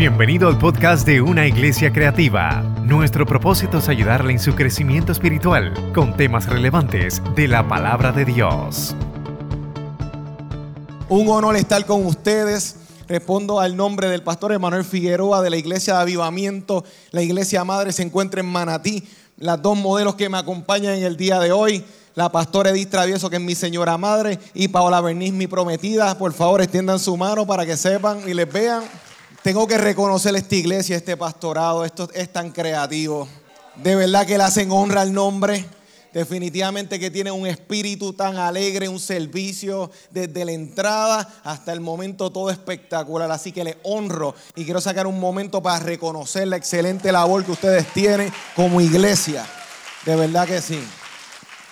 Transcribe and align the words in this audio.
Bienvenido 0.00 0.48
al 0.48 0.56
podcast 0.56 1.06
de 1.06 1.20
Una 1.20 1.46
Iglesia 1.46 1.92
Creativa. 1.92 2.62
Nuestro 2.84 3.26
propósito 3.26 3.76
es 3.76 3.88
ayudarle 3.90 4.32
en 4.32 4.38
su 4.38 4.54
crecimiento 4.54 5.12
espiritual 5.12 5.74
con 5.92 6.16
temas 6.16 6.46
relevantes 6.46 7.20
de 7.36 7.46
la 7.46 7.68
palabra 7.68 8.10
de 8.10 8.24
Dios. 8.24 8.96
Un 11.10 11.28
honor 11.28 11.54
estar 11.56 11.84
con 11.84 12.06
ustedes. 12.06 12.76
Respondo 13.08 13.60
al 13.60 13.76
nombre 13.76 14.08
del 14.08 14.22
pastor 14.22 14.52
Emanuel 14.52 14.86
Figueroa 14.86 15.42
de 15.42 15.50
la 15.50 15.58
Iglesia 15.58 15.96
de 15.96 16.00
Avivamiento. 16.00 16.82
La 17.10 17.20
Iglesia 17.20 17.62
Madre 17.64 17.92
se 17.92 18.02
encuentra 18.02 18.40
en 18.40 18.46
Manatí. 18.46 19.06
Las 19.36 19.60
dos 19.60 19.76
modelos 19.76 20.14
que 20.14 20.30
me 20.30 20.38
acompañan 20.38 20.94
en 20.94 21.04
el 21.04 21.18
día 21.18 21.38
de 21.40 21.52
hoy, 21.52 21.84
la 22.14 22.32
pastora 22.32 22.70
Edith 22.70 22.88
Travieso, 22.88 23.28
que 23.28 23.36
es 23.36 23.42
mi 23.42 23.54
señora 23.54 23.98
madre, 23.98 24.38
y 24.54 24.68
Paola 24.68 25.02
Berniz, 25.02 25.34
mi 25.34 25.46
prometida. 25.46 26.16
Por 26.16 26.32
favor, 26.32 26.62
extiendan 26.62 26.98
su 26.98 27.18
mano 27.18 27.46
para 27.46 27.66
que 27.66 27.76
sepan 27.76 28.26
y 28.26 28.32
les 28.32 28.50
vean. 28.50 28.82
Tengo 29.42 29.66
que 29.66 29.78
reconocer 29.78 30.36
esta 30.36 30.54
iglesia, 30.54 30.98
este 30.98 31.16
pastorado, 31.16 31.86
esto 31.86 32.10
es 32.12 32.30
tan 32.30 32.50
creativo. 32.50 33.26
De 33.76 33.96
verdad 33.96 34.26
que 34.26 34.36
le 34.36 34.44
hacen 34.44 34.70
honra 34.70 35.00
al 35.00 35.14
nombre. 35.14 35.64
Definitivamente 36.12 36.98
que 36.98 37.10
tiene 37.10 37.30
un 37.30 37.46
espíritu 37.46 38.12
tan 38.12 38.36
alegre, 38.36 38.88
un 38.88 38.98
servicio 39.00 39.90
desde 40.10 40.44
la 40.44 40.52
entrada 40.52 41.40
hasta 41.42 41.72
el 41.72 41.80
momento 41.80 42.30
todo 42.30 42.50
espectacular. 42.50 43.30
Así 43.30 43.50
que 43.50 43.64
le 43.64 43.78
honro 43.84 44.34
y 44.56 44.64
quiero 44.64 44.80
sacar 44.80 45.06
un 45.06 45.18
momento 45.18 45.62
para 45.62 45.78
reconocer 45.78 46.46
la 46.46 46.56
excelente 46.56 47.10
labor 47.10 47.42
que 47.42 47.52
ustedes 47.52 47.86
tienen 47.94 48.30
como 48.54 48.80
iglesia. 48.80 49.46
De 50.04 50.16
verdad 50.16 50.46
que 50.46 50.60
sí. 50.60 50.82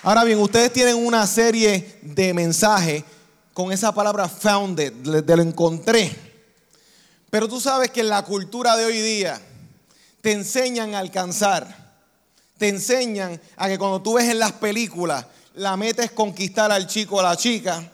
Ahora 0.01 0.23
bien, 0.23 0.39
ustedes 0.39 0.73
tienen 0.73 0.95
una 0.95 1.27
serie 1.27 1.99
de 2.01 2.33
mensajes 2.33 3.03
con 3.53 3.71
esa 3.71 3.93
palabra 3.93 4.27
founded, 4.27 4.91
de 4.91 5.35
lo 5.35 5.43
encontré. 5.43 6.28
Pero 7.29 7.47
tú 7.47 7.61
sabes 7.61 7.91
que 7.91 8.01
en 8.01 8.09
la 8.09 8.23
cultura 8.23 8.75
de 8.75 8.85
hoy 8.85 8.99
día 9.01 9.39
te 10.21 10.31
enseñan 10.31 10.95
a 10.95 10.99
alcanzar. 10.99 11.89
Te 12.57 12.67
enseñan 12.67 13.39
a 13.55 13.67
que 13.67 13.77
cuando 13.77 14.01
tú 14.01 14.13
ves 14.15 14.27
en 14.29 14.39
las 14.39 14.53
películas, 14.53 15.25
la 15.53 15.77
meta 15.77 16.03
es 16.03 16.11
conquistar 16.11 16.71
al 16.71 16.87
chico 16.87 17.17
o 17.17 17.19
a 17.19 17.23
la 17.23 17.37
chica. 17.37 17.89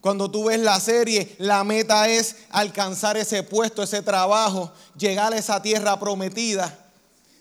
Cuando 0.00 0.30
tú 0.30 0.44
ves 0.44 0.60
la 0.60 0.80
serie, 0.80 1.34
la 1.38 1.62
meta 1.62 2.08
es 2.08 2.36
alcanzar 2.50 3.16
ese 3.16 3.42
puesto, 3.42 3.82
ese 3.82 4.00
trabajo, 4.00 4.72
llegar 4.96 5.32
a 5.32 5.36
esa 5.36 5.60
tierra 5.60 5.98
prometida. 5.98 6.78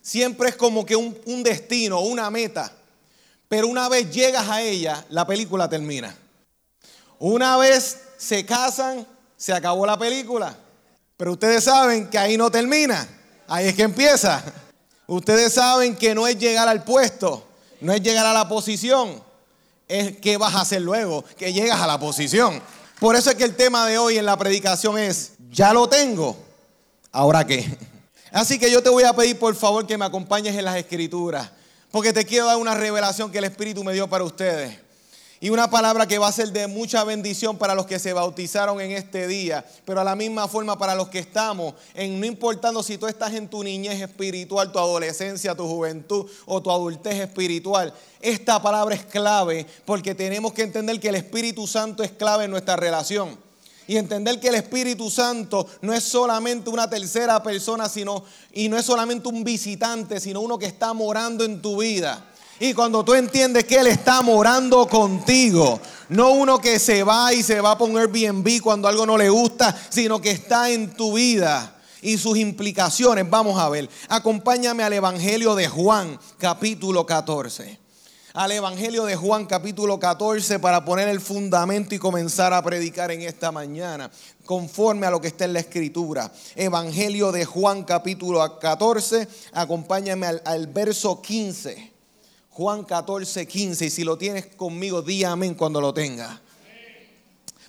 Siempre 0.01 0.49
es 0.49 0.55
como 0.55 0.85
que 0.85 0.95
un, 0.95 1.17
un 1.25 1.43
destino, 1.43 2.01
una 2.01 2.29
meta. 2.29 2.73
Pero 3.47 3.67
una 3.67 3.87
vez 3.87 4.11
llegas 4.11 4.49
a 4.49 4.61
ella, 4.61 5.05
la 5.09 5.25
película 5.25 5.69
termina. 5.69 6.15
Una 7.17 7.57
vez 7.57 7.99
se 8.17 8.45
casan, 8.45 9.07
se 9.37 9.53
acabó 9.53 9.85
la 9.85 9.97
película. 9.97 10.57
Pero 11.19 11.33
ustedes 11.33 11.65
saben 11.65 12.09
que 12.09 12.17
ahí 12.17 12.37
no 12.37 12.49
termina, 12.49 13.05
ahí 13.49 13.67
es 13.67 13.75
que 13.75 13.81
empieza. 13.81 14.41
Ustedes 15.05 15.51
saben 15.51 15.97
que 15.97 16.15
no 16.15 16.25
es 16.25 16.37
llegar 16.37 16.69
al 16.69 16.85
puesto, 16.85 17.45
no 17.81 17.91
es 17.91 18.01
llegar 18.01 18.25
a 18.25 18.31
la 18.31 18.47
posición, 18.47 19.21
es 19.89 20.17
qué 20.19 20.37
vas 20.37 20.55
a 20.55 20.61
hacer 20.61 20.81
luego, 20.81 21.25
que 21.37 21.51
llegas 21.51 21.81
a 21.81 21.87
la 21.87 21.99
posición. 21.99 22.61
Por 23.01 23.17
eso 23.17 23.31
es 23.31 23.35
que 23.35 23.43
el 23.43 23.57
tema 23.57 23.85
de 23.85 23.97
hoy 23.97 24.17
en 24.17 24.25
la 24.25 24.37
predicación 24.37 24.97
es, 24.97 25.33
ya 25.51 25.73
lo 25.73 25.89
tengo, 25.89 26.37
ahora 27.11 27.45
qué. 27.45 27.69
Así 28.31 28.57
que 28.57 28.71
yo 28.71 28.81
te 28.81 28.89
voy 28.89 29.03
a 29.03 29.11
pedir 29.11 29.37
por 29.37 29.53
favor 29.55 29.85
que 29.85 29.97
me 29.97 30.05
acompañes 30.05 30.55
en 30.55 30.63
las 30.63 30.77
escrituras, 30.77 31.51
porque 31.91 32.13
te 32.13 32.23
quiero 32.23 32.45
dar 32.45 32.55
una 32.55 32.75
revelación 32.75 33.29
que 33.29 33.39
el 33.39 33.43
Espíritu 33.43 33.83
me 33.83 33.91
dio 33.91 34.09
para 34.09 34.23
ustedes. 34.23 34.73
Y 35.41 35.49
una 35.49 35.69
palabra 35.69 36.05
que 36.05 36.17
va 36.17 36.27
a 36.27 36.33
ser 36.33 36.51
de 36.51 36.67
mucha 36.67 37.05
bendición 37.05 37.57
para 37.57 37.73
los 37.73 37.85
que 37.85 37.97
se 37.97 38.11
bautizaron 38.11 38.81
en 38.81 38.91
este 38.91 39.25
día, 39.25 39.65
pero 39.85 40.01
a 40.01 40.03
la 40.03 40.13
misma 40.13 40.49
forma 40.49 40.77
para 40.77 40.95
los 40.95 41.07
que 41.07 41.19
estamos, 41.19 41.75
en 41.93 42.19
no 42.19 42.25
importando 42.25 42.83
si 42.83 42.97
tú 42.97 43.07
estás 43.07 43.33
en 43.33 43.47
tu 43.47 43.63
niñez 43.63 44.01
espiritual, 44.01 44.73
tu 44.73 44.79
adolescencia, 44.79 45.55
tu 45.55 45.65
juventud 45.65 46.29
o 46.45 46.61
tu 46.61 46.69
adultez 46.69 47.15
espiritual. 47.21 47.93
Esta 48.19 48.61
palabra 48.61 48.95
es 48.95 49.05
clave 49.05 49.65
porque 49.85 50.13
tenemos 50.13 50.51
que 50.51 50.63
entender 50.63 50.99
que 50.99 51.07
el 51.07 51.15
Espíritu 51.15 51.67
Santo 51.67 52.03
es 52.03 52.11
clave 52.11 52.43
en 52.43 52.51
nuestra 52.51 52.75
relación 52.75 53.37
y 53.87 53.95
entender 53.95 54.41
que 54.41 54.49
el 54.49 54.55
Espíritu 54.55 55.09
Santo 55.09 55.65
no 55.81 55.93
es 55.93 56.03
solamente 56.03 56.69
una 56.69 56.89
tercera 56.89 57.41
persona, 57.41 57.87
sino 57.87 58.25
y 58.51 58.67
no 58.67 58.77
es 58.77 58.85
solamente 58.85 59.29
un 59.29 59.45
visitante, 59.45 60.19
sino 60.19 60.41
uno 60.41 60.59
que 60.59 60.65
está 60.65 60.93
morando 60.93 61.45
en 61.45 61.61
tu 61.61 61.77
vida. 61.77 62.25
Y 62.59 62.73
cuando 62.73 63.05
tú 63.05 63.13
entiendes 63.13 63.63
que 63.63 63.77
Él 63.77 63.87
está 63.87 64.21
morando 64.21 64.85
contigo, 64.87 65.79
no 66.09 66.31
uno 66.31 66.59
que 66.59 66.77
se 66.77 67.03
va 67.03 67.33
y 67.33 67.41
se 67.41 67.61
va 67.61 67.71
a 67.71 67.77
poner 67.77 68.09
Airbnb 68.13 68.61
cuando 68.61 68.89
algo 68.89 69.05
no 69.05 69.17
le 69.17 69.29
gusta, 69.29 69.73
sino 69.89 70.19
que 70.19 70.31
está 70.31 70.69
en 70.69 70.93
tu 70.93 71.13
vida 71.13 71.77
y 72.01 72.17
sus 72.17 72.37
implicaciones. 72.37 73.29
Vamos 73.29 73.57
a 73.57 73.69
ver. 73.69 73.89
Acompáñame 74.09 74.83
al 74.83 74.91
Evangelio 74.91 75.55
de 75.55 75.69
Juan, 75.69 76.19
capítulo 76.37 77.05
14. 77.05 77.79
Al 78.33 78.51
Evangelio 78.51 79.05
de 79.05 79.15
Juan, 79.15 79.45
capítulo 79.45 79.97
14, 79.97 80.59
para 80.59 80.83
poner 80.83 81.07
el 81.07 81.21
fundamento 81.21 81.95
y 81.95 81.99
comenzar 81.99 82.53
a 82.53 82.61
predicar 82.61 83.09
en 83.11 83.21
esta 83.21 83.53
mañana, 83.53 84.11
conforme 84.45 85.07
a 85.07 85.11
lo 85.11 85.21
que 85.21 85.29
está 85.29 85.45
en 85.45 85.53
la 85.53 85.59
Escritura. 85.59 86.29
Evangelio 86.55 87.31
de 87.31 87.45
Juan, 87.45 87.83
capítulo 87.83 88.59
14. 88.59 89.27
Acompáñame 89.53 90.27
al, 90.27 90.41
al 90.45 90.67
verso 90.67 91.21
15. 91.21 91.98
Juan 92.59 92.83
14, 92.83 93.47
15. 93.47 93.85
Y 93.85 93.89
si 93.89 94.03
lo 94.03 94.17
tienes 94.17 94.47
conmigo, 94.47 95.01
di 95.01 95.23
amén 95.23 95.55
cuando 95.55 95.79
lo 95.79 95.93
tengas. 95.93 96.41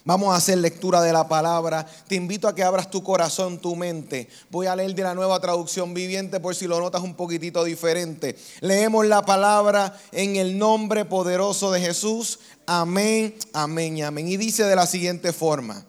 Vamos 0.05 0.35
a 0.35 0.37
hacer 0.39 0.59
lectura 0.59 1.01
de 1.01 1.13
la 1.13 1.29
palabra. 1.29 1.87
Te 2.09 2.17
invito 2.17 2.49
a 2.49 2.57
que 2.57 2.65
abras 2.65 2.91
tu 2.91 3.01
corazón, 3.05 3.61
tu 3.61 3.77
mente. 3.77 4.29
Voy 4.51 4.67
a 4.67 4.75
leer 4.75 4.93
de 4.97 5.05
la 5.05 5.15
nueva 5.15 5.39
traducción 5.39 5.95
viviente 5.95 6.41
por 6.41 6.57
si 6.57 6.67
lo 6.67 6.81
notas 6.81 7.03
un 7.03 7.15
poquitito 7.15 7.63
diferente. 7.63 8.37
Leemos 8.63 9.07
la 9.07 9.23
palabra 9.23 9.97
en 10.11 10.35
el 10.35 10.59
nombre 10.59 11.05
poderoso 11.05 11.71
de 11.71 11.81
Jesús. 11.81 12.41
Amén, 12.67 13.37
amén 13.53 14.03
amén. 14.03 14.27
Y 14.27 14.37
dice 14.39 14.65
de 14.65 14.75
la 14.75 14.89
siguiente 14.89 15.33
forma. 15.33 15.87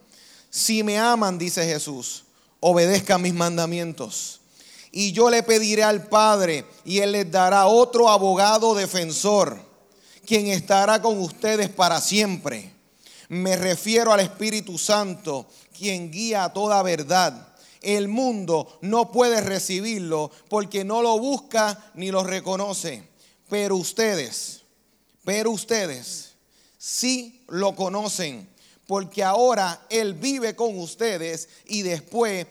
Si 0.51 0.83
me 0.83 0.99
aman, 0.99 1.39
dice 1.39 1.65
Jesús, 1.65 2.25
obedezcan 2.59 3.23
mis 3.23 3.33
mandamientos. 3.33 4.40
Y 4.91 5.13
yo 5.13 5.29
le 5.29 5.43
pediré 5.43 5.83
al 5.83 6.07
Padre 6.07 6.65
y 6.83 6.99
Él 6.99 7.13
les 7.13 7.31
dará 7.31 7.67
otro 7.67 8.09
abogado 8.09 8.75
defensor, 8.75 9.57
quien 10.25 10.47
estará 10.47 11.01
con 11.01 11.17
ustedes 11.19 11.69
para 11.69 12.01
siempre. 12.01 12.73
Me 13.29 13.55
refiero 13.55 14.11
al 14.11 14.19
Espíritu 14.19 14.77
Santo, 14.77 15.47
quien 15.77 16.11
guía 16.11 16.43
a 16.43 16.53
toda 16.53 16.83
verdad. 16.83 17.47
El 17.81 18.09
mundo 18.09 18.77
no 18.81 19.11
puede 19.11 19.41
recibirlo 19.41 20.29
porque 20.49 20.83
no 20.83 21.01
lo 21.01 21.17
busca 21.17 21.91
ni 21.95 22.11
lo 22.11 22.23
reconoce. 22.23 23.07
Pero 23.49 23.77
ustedes, 23.77 24.61
pero 25.23 25.51
ustedes 25.51 26.33
sí 26.77 27.43
lo 27.47 27.75
conocen 27.75 28.51
porque 28.91 29.23
ahora 29.23 29.85
Él 29.89 30.15
vive 30.15 30.53
con 30.53 30.77
ustedes 30.77 31.47
y 31.65 31.81
después 31.81 32.45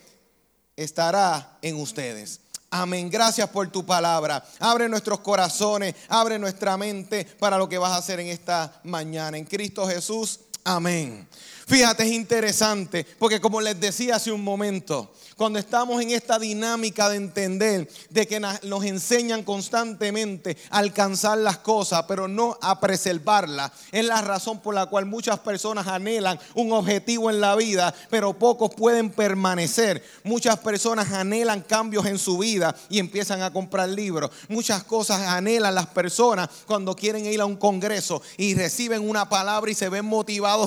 estará 0.83 1.59
en 1.63 1.77
ustedes. 1.77 2.41
Amén. 2.71 3.11
Gracias 3.11 3.49
por 3.51 3.69
tu 3.71 3.85
palabra. 3.85 4.45
Abre 4.61 4.89
nuestros 4.89 5.21
corazones, 5.21 5.95
abre 6.09 6.39
nuestra 6.39 6.77
mente 6.77 7.25
para 7.25 7.59
lo 7.59 7.69
que 7.69 7.79
vas 7.79 7.93
a 7.93 7.97
hacer 7.97 8.21
en 8.21 8.29
esta 8.29 8.81
mañana. 8.85 9.37
En 9.37 9.45
Cristo 9.45 9.87
Jesús. 9.87 10.41
Amén. 10.65 11.27
Fíjate, 11.71 12.03
es 12.03 12.11
interesante, 12.11 13.07
porque 13.17 13.41
como 13.41 13.61
les 13.61 13.79
decía 13.79 14.17
hace 14.17 14.33
un 14.33 14.43
momento, 14.43 15.13
cuando 15.37 15.59
estamos 15.59 16.03
en 16.03 16.11
esta 16.11 16.37
dinámica 16.37 17.09
de 17.09 17.17
entender 17.17 17.89
de 18.11 18.27
que 18.27 18.41
nos 18.41 18.85
enseñan 18.85 19.45
constantemente 19.45 20.59
a 20.69 20.79
alcanzar 20.81 21.39
las 21.39 21.59
cosas, 21.59 22.05
pero 22.09 22.29
no 22.29 22.59
a 22.61 22.81
preservarlas, 22.81 23.71
es 23.93 24.05
la 24.05 24.21
razón 24.21 24.59
por 24.59 24.75
la 24.75 24.87
cual 24.87 25.07
muchas 25.07 25.39
personas 25.39 25.87
anhelan 25.87 26.39
un 26.55 26.73
objetivo 26.73 27.31
en 27.31 27.41
la 27.41 27.55
vida, 27.55 27.95
pero 28.11 28.37
pocos 28.37 28.75
pueden 28.75 29.09
permanecer. 29.09 30.05
Muchas 30.25 30.59
personas 30.59 31.13
anhelan 31.13 31.63
cambios 31.63 32.05
en 32.05 32.19
su 32.19 32.37
vida 32.37 32.75
y 32.89 32.99
empiezan 32.99 33.43
a 33.43 33.53
comprar 33.53 33.89
libros. 33.89 34.31
Muchas 34.49 34.83
cosas 34.83 35.21
anhelan 35.23 35.75
las 35.75 35.87
personas 35.87 36.51
cuando 36.67 36.97
quieren 36.97 37.25
ir 37.25 37.41
a 37.41 37.47
un 37.47 37.57
congreso 37.57 38.21
y 38.37 38.55
reciben 38.57 39.09
una 39.09 39.29
palabra 39.29 39.71
y 39.71 39.75
se 39.75 39.89
ven 39.89 40.05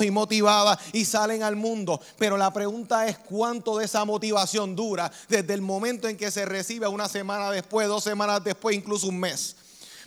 y 0.04 0.12
motivadas 0.12 0.80
y 0.94 1.06
salen 1.06 1.44
al 1.44 1.56
mundo. 1.56 2.00
Pero 2.18 2.38
la 2.38 2.54
pregunta 2.54 3.08
es 3.08 3.18
cuánto 3.18 3.78
de 3.78 3.86
esa 3.86 4.06
motivación 4.06 4.76
dura 4.76 5.12
desde 5.28 5.54
el 5.54 5.62
momento 5.62 6.08
en 6.08 6.18
que 6.18 6.32
se 6.32 6.46
recibe 6.46 6.88
una 6.88 7.10
semana 7.10 7.52
después, 7.52 7.88
dos 7.88 8.04
semanas 8.04 8.44
después, 8.44 8.76
incluso 8.76 9.08
un 9.08 9.20
mes. 9.20 9.56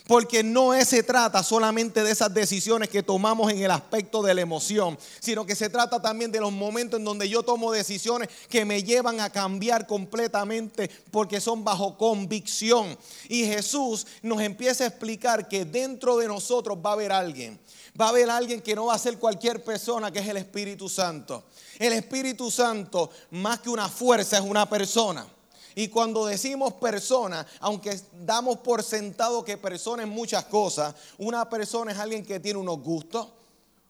Porque 0.07 0.41
no 0.41 0.73
se 0.85 1.03
trata 1.03 1.43
solamente 1.43 2.01
de 2.01 2.11
esas 2.11 2.33
decisiones 2.33 2.87
que 2.87 3.03
tomamos 3.03 3.51
en 3.51 3.61
el 3.61 3.71
aspecto 3.71 4.23
de 4.23 4.33
la 4.33 4.39
emoción, 4.39 4.97
sino 5.19 5.45
que 5.45 5.53
se 5.53 5.69
trata 5.69 6.01
también 6.01 6.31
de 6.31 6.39
los 6.39 6.51
momentos 6.53 6.97
en 6.97 7.03
donde 7.03 7.27
yo 7.27 7.43
tomo 7.43 7.73
decisiones 7.73 8.29
que 8.49 8.63
me 8.63 8.83
llevan 8.83 9.19
a 9.19 9.29
cambiar 9.29 9.85
completamente 9.85 10.89
porque 11.11 11.41
son 11.41 11.65
bajo 11.65 11.97
convicción. 11.97 12.97
Y 13.27 13.45
Jesús 13.45 14.07
nos 14.21 14.39
empieza 14.39 14.85
a 14.85 14.87
explicar 14.87 15.49
que 15.49 15.65
dentro 15.65 16.15
de 16.15 16.27
nosotros 16.27 16.77
va 16.77 16.91
a 16.91 16.93
haber 16.93 17.11
alguien. 17.11 17.59
Va 17.99 18.05
a 18.05 18.09
haber 18.09 18.29
alguien 18.29 18.61
que 18.61 18.75
no 18.75 18.85
va 18.85 18.93
a 18.93 18.99
ser 18.99 19.17
cualquier 19.17 19.63
persona, 19.63 20.11
que 20.11 20.19
es 20.19 20.27
el 20.27 20.37
Espíritu 20.37 20.87
Santo. 20.87 21.45
El 21.79 21.93
Espíritu 21.93 22.51
Santo, 22.51 23.09
más 23.31 23.59
que 23.59 23.69
una 23.69 23.89
fuerza, 23.89 24.37
es 24.37 24.43
una 24.43 24.69
persona. 24.69 25.25
Y 25.73 25.89
cuando 25.89 26.25
decimos 26.25 26.73
persona, 26.73 27.45
aunque 27.59 27.99
damos 28.25 28.57
por 28.57 28.83
sentado 28.83 29.45
que 29.45 29.57
persona 29.57 30.03
es 30.03 30.09
muchas 30.09 30.45
cosas, 30.45 30.95
una 31.17 31.47
persona 31.49 31.91
es 31.91 31.99
alguien 31.99 32.25
que 32.25 32.39
tiene 32.39 32.59
unos 32.59 32.79
gustos, 32.81 33.27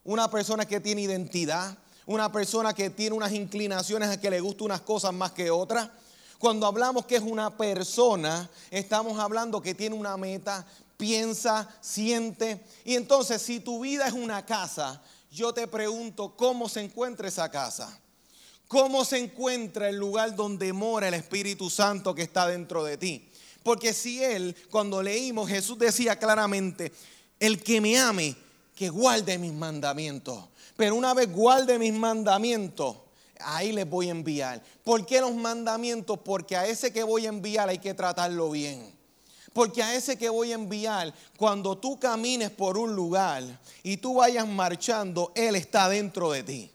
una 0.03 0.29
persona 0.29 0.65
que 0.65 0.79
tiene 0.79 1.01
identidad, 1.01 1.77
una 2.05 2.31
persona 2.31 2.73
que 2.73 2.89
tiene 2.89 3.15
unas 3.15 3.31
inclinaciones 3.33 4.09
a 4.09 4.19
que 4.19 4.29
le 4.29 4.39
gustan 4.39 4.65
unas 4.65 4.81
cosas 4.81 5.13
más 5.13 5.31
que 5.31 5.51
otras. 5.51 5.89
Cuando 6.39 6.65
hablamos 6.65 7.05
que 7.05 7.15
es 7.15 7.23
una 7.23 7.55
persona, 7.55 8.49
estamos 8.69 9.17
hablando 9.19 9.61
que 9.61 9.73
tiene 9.73 9.95
una 9.95 10.17
meta, 10.17 10.65
piensa, 10.97 11.69
siente. 11.79 12.59
Y 12.83 12.95
entonces, 12.95 13.41
si 13.41 13.59
tu 13.59 13.81
vida 13.81 14.07
es 14.07 14.13
una 14.13 14.45
casa, 14.45 15.01
yo 15.31 15.53
te 15.53 15.67
pregunto, 15.67 16.35
¿cómo 16.35 16.67
se 16.67 16.81
encuentra 16.81 17.27
esa 17.27 17.49
casa? 17.49 17.97
¿Cómo 18.67 19.05
se 19.05 19.19
encuentra 19.19 19.87
el 19.87 19.95
lugar 19.95 20.35
donde 20.35 20.73
mora 20.73 21.07
el 21.07 21.13
Espíritu 21.13 21.69
Santo 21.69 22.13
que 22.13 22.23
está 22.23 22.47
dentro 22.47 22.83
de 22.83 22.97
ti? 22.97 23.29
Porque 23.63 23.93
si 23.93 24.23
Él, 24.23 24.55
cuando 24.69 25.01
leímos, 25.01 25.47
Jesús 25.47 25.77
decía 25.77 26.17
claramente, 26.17 26.91
el 27.39 27.63
que 27.63 27.79
me 27.79 27.97
ame, 27.97 28.35
que 28.75 28.89
guarde 28.89 29.37
mis 29.37 29.53
mandamientos. 29.53 30.45
Pero 30.75 30.95
una 30.95 31.13
vez 31.13 31.31
guarde 31.31 31.79
mis 31.79 31.93
mandamientos, 31.93 32.97
ahí 33.39 33.71
les 33.71 33.89
voy 33.89 34.07
a 34.07 34.11
enviar. 34.11 34.63
¿Por 34.83 35.05
qué 35.05 35.21
los 35.21 35.33
mandamientos? 35.33 36.19
Porque 36.19 36.55
a 36.55 36.67
ese 36.67 36.91
que 36.91 37.03
voy 37.03 37.25
a 37.25 37.29
enviar 37.29 37.69
hay 37.69 37.79
que 37.79 37.93
tratarlo 37.93 38.51
bien. 38.51 38.96
Porque 39.57 39.81
a 39.81 39.95
ese 39.95 40.19
que 40.19 40.29
voy 40.29 40.51
a 40.51 40.53
enviar, 40.53 41.11
cuando 41.35 41.75
tú 41.75 41.99
camines 41.99 42.51
por 42.51 42.77
un 42.77 42.95
lugar 42.95 43.43
y 43.81 43.97
tú 43.97 44.13
vayas 44.13 44.47
marchando, 44.47 45.31
Él 45.33 45.55
está 45.55 45.89
dentro 45.89 46.29
de 46.29 46.43
ti. 46.43 46.71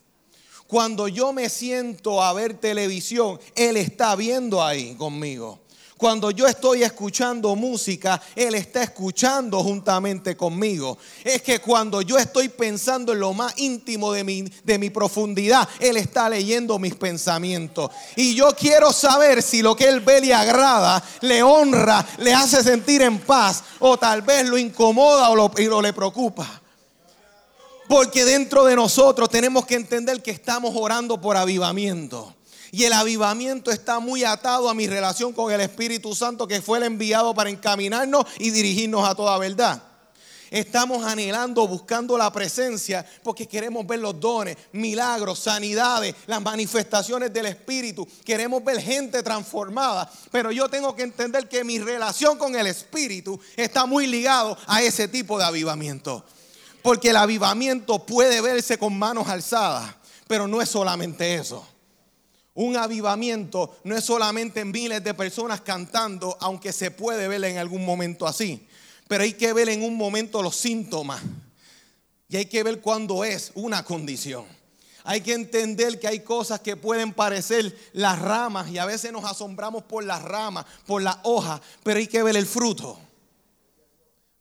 Cuando 0.66 1.06
yo 1.06 1.32
me 1.32 1.48
siento 1.48 2.20
a 2.20 2.32
ver 2.32 2.54
televisión, 2.54 3.38
Él 3.54 3.76
está 3.76 4.16
viendo 4.16 4.60
ahí 4.60 4.96
conmigo. 4.96 5.60
Cuando 6.02 6.32
yo 6.32 6.48
estoy 6.48 6.82
escuchando 6.82 7.54
música, 7.54 8.20
Él 8.34 8.56
está 8.56 8.82
escuchando 8.82 9.62
juntamente 9.62 10.36
conmigo. 10.36 10.98
Es 11.22 11.42
que 11.42 11.60
cuando 11.60 12.02
yo 12.02 12.18
estoy 12.18 12.48
pensando 12.48 13.12
en 13.12 13.20
lo 13.20 13.32
más 13.32 13.56
íntimo 13.58 14.10
de 14.10 14.24
mi, 14.24 14.42
de 14.64 14.78
mi 14.80 14.90
profundidad, 14.90 15.68
Él 15.78 15.96
está 15.96 16.28
leyendo 16.28 16.76
mis 16.80 16.96
pensamientos. 16.96 17.92
Y 18.16 18.34
yo 18.34 18.48
quiero 18.56 18.92
saber 18.92 19.44
si 19.44 19.62
lo 19.62 19.76
que 19.76 19.86
Él 19.86 20.00
ve 20.00 20.20
le 20.20 20.34
agrada, 20.34 21.00
le 21.20 21.40
honra, 21.44 22.04
le 22.18 22.34
hace 22.34 22.64
sentir 22.64 23.00
en 23.02 23.20
paz 23.20 23.62
o 23.78 23.96
tal 23.96 24.22
vez 24.22 24.48
lo 24.48 24.58
incomoda 24.58 25.30
o 25.30 25.36
lo 25.36 25.82
le 25.82 25.92
preocupa. 25.92 26.62
Porque 27.86 28.24
dentro 28.24 28.64
de 28.64 28.74
nosotros 28.74 29.28
tenemos 29.28 29.66
que 29.66 29.76
entender 29.76 30.20
que 30.20 30.32
estamos 30.32 30.74
orando 30.74 31.20
por 31.20 31.36
avivamiento. 31.36 32.34
Y 32.74 32.84
el 32.84 32.94
avivamiento 32.94 33.70
está 33.70 34.00
muy 34.00 34.24
atado 34.24 34.70
a 34.70 34.74
mi 34.74 34.86
relación 34.86 35.34
con 35.34 35.52
el 35.52 35.60
Espíritu 35.60 36.14
Santo 36.14 36.48
que 36.48 36.62
fue 36.62 36.78
el 36.78 36.84
enviado 36.84 37.34
para 37.34 37.50
encaminarnos 37.50 38.24
y 38.38 38.48
dirigirnos 38.48 39.06
a 39.06 39.14
toda 39.14 39.36
verdad. 39.36 39.82
Estamos 40.50 41.04
anhelando, 41.04 41.68
buscando 41.68 42.16
la 42.16 42.32
presencia, 42.32 43.06
porque 43.22 43.46
queremos 43.46 43.86
ver 43.86 43.98
los 43.98 44.18
dones, 44.18 44.56
milagros, 44.72 45.40
sanidades, 45.40 46.14
las 46.26 46.40
manifestaciones 46.40 47.30
del 47.30 47.46
Espíritu. 47.46 48.08
Queremos 48.24 48.64
ver 48.64 48.80
gente 48.80 49.22
transformada. 49.22 50.10
Pero 50.30 50.50
yo 50.50 50.68
tengo 50.70 50.96
que 50.96 51.02
entender 51.02 51.50
que 51.50 51.64
mi 51.64 51.78
relación 51.78 52.38
con 52.38 52.56
el 52.56 52.66
Espíritu 52.66 53.38
está 53.54 53.84
muy 53.84 54.06
ligado 54.06 54.56
a 54.66 54.82
ese 54.82 55.08
tipo 55.08 55.38
de 55.38 55.44
avivamiento. 55.44 56.24
Porque 56.82 57.10
el 57.10 57.16
avivamiento 57.16 58.04
puede 58.06 58.40
verse 58.40 58.78
con 58.78 58.98
manos 58.98 59.28
alzadas, 59.28 59.94
pero 60.26 60.48
no 60.48 60.62
es 60.62 60.70
solamente 60.70 61.34
eso. 61.34 61.66
Un 62.54 62.76
avivamiento 62.76 63.78
no 63.84 63.96
es 63.96 64.04
solamente 64.04 64.64
miles 64.64 65.02
de 65.02 65.14
personas 65.14 65.62
cantando, 65.62 66.36
aunque 66.40 66.72
se 66.72 66.90
puede 66.90 67.28
ver 67.28 67.42
en 67.44 67.58
algún 67.58 67.84
momento 67.84 68.26
así. 68.26 68.66
Pero 69.08 69.24
hay 69.24 69.32
que 69.32 69.52
ver 69.52 69.68
en 69.68 69.82
un 69.82 69.96
momento 69.96 70.42
los 70.42 70.56
síntomas. 70.56 71.22
Y 72.28 72.36
hay 72.36 72.46
que 72.46 72.62
ver 72.62 72.80
cuándo 72.80 73.24
es 73.24 73.52
una 73.54 73.84
condición. 73.84 74.44
Hay 75.04 75.20
que 75.20 75.34
entender 75.34 75.98
que 75.98 76.08
hay 76.08 76.20
cosas 76.20 76.60
que 76.60 76.76
pueden 76.76 77.12
parecer 77.12 77.76
las 77.92 78.18
ramas 78.18 78.70
y 78.70 78.78
a 78.78 78.86
veces 78.86 79.12
nos 79.12 79.24
asombramos 79.24 79.82
por 79.84 80.04
las 80.04 80.22
ramas, 80.22 80.64
por 80.86 81.02
las 81.02 81.16
hojas, 81.24 81.60
pero 81.82 81.98
hay 81.98 82.06
que 82.06 82.22
ver 82.22 82.36
el 82.36 82.46
fruto. 82.46 82.98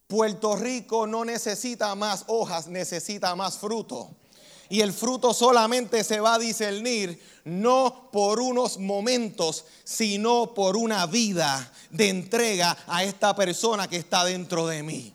Puerto 0.06 0.56
Rico 0.56 1.07
no 1.07 1.25
necesita 1.25 1.96
más 1.96 2.25
hojas, 2.28 2.68
necesita 2.68 3.36
más 3.36 3.57
fruto. 3.57 4.10
Y 4.71 4.79
el 4.79 4.94
fruto 4.94 5.33
solamente 5.33 6.01
se 6.01 6.21
va 6.21 6.35
a 6.35 6.39
discernir 6.39 7.21
no 7.44 8.09
por 8.09 8.39
unos 8.39 8.77
momentos, 8.77 9.65
sino 9.83 10.53
por 10.53 10.77
una 10.77 11.06
vida 11.07 11.73
de 11.89 12.07
entrega 12.07 12.77
a 12.88 13.03
esta 13.03 13.35
persona 13.35 13.89
que 13.89 13.97
está 13.97 14.23
dentro 14.23 14.68
de 14.68 14.81
mí. 14.81 15.13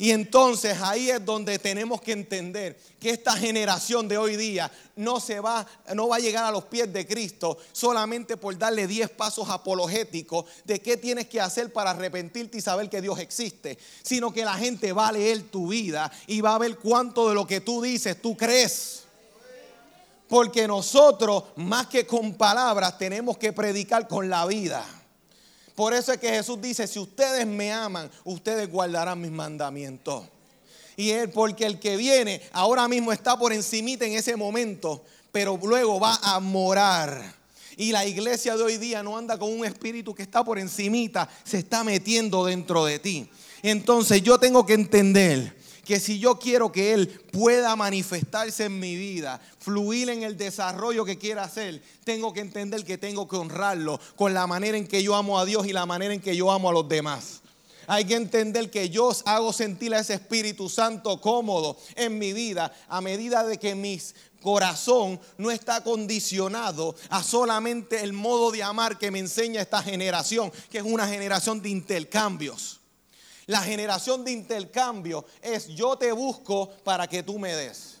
Y 0.00 0.12
entonces 0.12 0.80
ahí 0.80 1.10
es 1.10 1.24
donde 1.24 1.58
tenemos 1.58 2.00
que 2.00 2.12
entender 2.12 2.78
que 3.00 3.10
esta 3.10 3.32
generación 3.32 4.06
de 4.06 4.16
hoy 4.16 4.36
día 4.36 4.70
no 4.94 5.18
se 5.18 5.40
va 5.40 5.66
no 5.92 6.06
va 6.06 6.16
a 6.16 6.20
llegar 6.20 6.44
a 6.44 6.52
los 6.52 6.64
pies 6.64 6.92
de 6.92 7.04
Cristo 7.04 7.58
solamente 7.72 8.36
por 8.36 8.56
darle 8.56 8.86
10 8.86 9.10
pasos 9.10 9.50
apologéticos 9.50 10.44
de 10.64 10.80
qué 10.80 10.96
tienes 10.96 11.26
que 11.26 11.40
hacer 11.40 11.72
para 11.72 11.90
arrepentirte 11.90 12.58
y 12.58 12.60
saber 12.60 12.88
que 12.88 13.02
Dios 13.02 13.18
existe, 13.18 13.76
sino 14.02 14.32
que 14.32 14.44
la 14.44 14.54
gente 14.54 14.92
va 14.92 15.08
a 15.08 15.12
leer 15.12 15.42
tu 15.50 15.68
vida 15.68 16.10
y 16.28 16.40
va 16.40 16.54
a 16.54 16.58
ver 16.58 16.78
cuánto 16.78 17.28
de 17.28 17.34
lo 17.34 17.44
que 17.46 17.60
tú 17.60 17.82
dices 17.82 18.22
tú 18.22 18.36
crees. 18.36 19.02
Porque 20.28 20.68
nosotros, 20.68 21.44
más 21.56 21.86
que 21.86 22.06
con 22.06 22.34
palabras, 22.34 22.98
tenemos 22.98 23.38
que 23.38 23.52
predicar 23.52 24.06
con 24.06 24.28
la 24.28 24.44
vida. 24.44 24.84
Por 25.78 25.94
eso 25.94 26.12
es 26.12 26.18
que 26.18 26.30
Jesús 26.30 26.60
dice, 26.60 26.88
si 26.88 26.98
ustedes 26.98 27.46
me 27.46 27.72
aman, 27.72 28.10
ustedes 28.24 28.68
guardarán 28.68 29.20
mis 29.20 29.30
mandamientos. 29.30 30.24
Y 30.96 31.10
él, 31.10 31.30
porque 31.30 31.66
el 31.66 31.78
que 31.78 31.96
viene 31.96 32.42
ahora 32.50 32.88
mismo 32.88 33.12
está 33.12 33.38
por 33.38 33.52
encimita 33.52 34.04
en 34.04 34.14
ese 34.14 34.34
momento, 34.34 35.04
pero 35.30 35.56
luego 35.62 36.00
va 36.00 36.18
a 36.20 36.40
morar. 36.40 37.32
Y 37.76 37.92
la 37.92 38.04
iglesia 38.04 38.56
de 38.56 38.64
hoy 38.64 38.76
día 38.76 39.04
no 39.04 39.16
anda 39.16 39.38
con 39.38 39.52
un 39.52 39.64
espíritu 39.64 40.16
que 40.16 40.24
está 40.24 40.42
por 40.42 40.58
encimita, 40.58 41.28
se 41.44 41.58
está 41.58 41.84
metiendo 41.84 42.44
dentro 42.44 42.84
de 42.84 42.98
ti. 42.98 43.30
Entonces 43.62 44.20
yo 44.20 44.36
tengo 44.36 44.66
que 44.66 44.74
entender 44.74 45.57
que 45.88 46.00
si 46.00 46.18
yo 46.18 46.38
quiero 46.38 46.70
que 46.70 46.92
Él 46.92 47.08
pueda 47.32 47.74
manifestarse 47.74 48.66
en 48.66 48.78
mi 48.78 48.94
vida, 48.94 49.40
fluir 49.58 50.10
en 50.10 50.22
el 50.22 50.36
desarrollo 50.36 51.06
que 51.06 51.16
quiera 51.16 51.44
hacer, 51.44 51.82
tengo 52.04 52.34
que 52.34 52.40
entender 52.40 52.84
que 52.84 52.98
tengo 52.98 53.26
que 53.26 53.36
honrarlo 53.36 53.98
con 54.14 54.34
la 54.34 54.46
manera 54.46 54.76
en 54.76 54.86
que 54.86 55.02
yo 55.02 55.14
amo 55.14 55.38
a 55.38 55.46
Dios 55.46 55.66
y 55.66 55.72
la 55.72 55.86
manera 55.86 56.12
en 56.12 56.20
que 56.20 56.36
yo 56.36 56.52
amo 56.52 56.68
a 56.68 56.74
los 56.74 56.86
demás. 56.90 57.40
Hay 57.86 58.04
que 58.04 58.16
entender 58.16 58.70
que 58.70 58.90
yo 58.90 59.10
hago 59.24 59.50
sentir 59.54 59.94
a 59.94 60.00
ese 60.00 60.12
Espíritu 60.12 60.68
Santo 60.68 61.22
cómodo 61.22 61.78
en 61.96 62.18
mi 62.18 62.34
vida 62.34 62.70
a 62.90 63.00
medida 63.00 63.42
de 63.46 63.56
que 63.56 63.74
mi 63.74 63.98
corazón 64.42 65.18
no 65.38 65.50
está 65.50 65.82
condicionado 65.82 66.96
a 67.08 67.22
solamente 67.22 68.02
el 68.02 68.12
modo 68.12 68.50
de 68.50 68.62
amar 68.62 68.98
que 68.98 69.10
me 69.10 69.20
enseña 69.20 69.62
esta 69.62 69.82
generación, 69.82 70.52
que 70.70 70.76
es 70.76 70.84
una 70.84 71.08
generación 71.08 71.62
de 71.62 71.70
intercambios. 71.70 72.77
La 73.48 73.62
generación 73.62 74.24
de 74.24 74.32
intercambio 74.32 75.24
es 75.40 75.68
yo 75.68 75.96
te 75.96 76.12
busco 76.12 76.68
para 76.84 77.06
que 77.06 77.22
tú 77.22 77.38
me 77.38 77.54
des. 77.54 77.96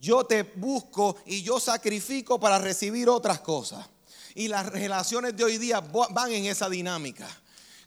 Yo 0.00 0.24
te 0.24 0.44
busco 0.44 1.16
y 1.26 1.42
yo 1.42 1.58
sacrifico 1.58 2.38
para 2.38 2.60
recibir 2.60 3.08
otras 3.08 3.40
cosas. 3.40 3.84
Y 4.36 4.46
las 4.46 4.66
relaciones 4.66 5.36
de 5.36 5.42
hoy 5.42 5.58
día 5.58 5.80
van 5.80 6.30
en 6.30 6.44
esa 6.44 6.68
dinámica. 6.68 7.28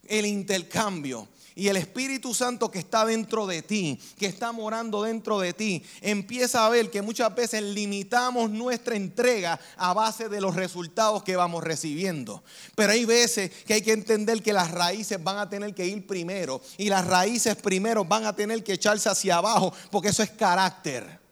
El 0.06 0.26
intercambio 0.26 1.30
y 1.56 1.68
el 1.68 1.78
Espíritu 1.78 2.34
Santo 2.34 2.72
que 2.72 2.80
está 2.80 3.06
dentro 3.06 3.46
de 3.48 3.62
ti, 3.62 4.00
que 4.18 4.26
está 4.26 4.52
morando 4.52 5.04
dentro 5.04 5.40
de 5.40 5.54
ti, 5.54 5.84
empieza 6.02 6.66
a 6.66 6.70
ver 6.70 6.90
que 6.90 7.02
muchas 7.02 7.34
veces 7.36 7.62
limitamos 7.62 8.50
nuestra 8.50 8.96
entrega 8.96 9.60
a 9.78 9.94
base 9.94 10.30
de 10.30 10.42
los 10.42 10.56
resultados 10.56 11.24
que 11.24 11.36
vamos 11.36 11.64
recibiendo. 11.64 12.44
Pero 12.76 12.94
hay 12.94 13.06
veces 13.06 13.52
que 13.66 13.76
hay 13.76 13.82
que 13.82 13.94
entender 13.94 14.42
que 14.42 14.54
las 14.54 14.72
raíces 14.72 15.24
van 15.24 15.38
a 15.38 15.50
tener 15.50 15.74
que 15.74 15.86
ir 15.86 16.06
primero 16.06 16.62
y 16.78 16.90
las 16.90 17.06
raíces 17.06 17.56
primero 17.56 18.06
van 18.06 18.26
a 18.26 18.36
tener 18.36 18.64
que 18.64 18.74
echarse 18.74 19.10
hacia 19.10 19.38
abajo 19.38 19.74
porque 19.92 20.10
eso 20.10 20.24
es 20.24 20.32
carácter. 20.32 21.23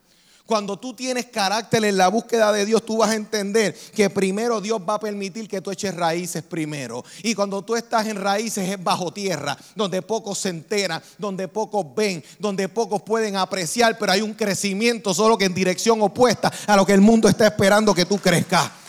Cuando 0.52 0.76
tú 0.76 0.94
tienes 0.94 1.28
carácter 1.28 1.86
en 1.86 1.96
la 1.96 2.10
búsqueda 2.10 2.52
de 2.52 2.66
Dios, 2.66 2.86
tú 2.86 2.98
vas 2.98 3.12
a 3.12 3.16
entender 3.16 3.74
que 3.96 4.10
primero 4.10 4.60
Dios 4.60 4.82
va 4.82 4.96
a 4.96 5.00
permitir 5.00 5.48
que 5.48 5.62
tú 5.62 5.72
eches 5.72 5.96
raíces 5.96 6.44
primero. 6.44 7.06
Y 7.24 7.34
cuando 7.34 7.62
tú 7.62 7.78
estás 7.78 8.06
en 8.08 8.18
raíces 8.18 8.70
es 8.70 8.84
bajo 8.84 9.14
tierra, 9.14 9.58
donde 9.76 10.02
pocos 10.02 10.40
se 10.40 10.50
enteran, 10.50 11.02
donde 11.18 11.48
pocos 11.48 11.86
ven, 11.96 12.22
donde 12.38 12.68
pocos 12.68 13.02
pueden 13.02 13.38
apreciar, 13.38 13.98
pero 13.98 14.12
hay 14.12 14.20
un 14.20 14.34
crecimiento 14.34 15.14
solo 15.14 15.38
que 15.38 15.46
en 15.46 15.54
dirección 15.54 16.02
opuesta 16.02 16.52
a 16.68 16.76
lo 16.76 16.86
que 16.86 16.96
el 16.96 17.00
mundo 17.00 17.30
está 17.30 17.48
esperando 17.48 17.94
que 17.94 18.06
tú 18.06 18.18
crezcas. 18.18 18.81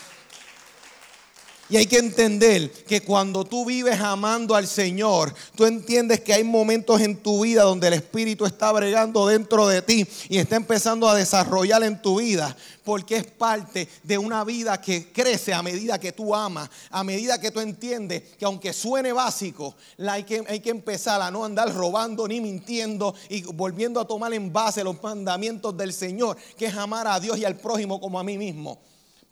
Y 1.73 1.79
hay 1.79 1.87
que 1.87 1.97
entender 1.97 2.71
que 2.71 3.01
cuando 3.01 3.47
tú 3.47 3.65
vives 3.65 3.99
amando 3.99 4.55
al 4.55 4.67
Señor, 4.67 5.35
tú 5.57 5.65
entiendes 5.65 6.21
que 6.21 6.35
hay 6.35 6.45
momentos 6.45 7.01
en 7.01 7.17
tu 7.17 7.45
vida 7.45 7.63
donde 7.63 7.89
el 7.89 7.95
Espíritu 7.95 8.45
está 8.45 8.71
bregando 8.73 9.27
dentro 9.27 9.67
de 9.67 9.81
ti 9.81 10.07
y 10.29 10.37
está 10.37 10.57
empezando 10.57 11.09
a 11.09 11.15
desarrollar 11.15 11.83
en 11.83 12.03
tu 12.03 12.21
vida, 12.21 12.55
porque 12.85 13.17
es 13.17 13.25
parte 13.25 13.89
de 14.03 14.19
una 14.19 14.45
vida 14.45 14.83
que 14.83 15.11
crece 15.13 15.55
a 15.55 15.63
medida 15.63 15.99
que 15.99 16.13
tú 16.13 16.35
amas, 16.35 16.69
a 16.91 17.03
medida 17.05 17.41
que 17.41 17.51
tú 17.51 17.61
entiendes 17.61 18.23
que 18.39 18.45
aunque 18.45 18.75
suene 18.75 19.15
básico, 19.15 19.75
hay 20.07 20.25
que, 20.25 20.45
hay 20.47 20.61
que 20.61 20.69
empezar 20.69 21.23
a 21.23 21.31
no 21.31 21.43
andar 21.43 21.75
robando 21.75 22.29
ni 22.29 22.43
mintiendo 22.43 23.15
y 23.31 23.45
volviendo 23.45 23.99
a 23.99 24.07
tomar 24.07 24.35
en 24.35 24.53
base 24.53 24.85
los 24.85 25.03
mandamientos 25.03 25.75
del 25.75 25.95
Señor, 25.95 26.37
que 26.59 26.67
es 26.67 26.75
amar 26.75 27.07
a 27.07 27.19
Dios 27.19 27.39
y 27.39 27.47
al 27.47 27.57
prójimo 27.57 27.99
como 27.99 28.21
a 28.21 28.25
mí 28.25 28.37
mismo. 28.37 28.79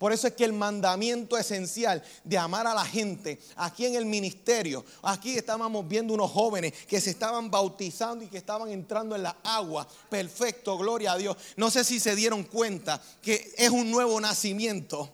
Por 0.01 0.11
eso 0.11 0.25
es 0.25 0.33
que 0.33 0.45
el 0.45 0.53
mandamiento 0.53 1.37
esencial 1.37 2.03
de 2.23 2.35
amar 2.35 2.65
a 2.65 2.73
la 2.73 2.83
gente, 2.83 3.39
aquí 3.55 3.85
en 3.85 3.93
el 3.93 4.07
ministerio, 4.07 4.83
aquí 5.03 5.37
estábamos 5.37 5.87
viendo 5.87 6.15
unos 6.15 6.31
jóvenes 6.31 6.73
que 6.87 6.99
se 6.99 7.11
estaban 7.11 7.51
bautizando 7.51 8.25
y 8.25 8.27
que 8.27 8.39
estaban 8.39 8.69
entrando 8.69 9.15
en 9.15 9.21
la 9.21 9.37
agua. 9.43 9.87
Perfecto, 10.09 10.75
gloria 10.75 11.11
a 11.11 11.17
Dios. 11.19 11.37
No 11.55 11.69
sé 11.69 11.83
si 11.83 11.99
se 11.99 12.15
dieron 12.15 12.45
cuenta 12.45 12.99
que 13.21 13.53
es 13.55 13.69
un 13.69 13.91
nuevo 13.91 14.19
nacimiento, 14.19 15.07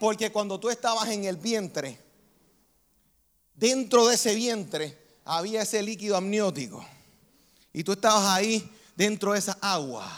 porque 0.00 0.32
cuando 0.32 0.58
tú 0.58 0.70
estabas 0.70 1.08
en 1.10 1.24
el 1.24 1.36
vientre, 1.36 1.96
dentro 3.54 4.08
de 4.08 4.16
ese 4.16 4.34
vientre 4.34 4.98
había 5.24 5.62
ese 5.62 5.80
líquido 5.84 6.16
amniótico. 6.16 6.84
Y 7.72 7.84
tú 7.84 7.92
estabas 7.92 8.26
ahí 8.26 8.68
dentro 8.96 9.34
de 9.34 9.38
esa 9.38 9.56
agua. 9.60 10.10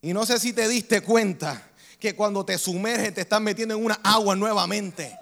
Y 0.00 0.12
no 0.12 0.24
sé 0.24 0.38
si 0.38 0.52
te 0.52 0.68
diste 0.68 1.00
cuenta 1.00 1.67
que 1.98 2.14
cuando 2.14 2.44
te 2.44 2.58
sumerges 2.58 3.14
te 3.14 3.22
estás 3.22 3.40
metiendo 3.40 3.74
en 3.74 3.84
una 3.84 4.00
agua 4.02 4.36
nuevamente. 4.36 5.18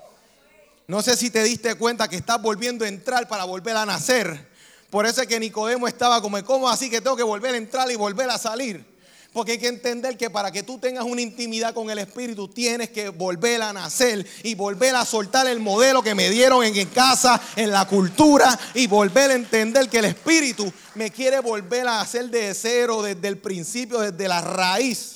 No 0.86 1.02
sé 1.02 1.16
si 1.16 1.30
te 1.30 1.42
diste 1.42 1.74
cuenta 1.74 2.08
que 2.08 2.16
estás 2.16 2.40
volviendo 2.40 2.84
a 2.84 2.88
entrar 2.88 3.26
para 3.26 3.44
volver 3.44 3.76
a 3.76 3.86
nacer. 3.86 4.48
Por 4.90 5.04
eso 5.04 5.20
es 5.20 5.26
que 5.26 5.40
Nicodemo 5.40 5.88
estaba 5.88 6.22
como, 6.22 6.42
¿cómo 6.44 6.68
así 6.68 6.88
que 6.88 7.00
tengo 7.00 7.16
que 7.16 7.22
volver 7.22 7.54
a 7.54 7.58
entrar 7.58 7.90
y 7.90 7.96
volver 7.96 8.30
a 8.30 8.38
salir? 8.38 8.96
Porque 9.32 9.52
hay 9.52 9.58
que 9.58 9.68
entender 9.68 10.16
que 10.16 10.30
para 10.30 10.50
que 10.50 10.62
tú 10.62 10.78
tengas 10.78 11.04
una 11.04 11.20
intimidad 11.20 11.74
con 11.74 11.90
el 11.90 11.98
Espíritu 11.98 12.48
tienes 12.48 12.88
que 12.88 13.10
volver 13.10 13.60
a 13.60 13.72
nacer 13.72 14.24
y 14.42 14.54
volver 14.54 14.94
a 14.94 15.04
soltar 15.04 15.46
el 15.46 15.58
modelo 15.58 16.02
que 16.02 16.14
me 16.14 16.30
dieron 16.30 16.64
en 16.64 16.86
casa, 16.88 17.38
en 17.56 17.70
la 17.70 17.86
cultura 17.86 18.58
y 18.72 18.86
volver 18.86 19.32
a 19.32 19.34
entender 19.34 19.90
que 19.90 19.98
el 19.98 20.06
Espíritu 20.06 20.72
me 20.94 21.10
quiere 21.10 21.40
volver 21.40 21.86
a 21.86 22.00
hacer 22.00 22.30
de 22.30 22.54
cero 22.54 23.02
desde 23.02 23.28
el 23.28 23.36
principio, 23.36 23.98
desde 23.98 24.28
la 24.28 24.40
raíz. 24.40 25.15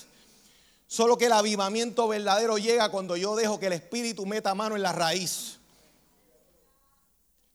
Solo 0.90 1.16
que 1.16 1.26
el 1.26 1.32
avivamiento 1.32 2.08
verdadero 2.08 2.58
llega 2.58 2.88
cuando 2.88 3.16
yo 3.16 3.36
dejo 3.36 3.60
que 3.60 3.68
el 3.68 3.74
Espíritu 3.74 4.26
meta 4.26 4.56
mano 4.56 4.74
en 4.74 4.82
la 4.82 4.90
raíz. 4.90 5.60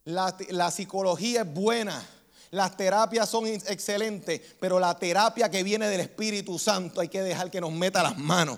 La, 0.05 0.71
psicología 0.71 1.41
es 1.41 1.53
buena, 1.53 2.01
las 2.51 2.77
terapias 2.77 3.27
son 3.27 3.45
excelentes, 3.47 4.39
pero 4.57 4.79
la 4.79 4.97
terapia 4.97 5.51
que 5.51 5.63
viene 5.63 5.89
del 5.89 5.99
Espíritu 5.99 6.57
Santo 6.57 7.01
hay 7.01 7.09
que 7.09 7.23
dejar 7.23 7.51
que 7.51 7.59
nos 7.59 7.73
meta 7.73 8.01
las 8.01 8.17
manos. 8.17 8.57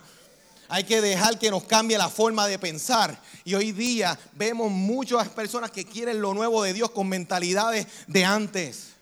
Hay 0.67 0.83
que 0.83 1.01
dejar 1.01 1.39
que 1.39 1.49
nos 1.49 1.63
cambie 1.63 1.97
la 1.97 2.09
forma 2.09 2.45
de 2.45 2.59
pensar. 2.59 3.19
Y 3.45 3.55
hoy 3.55 3.71
día 3.71 4.19
vemos 4.33 4.69
muchas 4.69 5.27
personas 5.29 5.71
que 5.71 5.85
quieren 5.85 6.21
lo 6.21 6.35
nuevo 6.35 6.61
de 6.61 6.73
Dios 6.73 6.91
con 6.91 7.09
mentalidades 7.09 7.87
de 8.05 8.25
antes 8.25 8.96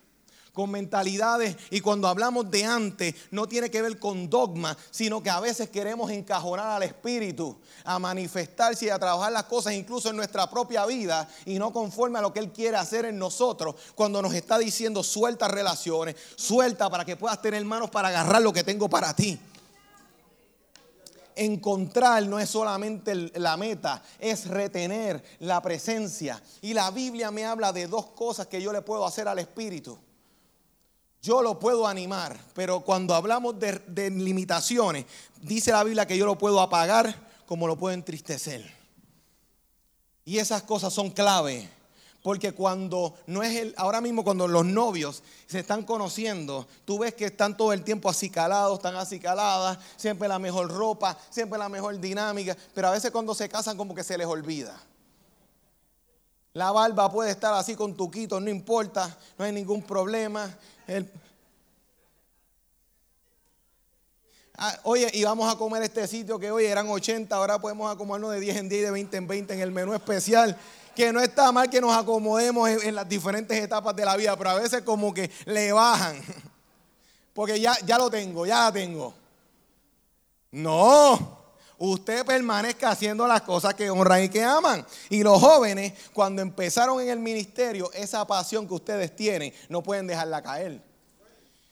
con 0.56 0.72
mentalidades 0.72 1.56
y 1.70 1.82
cuando 1.82 2.08
hablamos 2.08 2.50
de 2.50 2.64
antes 2.64 3.14
no 3.30 3.48
tiene 3.48 3.70
que 3.70 3.82
ver 3.82 4.00
con 4.00 4.30
dogma, 4.30 4.76
sino 4.90 5.22
que 5.22 5.30
a 5.30 5.40
veces 5.40 5.70
queremos 5.70 6.10
encajonar 6.10 6.68
al 6.68 6.84
espíritu 6.84 7.60
a 7.84 8.00
manifestarse 8.00 8.86
y 8.86 8.90
a 8.90 8.98
trabajar 8.98 9.32
las 9.34 9.44
cosas 9.44 9.74
incluso 9.74 10.10
en 10.10 10.16
nuestra 10.16 10.50
propia 10.50 10.86
vida 10.86 11.28
y 11.46 11.60
no 11.60 11.72
conforme 11.72 12.18
a 12.18 12.22
lo 12.22 12.34
que 12.34 12.40
él 12.40 12.52
quiere 12.52 12.78
hacer 12.78 13.06
en 13.06 13.20
nosotros 13.20 13.76
cuando 13.94 14.22
nos 14.22 14.34
está 14.34 14.58
diciendo 14.58 15.04
suelta 15.04 15.48
relaciones, 15.48 16.16
suelta 16.36 16.90
para 16.90 17.06
que 17.06 17.18
puedas 17.18 17.42
tener 17.42 17.64
manos 17.66 17.90
para 17.90 18.08
agarrar 18.08 18.42
lo 18.42 18.54
que 18.54 18.64
tengo 18.64 18.90
para 18.90 19.14
ti 19.14 19.38
encontrar 21.36 22.26
no 22.28 22.40
es 22.40 22.50
solamente 22.50 23.14
la 23.36 23.58
meta, 23.58 24.02
es 24.20 24.48
retener 24.48 25.22
la 25.40 25.62
presencia. 25.62 26.42
Y 26.62 26.74
la 26.74 26.92
Biblia 26.92 27.32
me 27.32 27.46
habla 27.46 27.74
de 27.74 27.88
dos 27.88 28.08
cosas 28.08 28.48
que 28.48 28.62
yo 28.62 28.72
le 28.72 28.82
puedo 28.82 29.06
hacer 29.06 29.28
al 29.28 29.40
Espíritu. 29.40 29.98
Yo 31.25 31.41
lo 31.41 31.58
puedo 31.58 31.88
animar, 31.88 32.38
pero 32.53 32.82
cuando 32.82 33.15
hablamos 33.15 33.55
de, 33.60 34.12
limitaciones, 34.12 35.05
dice 35.41 35.72
la 35.72 35.84
Biblia 35.84 36.05
que 36.05 36.20
yo 36.20 36.27
lo 36.27 36.38
puedo 36.38 36.62
apagar 36.62 37.15
como 37.48 37.65
lo 37.65 37.75
puedo 37.75 37.96
entristecer. 37.96 38.63
Y 40.24 40.38
esas 40.38 40.62
cosas 40.62 40.94
son 40.94 41.10
clave. 41.10 41.67
Porque 42.22 42.51
cuando 42.51 43.15
no 43.25 43.41
es 43.41 43.55
el, 43.55 43.74
ahora 43.75 44.01
mismo 44.01 44.24
cuando 44.24 44.48
los 44.48 44.65
novios 44.65 45.24
se 45.48 45.58
están 45.58 45.82
conociendo, 45.82 46.67
tú 46.86 47.00
ves 47.00 47.15
que 47.15 47.25
están 47.25 47.58
todo 47.58 47.74
el 47.74 47.84
tiempo 47.84 48.08
acicalados, 48.08 48.77
están 48.77 48.96
acicaladas, 48.96 49.79
siempre 49.98 50.27
la 50.27 50.38
mejor 50.38 50.72
ropa, 50.72 51.17
siempre 51.32 51.58
la 51.58 51.70
mejor 51.70 52.00
dinámica, 52.00 52.55
pero 52.75 52.89
a 52.89 52.91
veces 52.91 53.10
cuando 53.10 53.34
se 53.34 53.50
casan 53.50 53.77
como 53.77 53.96
que 53.96 54.03
se 54.03 54.15
les 54.15 54.27
olvida. 54.27 54.79
La 56.53 56.72
barba 56.72 57.12
puede 57.12 57.32
estar 57.32 57.53
así 57.53 57.75
con 57.75 57.96
tuquitos, 57.96 58.41
no 58.41 58.50
importa, 58.50 59.17
no 59.38 59.44
hay 59.44 59.51
ningún 59.51 59.82
problema. 59.82 60.55
Ah, 64.58 64.80
oye, 64.84 65.10
y 65.13 65.24
vamos 65.24 65.54
a 65.54 65.58
comer 65.58 65.84
este 65.84 66.08
sitio 66.08 66.39
que 66.39 66.50
hoy 66.50 66.65
eran 66.65 66.88
80, 66.88 67.36
ahora 67.36 67.60
podemos 67.60 67.94
acomodarnos 67.94 68.32
de 68.32 68.39
10 68.39 68.56
en 68.58 68.70
10 68.70 68.82
y 68.82 68.86
de 68.86 68.92
20 68.92 69.18
en 69.18 69.27
20 69.27 69.54
en 69.54 69.60
el 69.60 69.72
menú 69.72 69.94
especial. 69.94 70.58
Que 70.96 71.12
no 71.12 71.20
está 71.20 71.51
mal 71.51 71.70
que 71.70 71.82
nos 71.82 71.94
acomodemos 71.94 72.70
en, 72.70 72.96
las 72.96 73.10
diferentes 73.10 73.62
etapas 73.62 73.94
de 73.98 74.06
la 74.06 74.15
vida, 74.15 74.38
pero 74.38 74.51
a 74.51 74.56
veces 74.56 74.82
como 74.84 75.13
que 75.13 75.30
le 75.46 75.74
bajan. 75.74 76.22
Porque 77.34 77.60
ya, 77.60 77.77
ya 77.86 77.98
lo 77.98 78.10
tengo, 78.10 78.46
ya 78.46 78.65
la 78.65 78.72
tengo. 78.72 79.13
No, 80.51 81.35
usted 81.77 82.25
permanezca 82.25 82.91
haciendo 82.91 83.27
las 83.27 83.41
cosas 83.41 83.74
que 83.74 83.89
honran 83.89 84.24
y 84.24 84.29
que 84.29 84.44
aman. 84.44 84.86
Y 85.10 85.24
los 85.24 85.39
jóvenes, 85.39 85.94
cuando 86.13 86.41
empezaron 86.41 87.01
en 87.01 87.10
el 87.10 87.20
ministerio, 87.20 87.91
esa 87.94 88.25
pasión 88.25 88.67
que 88.67 88.74
ustedes 88.74 89.15
tienen, 89.15 89.53
no 89.70 89.82
pueden 89.82 90.08
dejarla 90.08 90.41
caer. 90.41 90.82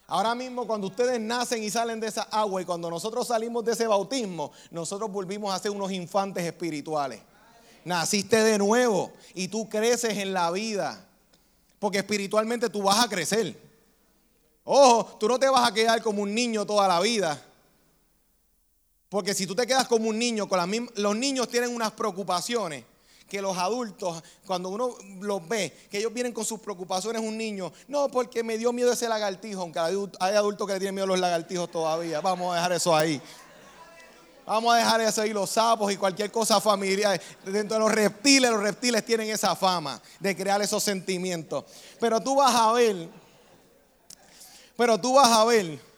Ahora 0.07 0.35
mismo 0.35 0.67
cuando 0.67 0.87
ustedes 0.87 1.19
nacen 1.19 1.63
y 1.63 1.69
salen 1.69 1.99
de 1.99 2.07
esa 2.07 2.23
agua 2.23 2.61
y 2.61 2.65
cuando 2.65 2.89
nosotros 2.89 3.27
salimos 3.27 3.63
de 3.63 3.71
ese 3.71 3.87
bautismo, 3.87 4.51
nosotros 4.69 5.11
volvimos 5.11 5.53
a 5.53 5.59
ser 5.59 5.71
unos 5.71 5.91
infantes 5.91 6.43
espirituales. 6.43 7.21
Naciste 7.85 8.43
de 8.43 8.57
nuevo 8.57 9.11
y 9.33 9.47
tú 9.47 9.67
creces 9.67 10.17
en 10.17 10.33
la 10.33 10.51
vida. 10.51 11.05
Porque 11.79 11.97
espiritualmente 11.97 12.69
tú 12.69 12.83
vas 12.83 13.03
a 13.03 13.09
crecer. 13.09 13.59
Ojo, 14.63 15.17
tú 15.19 15.27
no 15.27 15.37
te 15.37 15.49
vas 15.49 15.69
a 15.69 15.73
quedar 15.73 16.01
como 16.01 16.21
un 16.21 16.33
niño 16.33 16.65
toda 16.65 16.87
la 16.87 16.99
vida. 16.99 17.41
Porque 19.13 19.35
si 19.35 19.45
tú 19.45 19.53
te 19.53 19.67
quedas 19.67 19.87
como 19.87 20.09
un 20.09 20.17
niño, 20.17 20.49
con 20.49 20.59
los 20.95 21.15
niños 21.15 21.47
tienen 21.47 21.69
unas 21.69 21.91
preocupaciones 21.91 22.83
que 23.29 23.43
los 23.43 23.55
adultos, 23.55 24.23
cuando 24.43 24.69
uno 24.69 24.95
los 25.21 25.47
ve, 25.47 25.71
que 25.91 25.99
ellos 25.99 26.11
vienen 26.11 26.33
con 26.33 26.43
sus 26.43 26.59
preocupaciones, 26.59 27.21
un 27.21 27.37
niño, 27.37 27.71
no, 27.87 28.09
porque 28.09 28.41
me 28.41 28.57
dio 28.57 28.73
miedo 28.73 28.91
ese 28.91 29.07
lagartijo, 29.07 29.61
aunque 29.61 29.77
hay 29.77 30.35
adultos 30.35 30.65
que 30.65 30.73
le 30.73 30.79
tienen 30.79 30.95
miedo 30.95 31.03
a 31.03 31.09
los 31.09 31.19
lagartijos 31.19 31.69
todavía. 31.69 32.21
Vamos 32.21 32.53
a 32.53 32.55
dejar 32.55 32.71
eso 32.71 32.95
ahí. 32.95 33.21
Vamos 34.47 34.73
a 34.73 34.77
dejar 34.77 35.01
eso 35.01 35.21
ahí, 35.21 35.31
los 35.31 35.51
sapos 35.51 35.93
y 35.93 35.97
cualquier 35.97 36.31
cosa 36.31 36.59
familiar. 36.59 37.21
Dentro 37.45 37.77
de 37.77 37.83
los 37.83 37.91
reptiles, 37.91 38.49
los 38.49 38.63
reptiles 38.63 39.05
tienen 39.05 39.29
esa 39.29 39.55
fama 39.55 40.01
de 40.19 40.35
crear 40.35 40.59
esos 40.63 40.81
sentimientos. 40.81 41.65
Pero 41.99 42.19
tú 42.19 42.37
vas 42.37 42.55
a 42.55 42.71
ver, 42.71 43.09
pero 44.75 44.99
tú 44.99 45.13
vas 45.13 45.31
a 45.31 45.45
ver 45.45 45.92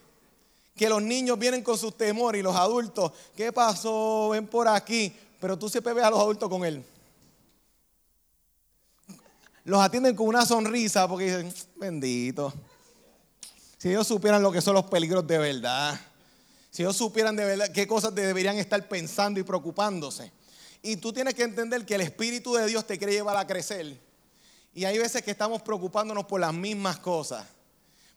que 0.76 0.90
los 0.90 1.02
niños 1.02 1.40
vienen 1.40 1.64
con 1.64 1.78
sus 1.78 1.96
temores 1.96 2.40
y 2.40 2.44
los 2.44 2.56
adultos, 2.56 3.12
¿qué 3.36 3.54
pasó? 3.54 4.30
Ven 4.30 4.46
por 4.46 4.68
aquí. 4.68 5.16
Pero 5.40 5.58
tú 5.58 5.70
siempre 5.70 5.94
ves 5.94 6.04
a 6.04 6.10
los 6.10 6.20
adultos 6.20 6.50
con 6.50 6.66
él. 6.66 6.84
Los 9.64 9.82
atienden 9.82 10.16
con 10.16 10.28
una 10.28 10.46
sonrisa 10.46 11.08
porque 11.08 11.26
dicen, 11.26 11.54
bendito. 11.76 12.54
Si 13.78 13.90
ellos 13.90 14.06
supieran 14.06 14.44
lo 14.44 14.52
que 14.52 14.62
son 14.62 14.74
los 14.74 14.86
peligros 14.86 15.26
de 15.26 15.38
verdad. 15.38 16.00
Si 16.70 16.82
ellos 16.82 16.98
supieran 16.98 17.36
de 17.36 17.46
verdad 17.46 17.72
qué 17.72 17.88
cosas 17.88 18.14
deberían 18.14 18.58
estar 18.58 18.86
pensando 18.88 19.40
y 19.40 19.44
preocupándose. 19.44 20.32
Y 20.82 20.98
tú 20.98 21.14
tienes 21.14 21.34
que 21.34 21.44
entender 21.44 21.86
que 21.86 21.96
el 21.96 22.02
Espíritu 22.02 22.54
de 22.54 22.68
Dios 22.68 22.86
te 22.86 22.98
quiere 22.98 23.14
llevar 23.14 23.38
a 23.38 23.48
crecer. 23.48 23.98
Y 24.74 24.84
hay 24.84 24.98
veces 24.98 25.24
que 25.24 25.32
estamos 25.32 25.62
preocupándonos 25.62 26.26
por 26.26 26.42
las 26.42 26.54
mismas 26.54 26.98
cosas. 27.00 27.46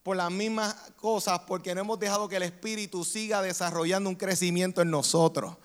Por 0.08 0.16
las 0.16 0.30
mismas 0.30 0.74
cosas 0.96 1.38
porque 1.40 1.74
no 1.74 1.82
hemos 1.82 2.00
dejado 2.00 2.30
que 2.30 2.36
el 2.36 2.42
Espíritu 2.42 3.04
siga 3.04 3.42
desarrollando 3.42 4.08
un 4.08 4.16
crecimiento 4.16 4.80
en 4.80 4.90
nosotros. 4.90 5.56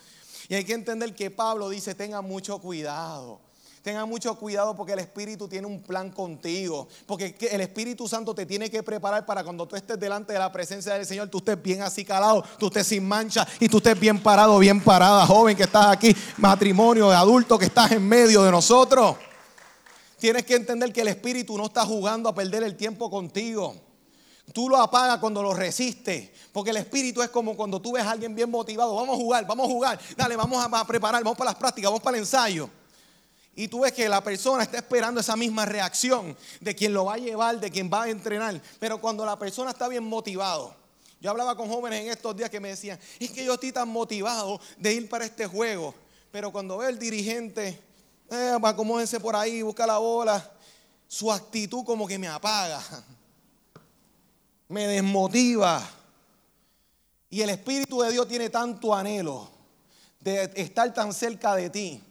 Y 0.49 0.55
hay 0.55 0.65
que 0.65 0.73
entender 0.73 1.15
que 1.15 1.31
Pablo 1.31 1.69
dice, 1.69 1.95
tenga 1.95 2.21
mucho 2.21 2.59
cuidado. 2.59 3.39
Tenga 3.83 4.05
mucho 4.05 4.35
cuidado 4.35 4.75
porque 4.75 4.91
el 4.91 4.99
Espíritu 4.99 5.47
tiene 5.47 5.65
un 5.65 5.81
plan 5.81 6.11
contigo. 6.11 6.89
Porque 7.05 7.37
el 7.51 7.61
Espíritu 7.61 8.05
Santo 8.05 8.35
te 8.35 8.45
tiene 8.45 8.69
que 8.69 8.83
preparar 8.83 9.25
para 9.25 9.45
cuando 9.45 9.65
tú 9.65 9.77
estés 9.77 9.97
delante 9.97 10.33
de 10.33 10.39
la 10.39 10.51
presencia 10.51 10.93
del 10.95 11.05
Señor, 11.05 11.29
tú 11.29 11.37
estés 11.37 11.63
bien 11.63 11.81
así 11.81 12.03
calado, 12.03 12.43
tú 12.59 12.67
estés 12.67 12.87
sin 12.87 13.07
mancha 13.07 13.47
y 13.61 13.69
tú 13.69 13.77
estés 13.77 13.97
bien 13.97 14.21
parado, 14.21 14.59
bien 14.59 14.81
parada, 14.81 15.25
joven 15.25 15.55
que 15.55 15.63
estás 15.63 15.85
aquí, 15.85 16.13
matrimonio, 16.35 17.09
de 17.09 17.15
adulto 17.15 17.57
que 17.57 17.67
estás 17.67 17.93
en 17.93 18.05
medio 18.05 18.43
de 18.43 18.51
nosotros. 18.51 19.15
Tienes 20.19 20.43
que 20.43 20.55
entender 20.55 20.91
que 20.91 20.99
el 20.99 21.07
Espíritu 21.07 21.57
no 21.57 21.67
está 21.67 21.85
jugando 21.85 22.27
a 22.27 22.35
perder 22.35 22.63
el 22.63 22.75
tiempo 22.75 23.09
contigo. 23.09 23.92
Tú 24.51 24.67
lo 24.67 24.77
apagas 24.77 25.19
cuando 25.19 25.41
lo 25.41 25.53
resistes. 25.53 26.29
Porque 26.51 26.71
el 26.71 26.77
espíritu 26.77 27.21
es 27.21 27.29
como 27.29 27.55
cuando 27.55 27.81
tú 27.81 27.93
ves 27.93 28.03
a 28.03 28.11
alguien 28.11 28.35
bien 28.35 28.49
motivado. 28.49 28.95
Vamos 28.95 29.15
a 29.15 29.21
jugar, 29.21 29.47
vamos 29.47 29.67
a 29.67 29.71
jugar. 29.71 29.99
Dale, 30.15 30.35
vamos 30.35 30.63
a 30.63 30.85
preparar, 30.85 31.23
vamos 31.23 31.37
para 31.37 31.51
las 31.51 31.59
prácticas, 31.59 31.89
vamos 31.89 32.03
para 32.03 32.17
el 32.17 32.23
ensayo. 32.23 32.69
Y 33.55 33.67
tú 33.67 33.81
ves 33.81 33.91
que 33.91 34.09
la 34.09 34.23
persona 34.23 34.63
está 34.63 34.77
esperando 34.77 35.21
esa 35.21 35.35
misma 35.35 35.65
reacción 35.65 36.35
de 36.59 36.75
quien 36.75 36.93
lo 36.93 37.05
va 37.05 37.15
a 37.15 37.17
llevar, 37.17 37.59
de 37.59 37.69
quien 37.71 37.89
va 37.91 38.03
a 38.03 38.09
entrenar. 38.09 38.59
Pero 38.79 38.99
cuando 38.99 39.25
la 39.25 39.37
persona 39.37 39.71
está 39.71 39.87
bien 39.87 40.03
motivado, 40.03 40.75
yo 41.21 41.29
hablaba 41.29 41.55
con 41.55 41.69
jóvenes 41.69 42.01
en 42.01 42.11
estos 42.11 42.35
días 42.35 42.49
que 42.49 42.59
me 42.59 42.69
decían, 42.69 42.99
es 43.19 43.31
que 43.31 43.45
yo 43.45 43.53
estoy 43.53 43.71
tan 43.71 43.89
motivado 43.89 44.59
de 44.77 44.93
ir 44.93 45.07
para 45.07 45.25
este 45.25 45.45
juego. 45.45 45.93
Pero 46.31 46.51
cuando 46.51 46.77
ve 46.79 46.89
el 46.89 46.97
dirigente, 46.97 47.79
eh, 48.29 48.57
acomódense 48.61 49.19
por 49.19 49.35
ahí, 49.35 49.61
busca 49.61 49.85
la 49.85 49.99
bola, 49.99 50.51
su 51.07 51.31
actitud 51.31 51.83
como 51.85 52.07
que 52.07 52.17
me 52.17 52.27
apaga, 52.27 52.81
me 54.67 54.87
desmotiva. 54.87 55.87
Y 57.29 57.41
el 57.41 57.49
Espíritu 57.49 58.01
de 58.01 58.11
Dios 58.11 58.27
tiene 58.27 58.49
tanto 58.49 58.93
anhelo 58.93 59.49
de 60.19 60.51
estar 60.55 60.93
tan 60.93 61.13
cerca 61.13 61.55
de 61.55 61.69
ti 61.69 62.01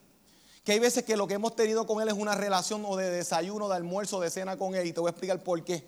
que 0.64 0.72
hay 0.72 0.78
veces 0.78 1.04
que 1.04 1.16
lo 1.16 1.26
que 1.26 1.34
hemos 1.34 1.56
tenido 1.56 1.86
con 1.86 2.00
Él 2.00 2.08
es 2.08 2.14
una 2.14 2.34
relación 2.34 2.84
o 2.86 2.96
de 2.96 3.10
desayuno, 3.10 3.68
de 3.68 3.74
almuerzo, 3.74 4.20
de 4.20 4.30
cena 4.30 4.56
con 4.56 4.74
Él. 4.74 4.86
Y 4.86 4.92
te 4.92 5.00
voy 5.00 5.08
a 5.08 5.10
explicar 5.10 5.42
por 5.42 5.62
qué. 5.64 5.84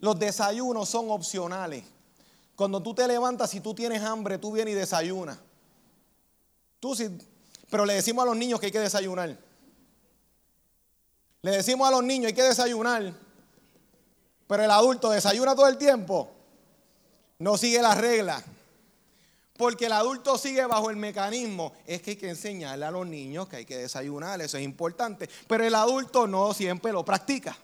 Los 0.00 0.18
desayunos 0.18 0.88
son 0.88 1.10
opcionales. 1.10 1.84
Cuando 2.56 2.82
tú 2.82 2.94
te 2.94 3.06
levantas, 3.06 3.50
si 3.50 3.60
tú 3.60 3.74
tienes 3.74 4.02
hambre, 4.02 4.38
tú 4.38 4.52
vienes 4.52 4.72
y 4.72 4.78
desayunas. 4.78 5.38
Tú 6.80 6.94
sí, 6.94 7.08
pero 7.70 7.84
le 7.84 7.94
decimos 7.94 8.22
a 8.22 8.26
los 8.26 8.36
niños 8.36 8.58
que 8.60 8.66
hay 8.66 8.72
que 8.72 8.80
desayunar. 8.80 9.36
Le 11.42 11.50
decimos 11.50 11.86
a 11.86 11.90
los 11.90 12.02
niños 12.02 12.28
hay 12.28 12.34
que 12.34 12.42
desayunar. 12.42 13.12
Pero 14.48 14.64
el 14.64 14.70
adulto 14.70 15.10
desayuna 15.10 15.54
todo 15.54 15.68
el 15.68 15.78
tiempo. 15.78 16.30
No 17.38 17.56
sigue 17.56 17.80
las 17.80 17.96
reglas. 17.98 18.42
Porque 19.56 19.86
el 19.86 19.92
adulto 19.92 20.38
sigue 20.38 20.64
bajo 20.66 20.88
el 20.88 20.96
mecanismo. 20.96 21.72
Es 21.86 22.00
que 22.00 22.12
hay 22.12 22.16
que 22.16 22.28
enseñarle 22.28 22.84
a 22.84 22.90
los 22.90 23.06
niños 23.06 23.48
que 23.48 23.56
hay 23.56 23.64
que 23.64 23.76
desayunar, 23.76 24.40
eso 24.40 24.56
es 24.56 24.64
importante. 24.64 25.28
Pero 25.46 25.64
el 25.64 25.74
adulto 25.74 26.26
no 26.26 26.54
siempre 26.54 26.92
lo 26.92 27.04
practica. 27.04 27.56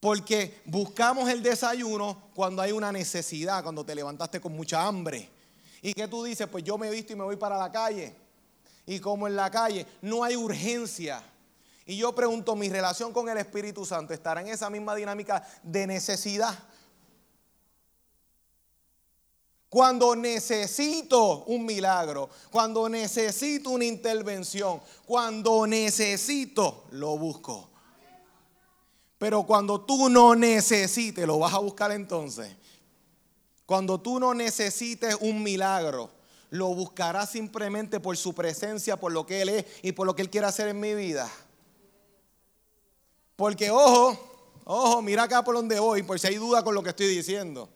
Porque 0.00 0.60
buscamos 0.64 1.28
el 1.28 1.42
desayuno 1.42 2.30
cuando 2.34 2.62
hay 2.62 2.72
una 2.72 2.90
necesidad, 2.90 3.62
cuando 3.62 3.84
te 3.84 3.94
levantaste 3.94 4.40
con 4.40 4.52
mucha 4.52 4.84
hambre. 4.84 5.28
¿Y 5.82 5.92
que 5.94 6.08
tú 6.08 6.24
dices? 6.24 6.48
Pues 6.48 6.64
yo 6.64 6.78
me 6.78 6.90
visto 6.90 7.12
y 7.12 7.16
me 7.16 7.24
voy 7.24 7.36
para 7.36 7.58
la 7.58 7.70
calle. 7.70 8.14
Y 8.86 8.98
como 9.00 9.26
en 9.26 9.36
la 9.36 9.50
calle 9.50 9.86
no 10.00 10.24
hay 10.24 10.36
urgencia. 10.36 11.22
Y 11.86 11.96
yo 11.96 12.14
pregunto, 12.14 12.54
¿mi 12.54 12.68
relación 12.68 13.12
con 13.12 13.28
el 13.28 13.38
Espíritu 13.38 13.84
Santo 13.84 14.14
estará 14.14 14.40
en 14.40 14.48
esa 14.48 14.70
misma 14.70 14.94
dinámica 14.94 15.46
de 15.62 15.86
necesidad? 15.86 16.56
Cuando 19.68 20.14
necesito 20.14 21.44
un 21.44 21.64
milagro, 21.64 22.28
cuando 22.50 22.88
necesito 22.90 23.70
una 23.70 23.86
intervención, 23.86 24.82
cuando 25.06 25.66
necesito, 25.66 26.84
lo 26.90 27.16
busco. 27.16 27.70
Pero 29.16 29.44
cuando 29.44 29.80
tú 29.80 30.10
no 30.10 30.34
necesites, 30.34 31.26
lo 31.26 31.38
vas 31.38 31.54
a 31.54 31.58
buscar 31.58 31.90
entonces. 31.92 32.54
Cuando 33.64 33.98
tú 33.98 34.20
no 34.20 34.34
necesites 34.34 35.16
un 35.20 35.42
milagro, 35.42 36.10
lo 36.50 36.74
buscarás 36.74 37.30
simplemente 37.30 37.98
por 37.98 38.16
su 38.18 38.34
presencia, 38.34 38.98
por 38.98 39.10
lo 39.10 39.24
que 39.24 39.40
Él 39.40 39.48
es 39.48 39.66
y 39.82 39.92
por 39.92 40.06
lo 40.06 40.14
que 40.14 40.20
Él 40.20 40.28
quiere 40.28 40.48
hacer 40.48 40.68
en 40.68 40.78
mi 40.78 40.94
vida. 40.94 41.32
Porque 43.36 43.70
ojo, 43.70 44.18
ojo, 44.64 45.02
mira 45.02 45.24
acá 45.24 45.42
por 45.42 45.54
donde 45.54 45.78
voy, 45.80 46.02
por 46.02 46.18
si 46.18 46.26
hay 46.26 46.36
duda 46.36 46.62
con 46.62 46.74
lo 46.74 46.82
que 46.82 46.90
estoy 46.90 47.08
diciendo. 47.08 47.68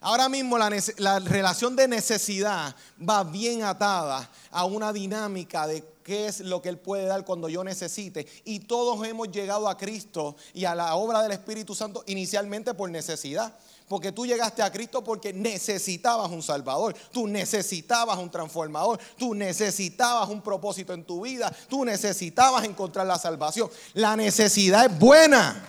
Ahora 0.00 0.28
mismo 0.28 0.58
la, 0.58 1.18
relación 1.20 1.74
de 1.74 1.88
necesidad 1.88 2.76
va 3.00 3.24
bien 3.24 3.64
atada 3.64 4.30
a 4.50 4.64
una 4.64 4.92
dinámica 4.92 5.66
de 5.66 5.82
qué 6.04 6.26
es 6.26 6.40
lo 6.40 6.60
que 6.60 6.68
Él 6.68 6.78
puede 6.78 7.06
dar 7.06 7.24
cuando 7.24 7.48
yo 7.48 7.64
necesite. 7.64 8.26
Y 8.44 8.60
todos 8.60 9.04
hemos 9.06 9.30
llegado 9.32 9.68
a 9.68 9.76
Cristo 9.76 10.36
y 10.52 10.64
a 10.64 10.74
la 10.74 10.94
obra 10.94 11.22
del 11.22 11.32
Espíritu 11.32 11.74
Santo 11.74 12.04
inicialmente 12.06 12.74
por 12.74 12.90
necesidad. 12.90 13.58
Porque 13.88 14.10
tú 14.10 14.26
llegaste 14.26 14.62
a 14.62 14.72
Cristo 14.72 15.04
porque 15.04 15.32
necesitabas 15.32 16.30
un 16.32 16.42
Salvador, 16.42 16.94
tú 17.12 17.28
necesitabas 17.28 18.18
un 18.18 18.30
transformador, 18.30 18.98
tú 19.16 19.32
necesitabas 19.34 20.28
un 20.28 20.42
propósito 20.42 20.92
en 20.92 21.04
tu 21.04 21.20
vida, 21.20 21.54
tú 21.68 21.84
necesitabas 21.84 22.64
encontrar 22.64 23.06
la 23.06 23.18
salvación. 23.18 23.70
La 23.94 24.16
necesidad 24.16 24.86
es 24.86 24.98
buena. 24.98 25.64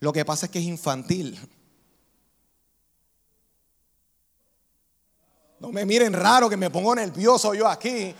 Lo 0.00 0.12
que 0.12 0.24
pasa 0.26 0.46
es 0.46 0.52
que 0.52 0.58
es 0.58 0.66
infantil. 0.66 1.38
No 5.58 5.72
me 5.72 5.86
miren 5.86 6.12
raro 6.12 6.50
que 6.50 6.58
me 6.58 6.68
pongo 6.68 6.94
nervioso 6.94 7.54
yo 7.54 7.66
aquí. 7.66 8.14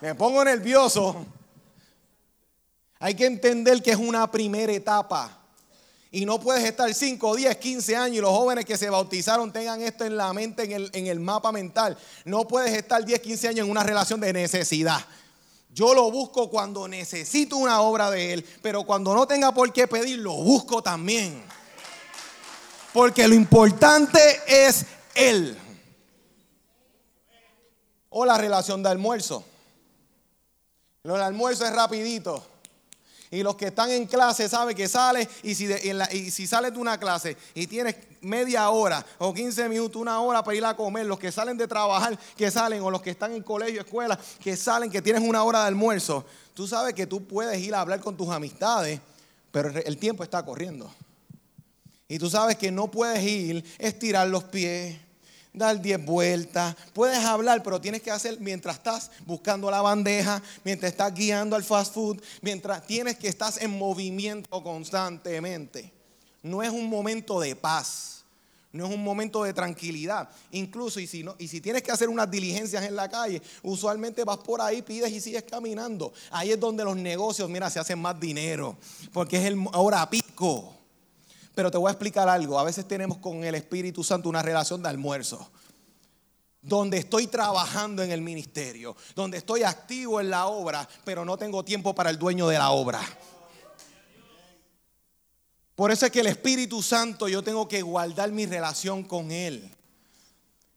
Me 0.00 0.16
pongo 0.16 0.44
nervioso. 0.44 1.24
Hay 2.98 3.14
que 3.14 3.26
entender 3.26 3.80
que 3.80 3.92
es 3.92 3.96
una 3.96 4.28
primera 4.28 4.72
etapa. 4.72 5.39
Y 6.12 6.26
no 6.26 6.40
puedes 6.40 6.64
estar 6.64 6.92
5, 6.92 7.36
10, 7.36 7.56
15 7.56 7.96
años 7.96 8.16
y 8.16 8.20
los 8.20 8.30
jóvenes 8.30 8.64
que 8.64 8.76
se 8.76 8.90
bautizaron 8.90 9.52
tengan 9.52 9.80
esto 9.80 10.04
en 10.04 10.16
la 10.16 10.32
mente, 10.32 10.64
en 10.64 11.06
el, 11.06 11.20
mapa 11.20 11.52
mental. 11.52 11.96
No 12.24 12.48
puedes 12.48 12.72
estar 12.72 13.04
10, 13.04 13.20
15 13.20 13.48
años 13.48 13.64
en 13.64 13.70
una 13.70 13.84
relación 13.84 14.20
de 14.20 14.32
necesidad. 14.32 15.04
Yo 15.72 15.94
lo 15.94 16.10
busco 16.10 16.50
cuando 16.50 16.88
necesito 16.88 17.56
una 17.56 17.80
obra 17.80 18.10
de 18.10 18.32
Él, 18.32 18.46
pero 18.60 18.82
cuando 18.82 19.14
no 19.14 19.26
tenga 19.26 19.52
por 19.52 19.72
qué 19.72 19.86
pedir, 19.86 20.18
lo 20.18 20.32
busco 20.32 20.82
también. 20.82 21.44
Porque 22.92 23.28
lo 23.28 23.36
importante 23.36 24.20
es 24.48 24.86
Él 25.14 25.56
o 28.10 28.24
la 28.24 28.36
relación 28.36 28.82
de 28.82 28.90
almuerzo. 28.90 29.44
Lo 31.04 31.14
del 31.14 31.22
almuerzo 31.22 31.64
es 31.64 31.72
rapidito. 31.72 32.44
Y 33.32 33.44
los 33.44 33.54
que 33.54 33.66
están 33.66 33.90
en 33.90 34.06
clase 34.06 34.48
saben 34.48 34.76
que 34.76 34.88
sales 34.88 35.28
y 35.44 35.54
si, 35.54 36.46
sales 36.48 36.72
de 36.72 36.78
una 36.78 36.98
clase 36.98 37.36
y 37.54 37.68
tienes 37.68 37.94
media 38.22 38.68
hora 38.70 39.06
o 39.18 39.32
15 39.32 39.68
minutos, 39.68 40.02
una 40.02 40.20
hora 40.20 40.42
para 40.42 40.56
ir 40.56 40.64
a 40.64 40.74
comer, 40.74 41.06
los 41.06 41.18
que 41.18 41.30
salen 41.30 41.56
de 41.56 41.68
trabajar, 41.68 42.18
que 42.36 42.50
salen, 42.50 42.82
o 42.82 42.90
los 42.90 43.00
que 43.00 43.10
están 43.10 43.32
en 43.32 43.44
colegio, 43.44 43.82
escuela, 43.82 44.18
que 44.40 44.56
salen, 44.56 44.90
que 44.90 45.00
tienes 45.00 45.22
una 45.22 45.44
hora 45.44 45.60
de 45.60 45.68
almuerzo, 45.68 46.24
tú 46.54 46.66
sabes 46.66 46.92
que 46.94 47.06
tú 47.06 47.24
puedes 47.24 47.60
ir 47.60 47.72
a 47.72 47.82
hablar 47.82 48.00
con 48.00 48.16
tus 48.16 48.28
amistades, 48.30 49.00
pero 49.52 49.68
el 49.68 49.96
tiempo 49.96 50.24
está 50.24 50.44
corriendo. 50.44 50.92
Y 52.08 52.18
tú 52.18 52.28
sabes 52.28 52.56
que 52.56 52.72
no 52.72 52.90
puedes 52.90 53.22
ir, 53.22 53.64
estirar 53.78 54.26
los 54.26 54.42
pies, 54.42 54.98
dar 55.52 55.80
10 55.80 56.04
vueltas, 56.04 56.76
puedes 56.92 57.18
hablar, 57.24 57.62
pero 57.62 57.80
tienes 57.80 58.02
que 58.02 58.10
hacer 58.10 58.38
mientras 58.40 58.76
estás 58.76 59.10
buscando 59.26 59.70
la 59.70 59.82
bandeja, 59.82 60.42
mientras 60.64 60.92
estás 60.92 61.12
guiando 61.14 61.56
al 61.56 61.64
fast 61.64 61.94
food, 61.94 62.20
mientras 62.40 62.86
tienes 62.86 63.16
que 63.16 63.28
estás 63.28 63.60
en 63.60 63.76
movimiento 63.76 64.62
constantemente. 64.62 65.92
No 66.42 66.62
es 66.62 66.70
un 66.70 66.88
momento 66.88 67.40
de 67.40 67.56
paz, 67.56 68.24
no 68.72 68.86
es 68.86 68.94
un 68.94 69.02
momento 69.02 69.42
de 69.42 69.52
tranquilidad. 69.52 70.28
Incluso, 70.52 71.00
y 71.00 71.06
si, 71.06 71.22
no, 71.24 71.34
y 71.38 71.48
si 71.48 71.60
tienes 71.60 71.82
que 71.82 71.90
hacer 71.90 72.08
unas 72.08 72.30
diligencias 72.30 72.84
en 72.84 72.94
la 72.94 73.08
calle, 73.08 73.42
usualmente 73.62 74.24
vas 74.24 74.38
por 74.38 74.60
ahí, 74.60 74.82
pides 74.82 75.10
y 75.10 75.20
sigues 75.20 75.42
caminando. 75.42 76.12
Ahí 76.30 76.52
es 76.52 76.60
donde 76.60 76.84
los 76.84 76.96
negocios, 76.96 77.50
mira, 77.50 77.68
se 77.68 77.80
hacen 77.80 77.98
más 77.98 78.18
dinero, 78.18 78.76
porque 79.12 79.38
es 79.38 79.44
el 79.46 79.64
hora 79.72 80.08
pico. 80.08 80.79
Pero 81.54 81.70
te 81.70 81.78
voy 81.78 81.88
a 81.88 81.92
explicar 81.92 82.28
algo. 82.28 82.58
A 82.58 82.64
veces 82.64 82.86
tenemos 82.86 83.18
con 83.18 83.44
el 83.44 83.54
Espíritu 83.54 84.04
Santo 84.04 84.28
una 84.28 84.42
relación 84.42 84.82
de 84.82 84.88
almuerzo. 84.88 85.50
Donde 86.62 86.98
estoy 86.98 87.26
trabajando 87.26 88.02
en 88.02 88.10
el 88.10 88.20
ministerio, 88.20 88.94
donde 89.14 89.38
estoy 89.38 89.62
activo 89.62 90.20
en 90.20 90.30
la 90.30 90.46
obra, 90.46 90.86
pero 91.04 91.24
no 91.24 91.38
tengo 91.38 91.64
tiempo 91.64 91.94
para 91.94 92.10
el 92.10 92.18
dueño 92.18 92.48
de 92.48 92.58
la 92.58 92.70
obra. 92.70 93.00
Por 95.74 95.90
eso 95.90 96.04
es 96.04 96.12
que 96.12 96.20
el 96.20 96.26
Espíritu 96.26 96.82
Santo 96.82 97.26
yo 97.28 97.42
tengo 97.42 97.66
que 97.66 97.80
guardar 97.80 98.30
mi 98.30 98.44
relación 98.44 99.02
con 99.02 99.30
Él. 99.30 99.74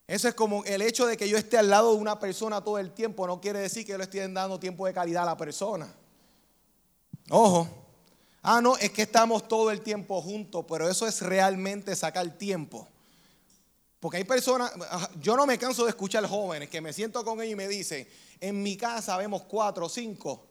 Eso 0.08 0.30
es 0.30 0.34
como 0.34 0.64
el 0.64 0.82
hecho 0.82 1.06
de 1.06 1.18
que 1.18 1.28
yo 1.28 1.38
esté 1.38 1.58
al 1.58 1.70
lado 1.70 1.94
de 1.94 2.00
una 2.00 2.20
persona 2.20 2.64
todo 2.64 2.78
el 2.78 2.92
tiempo, 2.94 3.28
no 3.28 3.42
quiere 3.42 3.60
decir 3.60 3.86
que 3.86 3.92
yo 3.92 3.98
le 3.98 4.06
esté 4.06 4.26
dando 4.30 4.60
tiempo 4.60 4.86
de 4.86 4.94
calidad 4.94 5.24
a 5.24 5.28
la 5.28 5.38
persona. 5.38 5.94
Ojo, 7.30 7.83
Ah, 8.44 8.60
no, 8.62 8.76
es 8.76 8.92
que 8.92 9.04
estamos 9.04 9.48
todo 9.48 9.72
el 9.72 9.80
tiempo 9.80 10.22
juntos, 10.22 10.66
pero 10.68 10.90
eso 10.90 11.08
es 11.08 11.22
realmente 11.22 11.96
sacar 11.96 12.30
tiempo. 12.38 12.88
Porque 14.02 14.18
hay 14.18 14.26
personas, 14.26 14.74
yo 15.22 15.38
no 15.38 15.46
me 15.46 15.58
canso 15.58 15.86
de 15.86 15.92
escuchar 15.92 16.28
jóvenes 16.28 16.70
que 16.70 16.82
me 16.82 16.92
siento 16.92 17.24
con 17.24 17.40
ellos 17.40 17.54
y 17.54 17.56
me 17.56 17.70
dicen, 17.70 18.06
en 18.42 18.62
mi 18.62 18.76
casa 18.76 19.16
vemos 19.16 19.44
cuatro 19.44 19.86
o 19.86 19.90
cinco, 19.90 20.46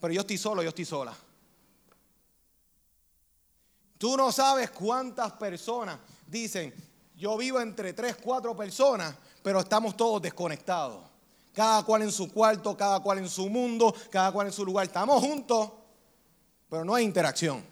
pero 0.00 0.14
yo 0.14 0.20
estoy 0.20 0.38
solo, 0.38 0.62
yo 0.62 0.68
estoy 0.68 0.84
sola. 0.84 1.12
Tú 3.98 4.16
no 4.16 4.30
sabes 4.30 4.70
cuántas 4.70 5.32
personas 5.32 5.98
dicen, 6.28 6.72
yo 7.16 7.36
vivo 7.36 7.60
entre 7.60 7.92
tres, 7.94 8.16
cuatro 8.22 8.56
personas, 8.56 9.12
pero 9.42 9.58
estamos 9.58 9.96
todos 9.96 10.22
desconectados. 10.22 11.02
Cada 11.52 11.82
cual 11.82 12.02
en 12.02 12.12
su 12.12 12.30
cuarto, 12.32 12.76
cada 12.76 13.00
cual 13.00 13.18
en 13.18 13.28
su 13.28 13.48
mundo, 13.48 13.92
cada 14.10 14.30
cual 14.30 14.46
en 14.46 14.52
su 14.52 14.64
lugar. 14.64 14.86
Estamos 14.86 15.20
juntos, 15.20 15.70
pero 16.74 16.84
no 16.84 16.96
hay 16.96 17.04
interacción. 17.04 17.64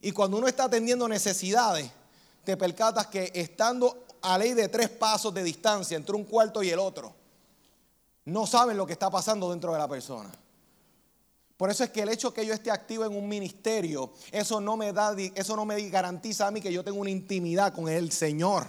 Y 0.00 0.10
cuando 0.10 0.36
uno 0.36 0.48
está 0.48 0.64
atendiendo 0.64 1.06
necesidades, 1.06 1.88
te 2.42 2.56
percatas 2.56 3.06
que 3.06 3.30
estando 3.32 4.06
a 4.22 4.36
ley 4.36 4.54
de 4.54 4.66
tres 4.66 4.88
pasos 4.88 5.32
de 5.32 5.44
distancia 5.44 5.96
entre 5.96 6.16
un 6.16 6.24
cuarto 6.24 6.64
y 6.64 6.70
el 6.70 6.80
otro. 6.80 7.14
No 8.24 8.44
saben 8.44 8.76
lo 8.76 8.86
que 8.86 8.94
está 8.94 9.08
pasando 9.08 9.48
dentro 9.52 9.72
de 9.72 9.78
la 9.78 9.86
persona. 9.86 10.32
Por 11.56 11.70
eso 11.70 11.84
es 11.84 11.90
que 11.90 12.02
el 12.02 12.08
hecho 12.08 12.34
que 12.34 12.44
yo 12.44 12.52
esté 12.52 12.72
activo 12.72 13.04
en 13.04 13.14
un 13.14 13.28
ministerio, 13.28 14.12
eso 14.32 14.60
no 14.60 14.76
me 14.76 14.92
da, 14.92 15.14
eso 15.36 15.54
no 15.54 15.64
me 15.64 15.88
garantiza 15.88 16.48
a 16.48 16.50
mí 16.50 16.60
que 16.60 16.72
yo 16.72 16.82
tengo 16.82 16.98
una 16.98 17.10
intimidad 17.10 17.72
con 17.72 17.88
el 17.88 18.10
Señor. 18.10 18.68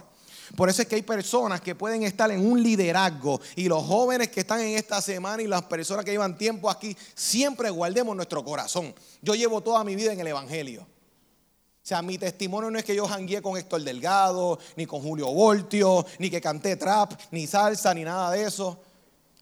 Por 0.56 0.68
eso 0.68 0.82
es 0.82 0.88
que 0.88 0.96
hay 0.96 1.02
personas 1.02 1.60
que 1.60 1.74
pueden 1.74 2.02
estar 2.02 2.30
en 2.30 2.44
un 2.44 2.62
liderazgo 2.62 3.40
y 3.56 3.68
los 3.68 3.84
jóvenes 3.84 4.28
que 4.28 4.40
están 4.40 4.60
en 4.60 4.76
esta 4.76 5.00
semana 5.00 5.42
y 5.42 5.46
las 5.46 5.62
personas 5.62 6.04
que 6.04 6.10
llevan 6.10 6.38
tiempo 6.38 6.70
aquí, 6.70 6.96
siempre 7.14 7.70
guardemos 7.70 8.14
nuestro 8.14 8.44
corazón. 8.44 8.94
Yo 9.22 9.34
llevo 9.34 9.60
toda 9.60 9.84
mi 9.84 9.96
vida 9.96 10.12
en 10.12 10.20
el 10.20 10.26
Evangelio. 10.28 10.82
O 10.82 11.86
sea, 11.86 12.00
mi 12.00 12.16
testimonio 12.16 12.70
no 12.70 12.78
es 12.78 12.84
que 12.84 12.96
yo 12.96 13.06
jangué 13.06 13.42
con 13.42 13.58
Héctor 13.58 13.82
Delgado, 13.82 14.58
ni 14.76 14.86
con 14.86 15.02
Julio 15.02 15.30
Voltio, 15.32 16.06
ni 16.18 16.30
que 16.30 16.40
canté 16.40 16.76
trap, 16.76 17.12
ni 17.30 17.46
salsa, 17.46 17.92
ni 17.92 18.04
nada 18.04 18.30
de 18.30 18.44
eso. 18.44 18.78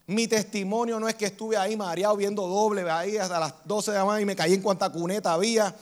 Mi 0.07 0.27
testimonio 0.27 0.99
no 0.99 1.07
es 1.07 1.15
que 1.15 1.27
estuve 1.27 1.55
ahí 1.55 1.77
mareado 1.77 2.17
viendo 2.17 2.45
doble 2.45 2.89
ahí 2.91 3.15
hasta 3.15 3.39
las 3.39 3.53
12 3.63 3.91
de 3.91 3.97
la 3.97 4.03
mañana 4.03 4.21
y 4.21 4.25
me 4.25 4.35
caí 4.35 4.53
en 4.53 4.61
cuanta 4.61 4.89
cuneta 4.89 5.31
había. 5.31 5.73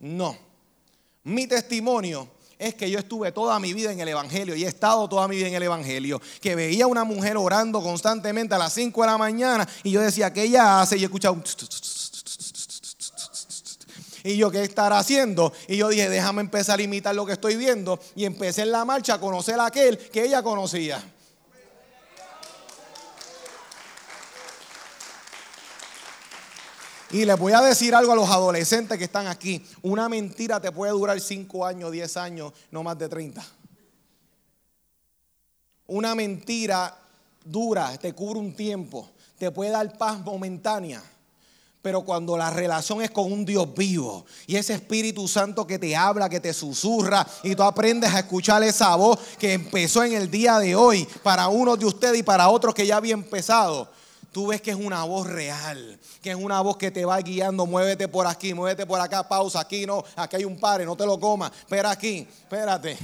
No. 0.00 0.36
Mi 1.24 1.46
testimonio 1.46 2.28
es 2.62 2.74
que 2.76 2.88
yo 2.88 3.00
estuve 3.00 3.32
toda 3.32 3.58
mi 3.58 3.74
vida 3.74 3.90
en 3.90 3.98
el 3.98 4.08
Evangelio 4.08 4.54
y 4.54 4.64
he 4.64 4.68
estado 4.68 5.08
toda 5.08 5.26
mi 5.26 5.34
vida 5.36 5.48
en 5.48 5.54
el 5.54 5.64
Evangelio. 5.64 6.22
Que 6.40 6.54
veía 6.54 6.86
una 6.86 7.02
mujer 7.02 7.36
orando 7.36 7.82
constantemente 7.82 8.54
a 8.54 8.58
las 8.58 8.72
5 8.72 9.00
de 9.00 9.06
la 9.08 9.18
mañana 9.18 9.68
y 9.82 9.90
yo 9.90 10.00
decía, 10.00 10.32
¿qué 10.32 10.44
ella 10.44 10.80
hace? 10.80 10.96
Y 10.96 11.04
escuchaba 11.04 11.36
un... 11.36 11.42
Y 14.24 14.36
yo, 14.36 14.52
¿qué 14.52 14.62
estará 14.62 15.00
haciendo? 15.00 15.52
Y 15.66 15.78
yo 15.78 15.88
dije, 15.88 16.08
déjame 16.08 16.42
empezar 16.42 16.78
a 16.78 16.82
imitar 16.82 17.12
lo 17.12 17.26
que 17.26 17.32
estoy 17.32 17.56
viendo. 17.56 17.98
Y 18.14 18.24
empecé 18.24 18.62
en 18.62 18.70
la 18.70 18.84
marcha 18.84 19.14
a 19.14 19.20
conocer 19.20 19.58
a 19.58 19.66
aquel 19.66 19.98
que 19.98 20.24
ella 20.24 20.44
conocía. 20.44 21.02
Y 27.12 27.26
les 27.26 27.38
voy 27.38 27.52
a 27.52 27.60
decir 27.60 27.94
algo 27.94 28.12
a 28.12 28.16
los 28.16 28.30
adolescentes 28.30 28.96
que 28.96 29.04
están 29.04 29.26
aquí. 29.26 29.62
Una 29.82 30.08
mentira 30.08 30.58
te 30.58 30.72
puede 30.72 30.92
durar 30.92 31.20
5 31.20 31.66
años, 31.66 31.92
10 31.92 32.16
años, 32.16 32.52
no 32.70 32.82
más 32.82 32.98
de 32.98 33.06
30. 33.06 33.44
Una 35.88 36.14
mentira 36.14 36.96
dura, 37.44 37.98
te 37.98 38.14
cubre 38.14 38.38
un 38.38 38.54
tiempo, 38.54 39.10
te 39.36 39.50
puede 39.50 39.72
dar 39.72 39.98
paz 39.98 40.20
momentánea. 40.20 41.02
Pero 41.82 42.02
cuando 42.02 42.38
la 42.38 42.48
relación 42.48 43.02
es 43.02 43.10
con 43.10 43.30
un 43.30 43.44
Dios 43.44 43.74
vivo 43.74 44.24
y 44.46 44.54
ese 44.54 44.72
Espíritu 44.72 45.26
Santo 45.26 45.66
que 45.66 45.80
te 45.80 45.94
habla, 45.96 46.30
que 46.30 46.38
te 46.38 46.54
susurra 46.54 47.26
y 47.42 47.56
tú 47.56 47.64
aprendes 47.64 48.14
a 48.14 48.20
escuchar 48.20 48.62
esa 48.62 48.94
voz 48.94 49.18
que 49.38 49.52
empezó 49.52 50.04
en 50.04 50.12
el 50.12 50.30
día 50.30 50.60
de 50.60 50.76
hoy 50.76 51.06
para 51.24 51.48
unos 51.48 51.78
de 51.80 51.86
ustedes 51.86 52.20
y 52.20 52.22
para 52.22 52.48
otros 52.48 52.72
que 52.72 52.86
ya 52.86 52.96
había 52.96 53.14
empezado, 53.14 53.90
tú 54.32 54.48
ves 54.48 54.60
que 54.60 54.70
es 54.70 54.76
una 54.76 55.04
voz 55.04 55.26
real, 55.26 55.98
que 56.22 56.30
es 56.30 56.36
una 56.36 56.60
voz 56.60 56.76
que 56.76 56.90
te 56.90 57.04
va 57.04 57.18
guiando, 57.20 57.66
muévete 57.66 58.08
por 58.08 58.26
aquí, 58.26 58.54
muévete 58.54 58.86
por 58.86 58.98
acá, 58.98 59.28
pausa 59.28 59.60
aquí, 59.60 59.86
no, 59.86 60.02
aquí 60.16 60.36
hay 60.36 60.44
un 60.44 60.58
pare, 60.58 60.84
no 60.84 60.96
te 60.96 61.06
lo 61.06 61.20
comas, 61.20 61.52
espera 61.52 61.90
aquí, 61.90 62.26
espérate. 62.28 62.98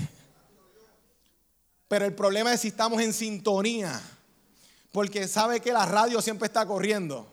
Pero 1.87 2.05
el 2.05 2.15
problema 2.15 2.53
es 2.53 2.61
si 2.61 2.69
estamos 2.69 3.01
en 3.01 3.13
sintonía, 3.13 4.01
porque 4.91 5.29
sabe 5.29 5.61
que 5.61 5.73
la 5.73 5.87
radio 5.87 6.21
siempre 6.21 6.47
está 6.47 6.67
corriendo. 6.67 7.27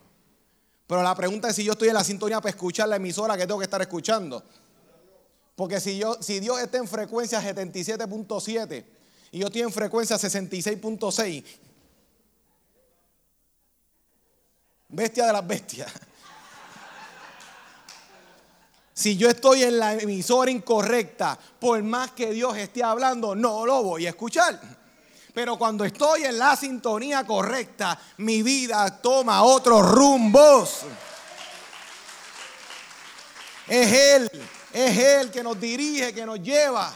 Pero 0.87 1.01
la 1.01 1.15
pregunta 1.15 1.49
es 1.49 1.55
si 1.55 1.63
yo 1.63 1.71
estoy 1.71 1.87
en 1.87 1.95
la 1.95 2.03
sintonía 2.03 2.39
para 2.39 2.51
escuchar 2.51 2.87
la 2.87 2.97
emisora 2.97 3.35
que 3.35 3.47
tengo 3.47 3.59
que 3.59 3.65
estar 3.65 3.81
escuchando. 3.81 4.43
Porque 5.55 5.79
si, 5.79 5.97
yo, 5.97 6.17
si 6.21 6.39
Dios 6.39 6.59
está 6.59 6.77
en 6.77 6.87
frecuencia 6.87 7.41
77.7 7.41 8.85
y 9.31 9.39
yo 9.39 9.47
estoy 9.47 9.61
en 9.61 9.71
frecuencia 9.71 10.17
66.6, 10.17 11.43
bestia 14.87 15.27
de 15.27 15.33
las 15.33 15.45
bestias. 15.45 15.91
Si 18.93 19.17
yo 19.17 19.27
estoy 19.29 19.63
en 19.63 19.77
la 19.77 19.93
emisora 19.93 20.49
incorrecta, 20.49 21.37
por 21.59 21.83
más 21.83 22.11
que 22.11 22.31
Dios 22.31 22.55
esté 22.57 22.81
hablando, 22.81 23.35
no 23.35 23.65
lo 23.65 23.83
voy 23.83 24.05
a 24.05 24.09
escuchar. 24.09 24.57
Pero 25.33 25.57
cuando 25.57 25.83
estoy 25.83 26.23
en 26.23 26.37
la 26.37 26.55
sintonía 26.55 27.25
correcta, 27.25 27.99
mi 28.17 28.41
vida 28.41 29.01
toma 29.01 29.43
otros 29.43 29.91
rumbos. 29.91 30.83
Es 33.67 33.91
Él, 33.91 34.31
es 34.71 34.97
Él 34.97 35.29
que 35.29 35.43
nos 35.43 35.59
dirige, 35.59 36.13
que 36.13 36.25
nos 36.25 36.39
lleva. 36.39 36.93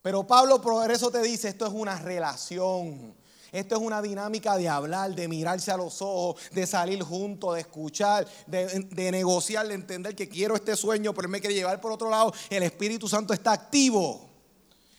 Pero 0.00 0.24
Pablo 0.24 0.60
por 0.60 0.88
eso 0.92 1.10
te 1.10 1.22
dice, 1.22 1.48
esto 1.48 1.66
es 1.66 1.72
una 1.72 1.98
relación. 1.98 3.16
Esto 3.52 3.76
es 3.76 3.82
una 3.82 4.00
dinámica 4.00 4.56
de 4.56 4.66
hablar, 4.66 5.14
de 5.14 5.28
mirarse 5.28 5.70
a 5.70 5.76
los 5.76 6.00
ojos, 6.00 6.40
de 6.52 6.66
salir 6.66 7.02
juntos, 7.02 7.54
de 7.54 7.60
escuchar, 7.60 8.26
de, 8.46 9.10
negociar, 9.12 9.68
de 9.68 9.74
entender 9.74 10.16
que 10.16 10.26
quiero 10.26 10.56
este 10.56 10.74
sueño, 10.74 11.12
pero 11.12 11.26
él 11.26 11.32
me 11.32 11.40
quiere 11.40 11.54
llevar 11.54 11.78
por 11.78 11.92
otro 11.92 12.08
lado. 12.08 12.32
El 12.48 12.62
Espíritu 12.62 13.08
Santo 13.08 13.34
está 13.34 13.52
activo. 13.52 14.26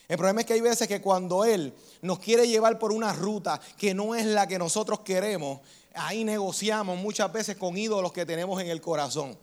El 0.08 0.18
problema 0.18 0.42
es 0.42 0.46
que 0.46 0.54
hay 0.54 0.62
veces 0.62 0.88
que 0.88 1.02
cuando 1.02 1.46
Él 1.46 1.74
nos 2.04 2.20
quiere 2.20 2.48
llevar 2.48 2.78
por 2.78 2.92
una 2.92 3.12
ruta 3.14 3.60
que 3.76 3.96
no 3.96 4.14
es 4.14 4.26
la 4.28 4.46
que 4.46 4.60
nosotros 4.60 5.00
queremos, 5.00 5.62
ahí 5.96 6.24
negociamos 6.24 7.00
muchas 7.00 7.34
veces 7.34 7.58
con 7.58 7.76
ídolos 7.76 8.14
que 8.14 8.24
tenemos 8.24 8.62
en 8.62 8.68
el 8.68 8.82
corazón. 8.82 9.36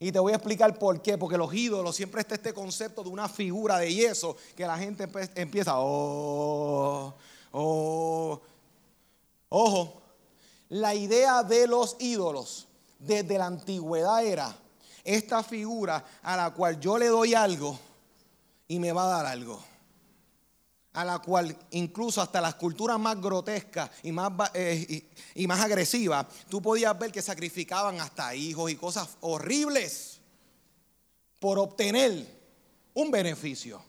Y 0.00 0.10
te 0.10 0.18
voy 0.18 0.32
a 0.32 0.36
explicar 0.36 0.76
por 0.78 1.00
qué, 1.02 1.18
porque 1.18 1.36
los 1.36 1.54
ídolos 1.54 1.94
siempre 1.94 2.20
está 2.20 2.34
este 2.34 2.52
concepto 2.52 3.04
de 3.04 3.10
una 3.10 3.28
figura 3.28 3.78
de 3.78 3.94
yeso 3.94 4.36
que 4.56 4.64
la 4.64 4.78
gente 4.78 5.08
empieza, 5.34 5.74
oh, 5.76 7.14
oh, 7.60 8.40
ojo, 9.48 10.02
la 10.68 10.94
idea 10.94 11.42
de 11.42 11.66
los 11.66 11.96
ídolos 11.98 12.68
desde 12.98 13.38
la 13.38 13.46
antigüedad 13.46 14.24
era 14.24 14.56
esta 15.04 15.42
figura 15.42 16.04
a 16.22 16.36
la 16.36 16.50
cual 16.50 16.78
yo 16.78 16.98
le 16.98 17.06
doy 17.06 17.34
algo 17.34 17.78
y 18.68 18.78
me 18.78 18.92
va 18.92 19.04
a 19.04 19.22
dar 19.22 19.26
algo. 19.26 19.62
A 20.92 21.04
la 21.04 21.18
cual 21.20 21.56
incluso 21.70 22.20
hasta 22.20 22.40
las 22.40 22.54
culturas 22.54 22.98
más 22.98 23.20
grotescas 23.20 23.90
y 24.02 24.12
más, 24.12 24.32
eh, 24.54 25.08
y, 25.34 25.46
más 25.46 25.60
agresivas, 25.60 26.26
tú 26.48 26.60
podías 26.60 26.98
ver 26.98 27.12
que 27.12 27.22
sacrificaban 27.22 28.00
hasta 28.00 28.34
hijos 28.34 28.70
y 28.70 28.76
cosas 28.76 29.08
horribles 29.20 30.20
por 31.38 31.58
obtener 31.58 32.26
un 32.94 33.10
beneficio. 33.10 33.80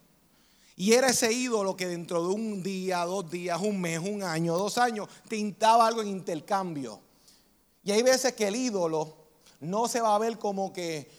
Y 0.79 0.93
era 0.93 1.09
ese 1.09 1.33
ídolo 1.33 1.75
que 1.75 1.87
dentro 1.87 2.25
de 2.25 2.33
un 2.33 2.63
día, 2.63 3.03
dos 3.03 3.29
días, 3.29 3.59
un 3.59 3.81
mes, 3.81 3.99
un 3.99 4.23
año, 4.23 4.57
dos 4.57 4.77
años, 4.77 5.09
tintaba 5.27 5.85
algo 5.85 6.01
en 6.01 6.07
intercambio. 6.07 7.01
Y 7.83 7.91
hay 7.91 8.01
veces 8.01 8.31
que 8.31 8.47
el 8.47 8.55
ídolo 8.55 9.13
no 9.59 9.89
se 9.89 9.99
va 9.99 10.15
a 10.15 10.19
ver 10.19 10.39
como 10.39 10.71
que 10.71 11.11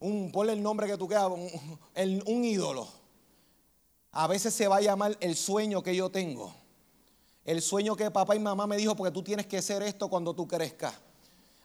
un, 0.00 0.32
ponle 0.32 0.54
el 0.54 0.62
nombre 0.64 0.88
que 0.88 0.96
tú 0.96 1.06
quieras, 1.06 1.28
un, 1.30 2.22
un 2.26 2.44
ídolo. 2.44 2.88
A 4.10 4.26
veces 4.26 4.52
se 4.52 4.66
va 4.66 4.78
a 4.78 4.80
llamar 4.80 5.16
el 5.20 5.36
sueño 5.36 5.80
que 5.80 5.94
yo 5.94 6.10
tengo. 6.10 6.52
El 7.44 7.62
sueño 7.62 7.94
que 7.94 8.10
papá 8.10 8.34
y 8.34 8.40
mamá 8.40 8.66
me 8.66 8.76
dijo 8.76 8.96
porque 8.96 9.12
tú 9.12 9.22
tienes 9.22 9.46
que 9.46 9.62
ser 9.62 9.84
esto 9.84 10.08
cuando 10.08 10.34
tú 10.34 10.48
crezcas. 10.48 10.92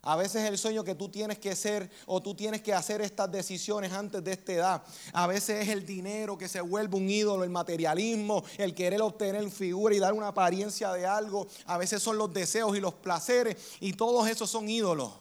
A 0.04 0.16
veces 0.16 0.48
el 0.48 0.58
sueño 0.58 0.84
que 0.84 0.96
tú 0.96 1.10
tienes 1.10 1.38
que 1.38 1.56
ser 1.56 1.90
o 2.06 2.22
tú 2.22 2.34
tienes 2.34 2.62
que 2.62 2.74
hacer 2.74 3.02
estas 3.02 3.32
decisiones 3.32 3.92
antes 3.92 4.24
de 4.24 4.32
esta 4.32 4.54
edad. 4.54 4.84
A 5.12 5.28
veces 5.28 5.64
es 5.64 5.70
el 5.70 5.86
dinero 5.86 6.38
que 6.38 6.48
se 6.48 6.62
vuelve 6.62 6.96
un 6.98 7.10
ídolo, 7.10 7.44
el 7.44 7.50
materialismo, 7.50 8.44
el 8.58 8.74
querer 8.74 9.02
obtener 9.02 9.50
figura 9.52 9.94
y 9.96 10.00
dar 10.00 10.14
una 10.14 10.30
apariencia 10.30 10.94
de 10.94 11.06
algo. 11.06 11.48
A 11.66 11.78
veces 11.78 12.02
son 12.02 12.18
los 12.18 12.34
deseos 12.34 12.78
y 12.78 12.80
los 12.80 12.94
placeres 12.94 13.58
y 13.80 13.94
todos 13.94 14.30
esos 14.30 14.50
son 14.50 14.70
ídolos. 14.70 15.12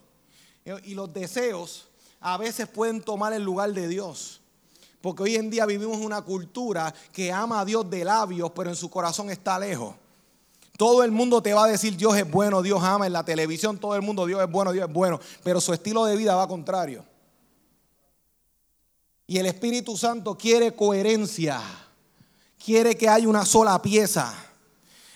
Y 0.85 0.95
los 0.95 1.12
deseos 1.12 1.89
a 2.21 2.37
veces 2.37 2.69
pueden 2.69 3.01
tomar 3.01 3.33
el 3.33 3.43
lugar 3.43 3.73
de 3.73 3.89
Dios. 3.89 4.41
Porque 5.01 5.23
hoy 5.23 5.37
en 5.37 5.51
día 5.51 5.67
vivimos 5.67 5.99
una 5.99 6.23
cultura 6.23 6.93
que 7.12 7.33
ama 7.33 7.61
a 7.61 7.65
Dios 7.65 7.89
de 7.89 8.05
labios, 8.05 8.51
pero 8.55 8.71
en 8.71 8.77
su 8.77 8.91
corazón 8.91 9.31
está 9.31 9.59
lejos. 9.59 9.95
Todo 10.77 11.03
el 11.03 11.11
mundo 11.11 11.43
te 11.43 11.55
va 11.55 11.65
a 11.65 11.69
decir 11.69 11.97
Dios 11.97 12.17
es 12.17 12.31
bueno, 12.31 12.62
Dios 12.62 12.83
ama. 12.83 13.07
En 13.07 13.12
la 13.12 13.25
televisión 13.25 13.79
todo 13.79 13.95
el 13.97 14.03
mundo 14.03 14.27
Dios 14.27 14.43
es 14.43 14.51
bueno, 14.51 14.73
Dios 14.73 14.89
es 14.89 14.93
bueno. 14.93 15.21
Pero 15.43 15.61
su 15.61 15.73
estilo 15.73 16.05
de 16.05 16.17
vida 16.17 16.35
va 16.35 16.47
contrario. 16.47 17.05
Y 19.27 19.39
el 19.39 19.47
Espíritu 19.47 19.97
Santo 19.97 20.37
quiere 20.37 20.75
coherencia. 20.75 21.61
Quiere 22.62 22.97
que 22.97 23.09
haya 23.09 23.29
una 23.29 23.45
sola 23.45 23.81
pieza. 23.81 24.35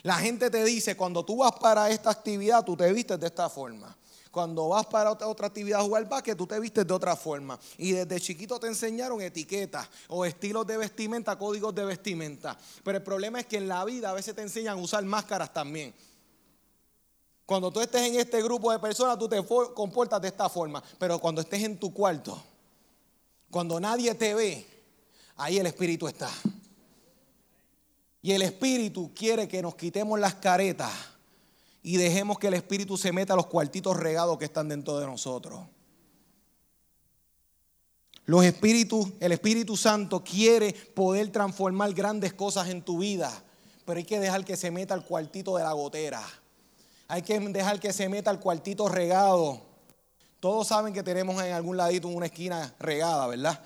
La 0.03 0.17
gente 0.17 0.51
te 0.51 0.65
dice, 0.65 0.97
cuando 0.97 1.25
tú 1.25 1.39
vas 1.39 1.53
para 1.61 1.91
esta 1.91 2.11
actividad, 2.11 2.65
tú 2.65 2.77
te 2.77 2.91
vistes 2.93 3.21
de 3.21 3.27
esta 3.27 3.49
forma. 3.51 3.95
Cuando 4.31 4.69
vas 4.69 4.87
para 4.87 5.11
otra, 5.11 5.49
actividad 5.49 5.81
a 5.81 5.83
jugar 5.83 6.09
básquet, 6.09 6.39
tú 6.39 6.47
te 6.47 6.59
vistes 6.61 6.87
de 6.87 6.95
otra 6.95 7.17
forma. 7.17 7.59
Y 7.77 7.93
desde 7.93 8.21
chiquito 8.21 8.61
te 8.61 8.69
enseñaron 8.69 9.21
etiquetas 9.21 9.89
o 10.09 10.25
estilos 10.25 10.65
de 10.67 10.77
vestimenta, 10.77 11.37
códigos 11.37 11.75
de 11.75 11.85
vestimenta. 11.85 12.57
Pero 12.85 12.99
el 12.99 13.05
problema 13.05 13.41
es 13.41 13.47
que 13.47 13.57
en 13.57 13.67
la 13.67 13.85
vida 13.85 14.11
a 14.11 14.13
veces 14.13 14.35
te 14.37 14.43
enseñan 14.43 14.79
a 14.79 14.81
usar 14.81 15.05
máscaras 15.05 15.53
también. 15.53 15.93
Cuando 17.45 17.73
tú 17.73 17.81
estés 17.81 18.03
en 18.03 18.21
este 18.21 18.41
grupo 18.41 18.71
de 18.71 18.79
personas, 18.79 19.19
tú 19.19 19.29
te 19.29 19.45
comportas 19.75 20.23
de 20.23 20.29
esta 20.29 20.49
forma. 20.49 20.81
Pero 20.99 21.19
cuando 21.19 21.41
estés 21.41 21.65
en 21.65 21.77
tu 21.77 21.93
cuarto, 21.93 22.41
cuando 23.51 23.81
nadie 23.81 24.15
te 24.15 24.33
ve, 24.33 24.65
ahí 25.37 25.59
el 25.59 25.67
Espíritu 25.67 26.07
está. 26.07 26.31
Y 28.23 28.31
el 28.31 28.43
Espíritu 28.43 29.13
quiere 29.13 29.49
que 29.49 29.61
nos 29.61 29.75
quitemos 29.75 30.21
las 30.21 30.37
caretas 30.37 30.93
y 31.83 31.97
dejemos 31.97 32.39
que 32.39 32.49
el 32.49 32.55
Espíritu 32.55 32.97
se 32.97 33.13
meta 33.13 33.33
a 33.33 33.37
los 33.37 33.47
cuartitos 33.47 33.97
regados 33.97 34.39
que 34.39 34.45
están 34.45 34.69
dentro 34.69 34.99
de 34.99 35.07
nosotros. 35.07 35.61
Los 38.27 38.45
espíritus, 38.45 39.09
el 39.19 39.33
Espíritu 39.33 39.77
Santo 39.77 40.23
quiere 40.23 40.73
poder 40.73 41.33
transformar 41.33 41.93
grandes 41.95 42.33
cosas 42.33 42.69
en 42.69 42.83
tu 42.83 42.99
vida, 42.99 43.33
pero 43.85 43.99
hay 43.99 44.05
que 44.05 44.21
dejar 44.21 44.45
que 44.45 44.57
se 44.57 44.71
meta 44.71 44.95
al 44.95 45.05
cuartito 45.05 45.57
de 45.57 45.65
la 45.65 45.73
gotera. 45.73 46.23
Hay 47.09 47.23
que 47.23 47.41
dejar 47.41 47.81
que 47.81 47.93
se 47.93 48.09
meta 48.09 48.31
al 48.31 48.39
cuartito 48.39 48.89
regado. 48.89 49.61
Todos 50.39 50.69
saben 50.69 50.95
que 50.95 51.03
tenemos 51.03 51.43
en 51.43 51.53
algún 51.53 51.77
ladito 51.77 52.07
una 52.07 52.27
esquina 52.27 52.73
regada, 52.79 53.27
¿verdad? 53.27 53.61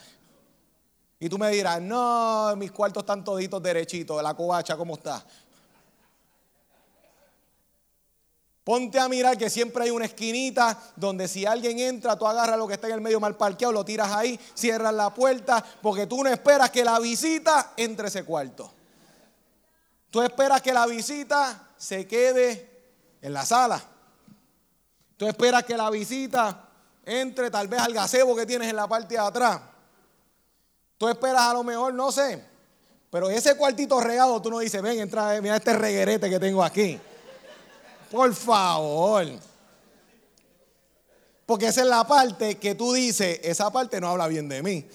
Y 1.20 1.28
tú 1.28 1.36
me 1.36 1.50
dirás, 1.50 1.80
no, 1.82 2.54
mis 2.56 2.72
cuartos 2.72 3.02
están 3.02 3.22
toditos 3.22 3.62
derechitos, 3.62 4.22
la 4.22 4.34
covacha, 4.34 4.76
¿cómo 4.76 4.94
está? 4.94 5.24
Ponte 8.64 8.98
a 8.98 9.10
mirar 9.10 9.36
que 9.36 9.50
siempre 9.50 9.84
hay 9.84 9.90
una 9.90 10.06
esquinita 10.06 10.80
donde 10.96 11.28
si 11.28 11.44
alguien 11.44 11.78
entra, 11.78 12.18
tú 12.18 12.26
agarras 12.26 12.56
lo 12.56 12.66
que 12.66 12.74
está 12.74 12.86
en 12.86 12.94
el 12.94 13.00
medio 13.02 13.20
mal 13.20 13.36
parqueado, 13.36 13.74
lo 13.74 13.84
tiras 13.84 14.10
ahí, 14.10 14.40
cierras 14.54 14.94
la 14.94 15.12
puerta, 15.12 15.62
porque 15.82 16.06
tú 16.06 16.24
no 16.24 16.30
esperas 16.30 16.70
que 16.70 16.82
la 16.82 16.98
visita 16.98 17.74
entre 17.76 18.08
ese 18.08 18.24
cuarto. 18.24 18.72
Tú 20.10 20.22
esperas 20.22 20.62
que 20.62 20.72
la 20.72 20.86
visita 20.86 21.68
se 21.76 22.06
quede 22.06 22.70
en 23.20 23.34
la 23.34 23.44
sala. 23.44 23.82
Tú 25.18 25.26
esperas 25.26 25.64
que 25.64 25.76
la 25.76 25.90
visita 25.90 26.68
entre 27.04 27.50
tal 27.50 27.68
vez 27.68 27.80
al 27.80 27.92
gazebo 27.92 28.34
que 28.34 28.46
tienes 28.46 28.70
en 28.70 28.76
la 28.76 28.88
parte 28.88 29.14
de 29.14 29.20
atrás. 29.20 29.60
Tú 30.96 31.06
esperas 31.06 31.42
a 31.42 31.52
lo 31.52 31.62
mejor, 31.62 31.92
no 31.92 32.10
sé, 32.10 32.42
pero 33.10 33.28
ese 33.28 33.56
cuartito 33.56 34.00
regado 34.00 34.40
tú 34.40 34.50
no 34.50 34.60
dices, 34.60 34.80
ven, 34.80 35.00
entra, 35.00 35.38
mira 35.42 35.56
este 35.56 35.74
reguerete 35.74 36.30
que 36.30 36.40
tengo 36.40 36.64
aquí. 36.64 36.98
Por 38.14 38.32
favor. 38.32 39.26
Porque 41.44 41.66
esa 41.66 41.80
es 41.80 41.88
la 41.88 42.06
parte 42.06 42.60
que 42.60 42.76
tú 42.76 42.92
dices, 42.92 43.40
esa 43.42 43.72
parte 43.72 44.00
no 44.00 44.08
habla 44.08 44.28
bien 44.28 44.48
de 44.48 44.62
mí. 44.62 44.88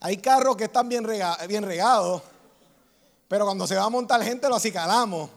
Hay 0.00 0.16
carros 0.16 0.56
que 0.56 0.64
están 0.64 0.88
bien, 0.88 1.06
bien 1.46 1.62
regados, 1.62 2.22
pero 3.28 3.44
cuando 3.44 3.68
se 3.68 3.76
va 3.76 3.84
a 3.84 3.88
montar 3.88 4.20
gente 4.24 4.48
lo 4.48 4.56
acicalamos. 4.56 5.30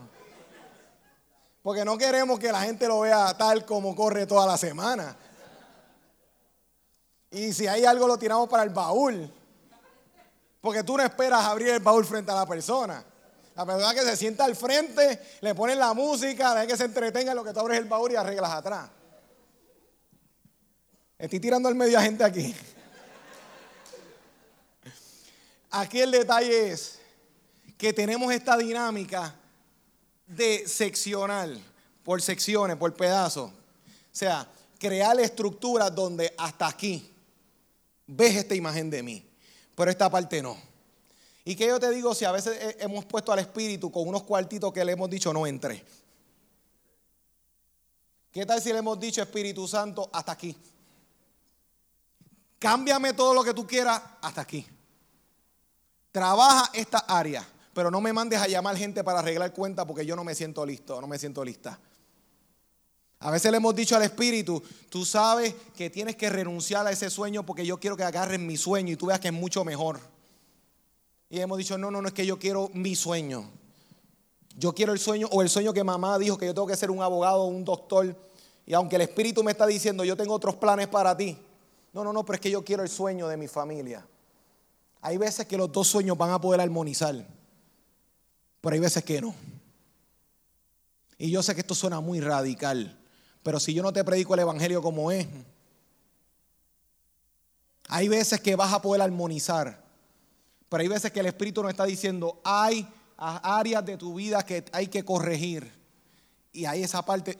Porque 1.61 1.85
no 1.85 1.99
queremos 1.99 2.39
que 2.39 2.51
la 2.51 2.61
gente 2.61 2.87
lo 2.87 3.01
vea 3.01 3.37
tal 3.37 3.63
como 3.63 3.95
corre 3.95 4.25
toda 4.25 4.47
la 4.47 4.57
semana. 4.57 5.15
Y 7.29 7.53
si 7.53 7.67
hay 7.67 7.85
algo 7.85 8.07
lo 8.07 8.17
tiramos 8.17 8.49
para 8.49 8.63
el 8.63 8.71
baúl. 8.71 9.31
Porque 10.61 10.83
tú 10.83 10.97
no 10.97 11.03
esperas 11.03 11.45
abrir 11.45 11.69
el 11.69 11.79
baúl 11.79 12.05
frente 12.05 12.31
a 12.31 12.35
la 12.35 12.47
persona. 12.47 13.05
La 13.59 13.65
persona 13.65 13.93
que 13.93 14.03
se 14.03 14.15
sienta 14.15 14.45
al 14.45 14.55
frente, 14.55 15.19
le 15.41 15.53
ponen 15.53 15.77
la 15.77 15.93
música, 15.93 16.53
la 16.53 16.65
que 16.65 16.77
se 16.77 16.85
entretenga 16.85 17.31
en 17.31 17.35
lo 17.35 17.43
que 17.43 17.51
tú 17.51 17.59
abres 17.59 17.77
el 17.77 17.89
baúl 17.89 18.13
y 18.13 18.15
arreglas 18.15 18.53
atrás. 18.53 18.89
Estoy 21.17 21.41
tirando 21.41 21.67
al 21.67 21.75
medio 21.75 21.99
gente 21.99 22.23
aquí. 22.23 22.55
Aquí 25.71 25.99
el 25.99 26.09
detalle 26.09 26.71
es 26.71 26.99
que 27.77 27.91
tenemos 27.91 28.31
esta 28.31 28.55
dinámica 28.55 29.35
de 30.25 30.65
seccional, 30.65 31.61
por 32.05 32.21
secciones, 32.21 32.77
por 32.77 32.93
pedazos. 32.93 33.51
O 33.51 33.53
sea, 34.13 34.47
crear 34.79 35.19
estructuras 35.19 35.93
donde 35.93 36.33
hasta 36.37 36.65
aquí 36.65 37.13
ves 38.07 38.37
esta 38.37 38.55
imagen 38.55 38.89
de 38.89 39.03
mí, 39.03 39.29
pero 39.75 39.91
esta 39.91 40.09
parte 40.09 40.41
no. 40.41 40.68
¿Y 41.45 41.55
qué 41.55 41.67
yo 41.67 41.79
te 41.79 41.89
digo 41.91 42.13
si 42.13 42.25
a 42.25 42.31
veces 42.31 42.75
hemos 42.79 43.05
puesto 43.05 43.31
al 43.31 43.39
Espíritu 43.39 43.91
con 43.91 44.07
unos 44.07 44.23
cuartitos 44.23 44.71
que 44.73 44.83
le 44.83 44.91
hemos 44.91 45.09
dicho 45.09 45.33
no 45.33 45.47
entre? 45.47 45.83
¿Qué 48.31 48.45
tal 48.45 48.61
si 48.61 48.71
le 48.71 48.79
hemos 48.79 48.99
dicho 48.99 49.21
Espíritu 49.21 49.67
Santo 49.67 50.09
hasta 50.13 50.33
aquí? 50.33 50.55
Cámbiame 52.59 53.13
todo 53.13 53.33
lo 53.33 53.43
que 53.43 53.53
tú 53.53 53.65
quieras 53.65 54.01
hasta 54.21 54.41
aquí. 54.41 54.67
Trabaja 56.11 56.69
esta 56.73 56.99
área, 56.99 57.47
pero 57.73 57.89
no 57.89 58.01
me 58.01 58.13
mandes 58.13 58.39
a 58.39 58.47
llamar 58.47 58.75
gente 58.75 59.03
para 59.03 59.19
arreglar 59.19 59.53
cuenta 59.53 59.87
porque 59.87 60.05
yo 60.05 60.15
no 60.15 60.23
me 60.23 60.35
siento 60.35 60.65
listo, 60.65 60.99
no 60.99 61.07
me 61.07 61.17
siento 61.17 61.43
lista. 61.43 61.79
A 63.21 63.31
veces 63.31 63.51
le 63.51 63.57
hemos 63.57 63.75
dicho 63.75 63.95
al 63.95 64.03
Espíritu, 64.03 64.61
tú 64.89 65.05
sabes 65.05 65.53
que 65.75 65.89
tienes 65.89 66.15
que 66.15 66.29
renunciar 66.29 66.85
a 66.85 66.91
ese 66.91 67.09
sueño 67.09 67.45
porque 67.45 67.65
yo 67.65 67.79
quiero 67.79 67.97
que 67.97 68.03
agarren 68.03 68.45
mi 68.45 68.57
sueño 68.57 68.93
y 68.93 68.95
tú 68.95 69.07
veas 69.07 69.19
que 69.19 69.29
es 69.29 69.33
mucho 69.33 69.65
mejor. 69.65 69.99
Y 71.29 71.39
hemos 71.39 71.57
dicho, 71.57 71.77
no, 71.77 71.91
no, 71.91 72.01
no 72.01 72.07
es 72.07 72.13
que 72.13 72.25
yo 72.25 72.39
quiero 72.39 72.69
mi 72.73 72.95
sueño. 72.95 73.49
Yo 74.57 74.73
quiero 74.73 74.93
el 74.93 74.99
sueño 74.99 75.27
o 75.31 75.41
el 75.41 75.49
sueño 75.49 75.73
que 75.73 75.83
mamá 75.83 76.17
dijo 76.17 76.37
que 76.37 76.45
yo 76.45 76.53
tengo 76.53 76.67
que 76.67 76.75
ser 76.75 76.91
un 76.91 77.01
abogado 77.01 77.43
o 77.43 77.45
un 77.45 77.63
doctor. 77.63 78.15
Y 78.65 78.73
aunque 78.73 78.95
el 78.95 79.03
Espíritu 79.03 79.43
me 79.43 79.51
está 79.51 79.65
diciendo, 79.65 80.03
yo 80.03 80.17
tengo 80.17 80.33
otros 80.33 80.55
planes 80.55 80.87
para 80.87 81.15
ti. 81.15 81.37
No, 81.93 82.03
no, 82.03 82.11
no, 82.11 82.25
pero 82.25 82.35
es 82.35 82.41
que 82.41 82.51
yo 82.51 82.63
quiero 82.63 82.83
el 82.83 82.89
sueño 82.89 83.27
de 83.27 83.37
mi 83.37 83.47
familia. 83.47 84.05
Hay 85.01 85.17
veces 85.17 85.45
que 85.45 85.57
los 85.57 85.71
dos 85.71 85.87
sueños 85.87 86.17
van 86.17 86.31
a 86.31 86.41
poder 86.41 86.59
armonizar, 86.59 87.25
pero 88.59 88.73
hay 88.73 88.79
veces 88.79 89.03
que 89.03 89.21
no. 89.21 89.33
Y 91.17 91.31
yo 91.31 91.41
sé 91.41 91.53
que 91.53 91.61
esto 91.61 91.75
suena 91.75 91.99
muy 92.01 92.19
radical, 92.19 92.97
pero 93.43 93.59
si 93.59 93.73
yo 93.73 93.81
no 93.81 93.93
te 93.93 94.03
predico 94.03 94.33
el 94.33 94.41
Evangelio 94.41 94.81
como 94.81 95.11
es, 95.11 95.27
hay 97.87 98.07
veces 98.07 98.39
que 98.41 98.55
vas 98.55 98.73
a 98.73 98.81
poder 98.81 99.01
armonizar, 99.01 99.83
pero 100.69 100.81
hay 100.81 100.87
veces 100.87 101.11
que 101.11 101.19
el 101.19 101.25
Espíritu 101.25 101.63
nos 101.63 101.71
está 101.71 101.85
diciendo, 101.85 102.39
hay 102.43 102.87
áreas 103.17 103.83
de 103.85 103.97
tu 103.97 104.13
vida 104.13 104.45
que 104.45 104.63
hay 104.71 104.87
que 104.87 105.03
corregir. 105.03 105.69
Y 106.53 106.65
hay 106.65 106.83
esa 106.83 107.03
parte... 107.03 107.37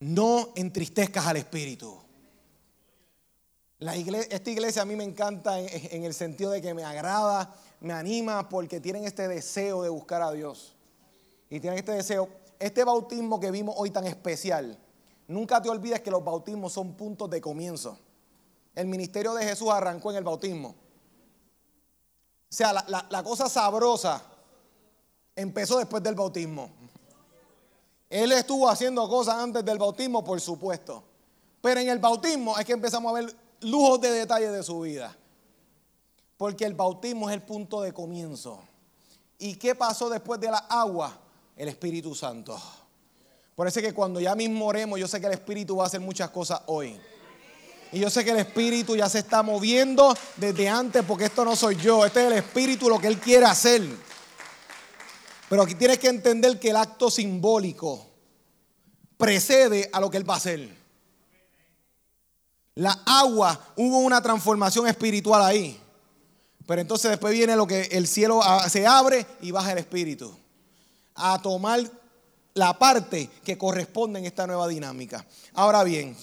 No 0.00 0.52
entristezcas 0.56 1.26
al 1.26 1.38
Espíritu. 1.38 1.96
Esta 3.78 4.50
iglesia 4.50 4.82
a 4.82 4.84
mí 4.84 4.96
me 4.96 5.04
encanta 5.04 5.58
en, 5.60 6.04
el 6.04 6.14
sentido 6.14 6.50
de 6.50 6.62
que 6.62 6.74
me 6.74 6.84
agrada, 6.84 7.54
me 7.80 7.92
anima 7.92 8.48
porque 8.48 8.80
tienen 8.80 9.04
este 9.04 9.28
deseo 9.28 9.82
de 9.82 9.88
buscar 9.88 10.22
a 10.22 10.32
Dios. 10.32 10.74
Y 11.48 11.60
tienen 11.60 11.78
este 11.78 11.92
deseo. 11.92 12.28
Este 12.58 12.84
bautismo 12.84 13.38
que 13.38 13.50
vimos 13.50 13.74
hoy 13.78 13.90
tan 13.90 14.06
especial, 14.06 14.78
nunca 15.28 15.60
te 15.60 15.68
olvides 15.68 16.00
que 16.00 16.10
los 16.10 16.24
bautismos 16.24 16.72
son 16.72 16.94
puntos 16.94 17.28
de 17.30 17.40
comienzo. 17.40 17.98
El 18.74 18.86
ministerio 18.86 19.34
de 19.34 19.44
Jesús 19.44 19.70
arrancó 19.70 20.10
en 20.10 20.18
el 20.18 20.24
bautismo. 20.24 20.68
O 22.48 22.54
sea, 22.56 22.72
la, 22.72 23.22
cosa 23.24 23.48
sabrosa 23.48 24.22
empezó 25.34 25.78
después 25.78 26.02
del 26.02 26.14
bautismo. 26.14 26.70
Él 28.08 28.32
estuvo 28.32 28.68
haciendo 28.68 29.08
cosas 29.08 29.36
antes 29.36 29.64
del 29.64 29.78
bautismo, 29.78 30.22
por 30.22 30.40
supuesto. 30.40 31.02
Pero 31.60 31.80
en 31.80 31.88
el 31.88 31.98
bautismo 31.98 32.56
es 32.58 32.64
que 32.64 32.72
empezamos 32.72 33.10
a 33.10 33.20
ver 33.20 33.34
lujos 33.62 34.00
de 34.00 34.10
detalle 34.10 34.50
de 34.50 34.62
su 34.62 34.80
vida. 34.80 35.16
Porque 36.36 36.64
el 36.64 36.74
bautismo 36.74 37.28
es 37.28 37.34
el 37.34 37.42
punto 37.42 37.80
de 37.80 37.92
comienzo. 37.92 38.60
¿Y 39.38 39.56
qué 39.56 39.74
pasó 39.74 40.08
después 40.08 40.38
de 40.40 40.50
la 40.50 40.58
agua? 40.58 41.18
El 41.56 41.68
Espíritu 41.68 42.14
Santo. 42.14 42.58
Por 43.56 43.66
eso 43.66 43.80
es 43.80 43.86
que 43.86 43.94
cuando 43.94 44.20
ya 44.20 44.34
mismo 44.34 44.66
oremos, 44.66 45.00
yo 45.00 45.08
sé 45.08 45.18
que 45.18 45.26
el 45.26 45.32
Espíritu 45.32 45.76
va 45.76 45.84
a 45.84 45.86
hacer 45.86 46.00
muchas 46.00 46.28
cosas 46.28 46.60
hoy. 46.66 46.94
Y 47.90 48.00
yo 48.00 48.10
sé 48.10 48.22
que 48.22 48.30
el 48.30 48.36
Espíritu 48.36 48.94
ya 48.94 49.08
se 49.08 49.20
está 49.20 49.42
moviendo 49.42 50.14
desde 50.36 50.68
antes, 50.68 51.02
porque 51.04 51.24
esto 51.24 51.42
no 51.42 51.56
soy 51.56 51.76
yo, 51.76 52.04
este 52.04 52.20
es 52.20 52.26
el 52.26 52.38
Espíritu 52.38 52.90
lo 52.90 52.98
que 52.98 53.06
Él 53.06 53.18
quiere 53.18 53.46
hacer. 53.46 53.82
Pero 55.48 55.62
aquí 55.62 55.74
tienes 55.74 55.98
que 55.98 56.08
entender 56.08 56.60
que 56.60 56.68
el 56.68 56.76
acto 56.76 57.10
simbólico 57.10 58.06
precede 59.16 59.88
a 59.90 60.00
lo 60.00 60.10
que 60.10 60.18
Él 60.18 60.28
va 60.28 60.34
a 60.34 60.38
hacer. 60.38 60.68
La 62.74 63.00
agua, 63.06 63.72
hubo 63.76 64.00
una 64.00 64.20
transformación 64.20 64.86
espiritual 64.86 65.42
ahí. 65.42 65.80
Pero 66.66 66.82
entonces 66.82 67.10
después 67.10 67.32
viene 67.32 67.56
lo 67.56 67.66
que 67.66 67.84
el 67.92 68.06
cielo 68.06 68.42
se 68.68 68.86
abre 68.86 69.24
y 69.40 69.50
baja 69.50 69.72
el 69.72 69.78
Espíritu 69.78 70.36
a 71.14 71.40
tomar 71.40 71.80
la 72.56 72.78
parte 72.78 73.28
que 73.44 73.58
corresponde 73.58 74.18
en 74.18 74.24
esta 74.24 74.46
nueva 74.46 74.66
dinámica. 74.66 75.24
Ahora 75.52 75.84
bien, 75.84 76.16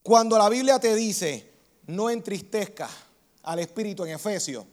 cuando 0.00 0.38
la 0.38 0.48
Biblia 0.48 0.78
te 0.78 0.94
dice 0.94 1.50
no 1.88 2.08
entristezca 2.08 2.88
al 3.42 3.58
Espíritu 3.58 4.04
en 4.04 4.12
Efesios, 4.12 4.64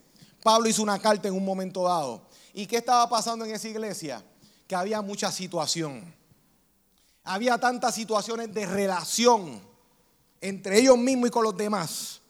Pablo 0.43 0.69
hizo 0.69 0.83
una 0.83 0.99
carta 0.99 1.27
en 1.27 1.33
un 1.33 1.43
momento 1.43 1.83
dado. 1.83 2.21
¿Y 2.53 2.67
qué 2.67 2.77
estaba 2.77 3.09
pasando 3.09 3.43
en 3.43 3.55
esa 3.55 3.67
iglesia? 3.67 4.23
Que 4.67 4.75
había 4.75 5.01
mucha 5.01 5.31
situación. 5.31 6.13
Había 7.23 7.57
tantas 7.57 7.95
situaciones 7.95 8.53
de 8.53 8.67
relación 8.67 9.59
entre 10.41 10.79
ellos 10.79 10.97
mismos 10.99 11.29
y 11.29 11.31
con 11.31 11.43
los 11.43 11.57
demás 11.57 12.21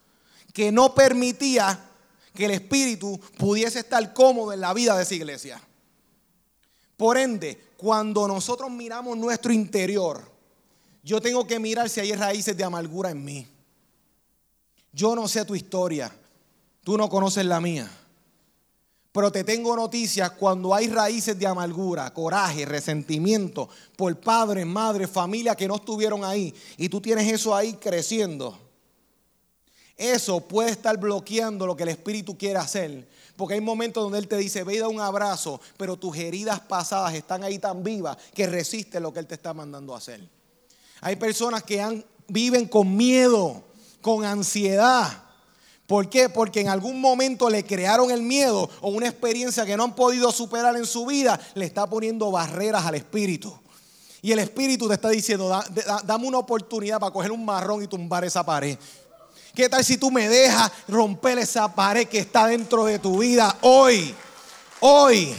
que 0.54 0.72
no 0.72 0.96
permitía 0.96 1.86
que 2.34 2.46
el 2.46 2.52
Espíritu 2.52 3.20
pudiese 3.38 3.80
estar 3.80 4.14
cómodo 4.14 4.54
en 4.54 4.62
la 4.62 4.74
vida 4.74 4.96
de 4.96 5.04
esa 5.04 5.16
iglesia. 5.16 5.62
Por 7.00 7.18
ende, 7.18 7.58
cuando 7.78 8.28
nosotros 8.28 8.70
miramos 8.70 9.18
nuestro 9.18 9.54
interior, 9.54 10.22
yo 11.02 11.22
tengo 11.22 11.48
que 11.48 11.58
mirar 11.58 11.90
si 11.90 12.02
hay 12.02 12.12
raíces 12.12 12.58
de 12.58 12.64
amargura 12.66 13.10
en 13.12 13.24
mí. 13.24 13.48
Yo 14.92 15.16
no 15.16 15.26
sé 15.30 15.46
tu 15.46 15.56
historia, 15.56 16.14
tú 16.84 16.98
no 16.98 17.08
conoces 17.08 17.46
la 17.46 17.62
mía. 17.62 17.90
Pero 19.14 19.32
te 19.32 19.46
tengo 19.46 19.78
noticias 19.78 20.32
cuando 20.32 20.76
hay 20.76 20.90
raíces 20.90 21.40
de 21.40 21.48
amargura, 21.48 22.14
coraje, 22.14 22.66
resentimiento 22.66 23.70
por 23.96 24.14
padres, 24.20 24.66
madres, 24.66 25.10
familia 25.10 25.56
que 25.56 25.70
no 25.70 25.78
estuvieron 25.78 26.26
ahí 26.26 26.54
y 26.76 26.90
tú 26.90 27.00
tienes 27.00 27.32
eso 27.32 27.56
ahí 27.56 27.76
creciendo 27.76 28.60
eso 30.00 30.40
puede 30.40 30.72
estar 30.72 30.98
bloqueando 30.98 31.68
lo 31.68 31.76
que 31.76 31.84
el 31.84 31.90
Espíritu 31.90 32.38
quiere 32.38 32.58
hacer. 32.58 33.06
Porque 33.36 33.56
hay 33.56 33.62
momentos 33.62 34.02
donde 34.02 34.18
Él 34.18 34.30
te 34.30 34.38
dice, 34.38 34.64
ve 34.64 34.76
y 34.76 34.78
da 34.78 34.88
un 34.88 35.02
abrazo, 35.02 35.60
pero 35.76 35.98
tus 35.98 36.16
heridas 36.18 36.62
pasadas 36.62 37.14
están 37.14 37.44
ahí 37.44 37.60
tan 37.60 37.84
vivas 37.84 38.18
que 38.34 38.48
resisten 38.48 39.04
lo 39.04 39.14
que 39.14 39.20
Él 39.20 39.28
te 39.28 39.36
está 39.36 39.54
mandando 39.54 39.94
a 39.94 39.98
hacer. 39.98 40.22
Hay 41.02 41.18
personas 41.18 41.64
que 41.64 42.06
viven 42.30 42.66
con 42.68 42.96
miedo, 42.96 43.62
con 44.02 44.24
ansiedad. 44.24 45.24
¿Por 45.86 46.10
qué? 46.10 46.30
Porque 46.30 46.62
en 46.62 46.70
algún 46.70 47.02
momento 47.02 47.50
le 47.50 47.66
crearon 47.66 48.10
el 48.10 48.22
miedo 48.22 48.70
o 48.80 48.90
una 48.90 49.08
experiencia 49.08 49.66
que 49.66 49.76
no 49.76 49.84
han 49.84 49.96
podido 49.96 50.32
superar 50.32 50.78
en 50.78 50.86
su 50.86 51.06
vida, 51.06 51.38
le 51.56 51.66
está 51.66 51.90
poniendo 51.90 52.32
barreras 52.32 52.86
al 52.86 52.96
Espíritu. 52.96 53.54
Y 54.22 54.32
el 54.32 54.40
Espíritu 54.40 54.88
te 54.88 54.94
está 54.94 55.10
diciendo, 55.10 55.50
dame 56.06 56.28
una 56.28 56.38
oportunidad 56.38 57.00
para 57.00 57.12
coger 57.12 57.32
un 57.32 57.44
marrón 57.44 57.84
y 57.84 57.88
tumbar 57.88 58.24
esa 58.24 58.46
pared. 58.46 58.78
¿Qué 59.54 59.68
tal 59.68 59.84
si 59.84 59.98
tú 59.98 60.12
me 60.12 60.30
dejas 60.30 60.72
romper 60.88 61.40
esa 61.40 61.74
pared 61.74 62.08
que 62.08 62.20
está 62.20 62.48
dentro 62.48 62.86
de 62.86 63.00
tu 63.00 63.20
vida 63.20 63.58
hoy? 63.62 64.14
Hoy. 64.80 65.36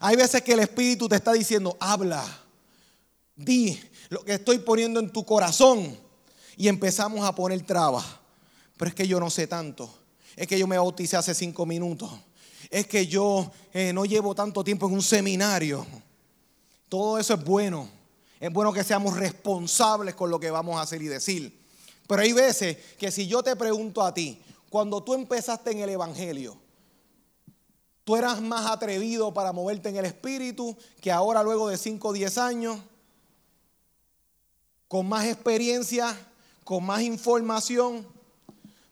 Hay 0.00 0.16
veces 0.16 0.42
que 0.42 0.52
el 0.52 0.60
Espíritu 0.60 1.08
te 1.08 1.16
está 1.16 1.32
diciendo, 1.32 1.76
habla, 1.80 2.24
di 3.34 3.80
lo 4.08 4.24
que 4.24 4.34
estoy 4.34 4.58
poniendo 4.58 5.00
en 5.00 5.10
tu 5.10 5.24
corazón. 5.24 5.98
Y 6.56 6.68
empezamos 6.68 7.24
a 7.26 7.34
poner 7.34 7.60
trabas. 7.66 8.04
Pero 8.76 8.88
es 8.88 8.94
que 8.94 9.06
yo 9.06 9.20
no 9.20 9.28
sé 9.28 9.46
tanto. 9.46 9.92
Es 10.36 10.46
que 10.46 10.58
yo 10.58 10.66
me 10.66 10.78
bauticé 10.78 11.16
hace 11.16 11.34
cinco 11.34 11.66
minutos. 11.66 12.10
Es 12.70 12.86
que 12.86 13.06
yo 13.06 13.50
eh, 13.72 13.92
no 13.92 14.04
llevo 14.04 14.34
tanto 14.34 14.64
tiempo 14.64 14.86
en 14.86 14.94
un 14.94 15.02
seminario. 15.02 15.86
Todo 16.88 17.18
eso 17.18 17.34
es 17.34 17.44
bueno. 17.44 17.88
Es 18.38 18.52
bueno 18.52 18.72
que 18.72 18.84
seamos 18.84 19.16
responsables 19.16 20.14
con 20.14 20.30
lo 20.30 20.38
que 20.38 20.50
vamos 20.50 20.76
a 20.76 20.82
hacer 20.82 21.02
y 21.02 21.06
decir. 21.06 21.65
Pero 22.06 22.22
hay 22.22 22.32
veces 22.32 22.76
que 22.98 23.10
si 23.10 23.26
yo 23.26 23.42
te 23.42 23.56
pregunto 23.56 24.02
a 24.02 24.14
ti, 24.14 24.40
cuando 24.70 25.02
tú 25.02 25.14
empezaste 25.14 25.72
en 25.72 25.80
el 25.80 25.90
Evangelio, 25.90 26.56
tú 28.04 28.16
eras 28.16 28.40
más 28.40 28.70
atrevido 28.70 29.32
para 29.34 29.52
moverte 29.52 29.88
en 29.88 29.96
el 29.96 30.04
Espíritu 30.04 30.76
que 31.00 31.10
ahora 31.10 31.42
luego 31.42 31.68
de 31.68 31.76
5 31.76 32.08
o 32.08 32.12
10 32.12 32.38
años, 32.38 32.78
con 34.88 35.08
más 35.08 35.26
experiencia, 35.26 36.16
con 36.62 36.84
más 36.84 37.02
información. 37.02 38.06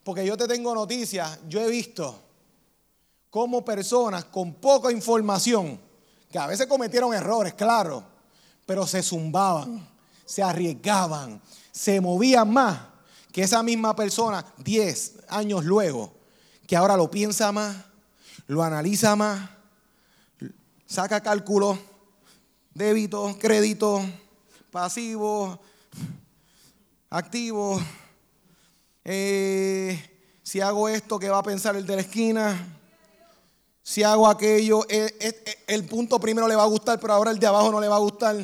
Porque 0.02 0.26
yo 0.26 0.36
te 0.36 0.48
tengo 0.48 0.74
noticias, 0.74 1.38
yo 1.48 1.60
he 1.60 1.68
visto 1.68 2.20
cómo 3.30 3.64
personas 3.64 4.24
con 4.24 4.54
poca 4.54 4.90
información, 4.92 5.80
que 6.30 6.38
a 6.38 6.46
veces 6.46 6.66
cometieron 6.66 7.14
errores, 7.14 7.54
claro, 7.54 8.02
pero 8.66 8.86
se 8.86 9.02
zumbaban, 9.02 9.88
se 10.24 10.42
arriesgaban, 10.42 11.40
se 11.70 12.00
movían 12.00 12.52
más 12.52 12.93
que 13.34 13.42
esa 13.42 13.64
misma 13.64 13.96
persona 13.96 14.46
10 14.58 15.24
años 15.28 15.64
luego, 15.64 16.14
que 16.68 16.76
ahora 16.76 16.96
lo 16.96 17.10
piensa 17.10 17.50
más, 17.50 17.74
lo 18.46 18.62
analiza 18.62 19.16
más, 19.16 19.50
saca 20.86 21.20
cálculo, 21.20 21.76
débito, 22.72 23.36
crédito, 23.40 24.06
pasivo, 24.70 25.58
activo. 27.10 27.82
Eh, 29.04 30.00
si 30.44 30.60
hago 30.60 30.88
esto, 30.88 31.18
¿qué 31.18 31.28
va 31.28 31.38
a 31.38 31.42
pensar 31.42 31.74
el 31.74 31.86
de 31.86 31.96
la 31.96 32.02
esquina? 32.02 32.78
Si 33.82 34.04
hago 34.04 34.28
aquello, 34.28 34.86
el, 34.88 35.08
eh, 35.08 35.14
eh, 35.18 35.64
el, 35.66 35.84
punto 35.86 36.20
primero 36.20 36.46
le 36.46 36.54
va 36.54 36.62
a 36.62 36.66
gustar, 36.66 37.00
pero 37.00 37.14
ahora 37.14 37.32
el 37.32 37.40
de 37.40 37.48
abajo 37.48 37.72
no 37.72 37.80
le 37.80 37.88
va 37.88 37.96
a 37.96 37.98
gustar. 37.98 38.36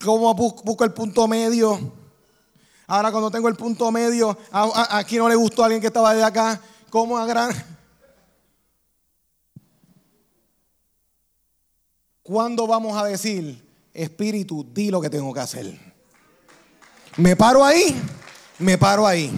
¿Cómo 0.00 0.34
busco 0.34 0.82
el 0.82 0.92
punto 0.92 1.28
medio? 1.28 1.99
Ahora 2.90 3.12
cuando 3.12 3.30
tengo 3.30 3.46
el 3.46 3.54
punto 3.54 3.92
medio, 3.92 4.36
aquí 4.50 5.16
no 5.16 5.28
le 5.28 5.36
gustó 5.36 5.62
a 5.62 5.66
alguien 5.66 5.80
que 5.80 5.86
estaba 5.86 6.12
de 6.12 6.24
acá. 6.24 6.60
¿Cómo 6.90 7.16
a 7.16 7.24
gran... 7.24 7.52
¿Cuándo 12.20 12.66
vamos 12.66 13.00
a 13.00 13.04
decir, 13.04 13.64
Espíritu, 13.94 14.66
di 14.74 14.90
lo 14.90 15.00
que 15.00 15.08
tengo 15.08 15.32
que 15.32 15.38
hacer? 15.38 15.94
Me 17.16 17.36
paro 17.36 17.64
ahí, 17.64 17.94
me 18.58 18.76
paro 18.76 19.06
ahí. 19.06 19.30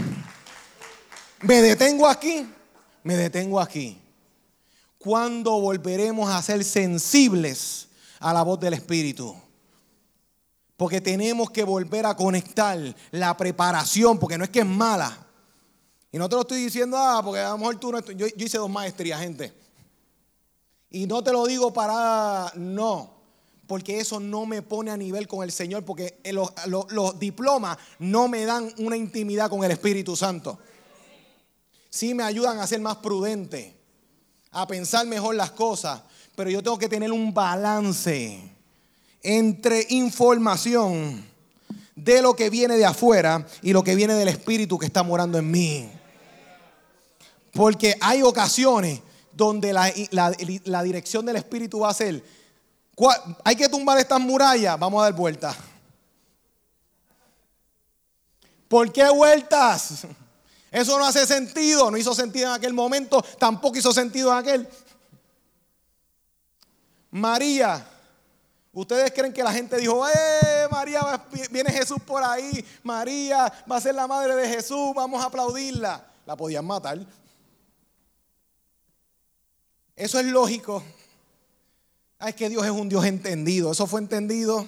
Me 1.43 1.61
detengo 1.61 2.09
aquí, 2.09 2.51
me 3.03 3.19
detengo 3.19 3.61
aquí. 3.61 4.01
¿Cuándo 4.97 5.61
volveremos 5.61 6.31
a 6.31 6.41
ser 6.41 6.65
sensibles 6.65 7.89
a 8.19 8.33
la 8.33 8.43
voz 8.45 8.59
del 8.61 8.73
Espíritu? 8.73 9.37
Porque 10.83 11.01
tenemos 11.01 11.49
que 11.49 11.63
volver 11.63 12.05
a 12.07 12.17
conectar 12.17 12.77
la 13.13 13.37
preparación, 13.37 14.19
porque 14.19 14.37
no 14.37 14.43
es 14.43 14.51
que 14.51 14.59
es 14.59 14.67
mala. 14.67 15.17
Y 16.11 16.19
no 16.19 16.29
te 16.29 16.35
lo 16.35 16.41
estoy 16.41 16.61
diciendo, 16.61 16.97
ah, 16.99 17.21
porque 17.23 17.39
a 17.39 17.51
lo 17.51 17.59
mejor 17.59 17.77
tú 17.77 17.93
no. 17.93 18.01
Yo, 18.01 18.27
yo 18.27 18.47
hice 18.47 18.59
dos 18.59 18.69
maestrías, 18.69 19.21
gente. 19.21 19.55
Y 20.91 21.07
no 21.07 21.23
te 21.23 21.31
lo 21.31 21.47
digo 21.47 21.73
para. 21.73 22.51
No. 22.57 23.15
Porque 23.69 24.01
eso 24.01 24.19
no 24.19 24.45
me 24.45 24.61
pone 24.61 24.91
a 24.91 24.97
nivel 24.97 25.29
con 25.29 25.45
el 25.45 25.53
Señor, 25.53 25.85
porque 25.85 26.19
los, 26.33 26.51
los 26.67 27.17
diplomas 27.17 27.79
no 28.01 28.27
me 28.27 28.45
dan 28.45 28.69
una 28.79 28.97
intimidad 28.97 29.49
con 29.49 29.63
el 29.63 29.71
Espíritu 29.71 30.17
Santo. 30.17 30.59
Sí 31.91 32.13
me 32.13 32.25
ayudan 32.25 32.59
a 32.59 32.67
ser 32.67 32.81
más 32.81 32.97
prudente, 32.97 33.79
a 34.51 34.67
pensar 34.67 35.07
mejor 35.07 35.37
las 35.37 35.53
cosas, 35.53 36.03
pero 36.35 36.51
yo 36.51 36.61
tengo 36.61 36.77
que 36.77 36.89
tener 36.89 37.13
un 37.13 37.33
balance 37.33 38.52
entre 39.23 39.87
información 39.91 41.25
de 41.95 42.23
lo 42.23 42.35
que 42.35 42.51
viene 42.51 42.77
de 42.77 42.85
afuera 42.85 43.47
y 43.63 43.73
lo 43.73 43.85
que 43.85 43.95
viene 43.95 44.15
del 44.15 44.29
Espíritu 44.29 44.79
que 44.79 44.87
está 44.87 45.03
morando 45.03 45.39
en 45.39 45.51
mí. 45.51 45.91
Porque 47.53 47.97
hay 48.01 48.23
ocasiones 48.23 49.01
donde 49.33 49.73
la, 49.73 50.83
dirección 50.83 51.25
del 51.25 51.37
Espíritu 51.37 51.81
va 51.81 51.91
a 51.91 51.95
ser, 51.95 52.25
hay 53.45 53.57
que 53.57 53.69
tumbar 53.69 53.99
estas 53.99 54.21
murallas, 54.21 54.79
vamos 54.79 55.01
a 55.01 55.05
dar 55.05 55.15
vueltas. 55.15 55.57
¿Por 58.69 58.91
qué 58.91 59.09
vueltas? 59.11 60.07
Eso 60.71 60.99
no 60.99 61.05
hace 61.05 61.27
sentido, 61.27 61.91
no 61.91 61.99
hizo 61.99 62.15
sentido 62.15 62.49
en 62.49 62.55
aquel 62.55 62.73
momento, 62.73 63.23
tampoco 63.39 63.77
hizo 63.77 63.93
sentido 63.93 64.33
en 64.33 64.39
aquel. 64.39 64.69
María 67.11 67.87
¿Ustedes 68.73 69.13
creen 69.13 69.35
que 69.35 69.43
la 69.43 69.53
gente 69.53 69.77
dijo, 69.77 70.07
eh, 70.09 70.67
María, 70.71 71.27
viene 71.51 71.71
Jesús 71.71 71.99
por 72.07 72.23
ahí, 72.23 72.65
María 72.83 73.53
va 73.71 73.77
a 73.77 73.81
ser 73.81 73.95
la 73.95 74.07
madre 74.07 74.35
de 74.35 74.49
Jesús, 74.49 74.93
vamos 74.95 75.23
a 75.23 75.27
aplaudirla? 75.27 76.07
La 76.25 76.37
podían 76.37 76.65
matar. 76.65 76.99
Eso 79.95 80.19
es 80.19 80.27
lógico. 80.27 80.83
Ah, 82.19 82.31
es 82.31 82.35
que 82.35 82.49
Dios 82.49 82.65
es 82.65 82.71
un 82.71 82.89
Dios 82.89 83.05
entendido. 83.05 83.73
Eso 83.73 83.87
fue 83.87 84.01
entendido. 84.01 84.67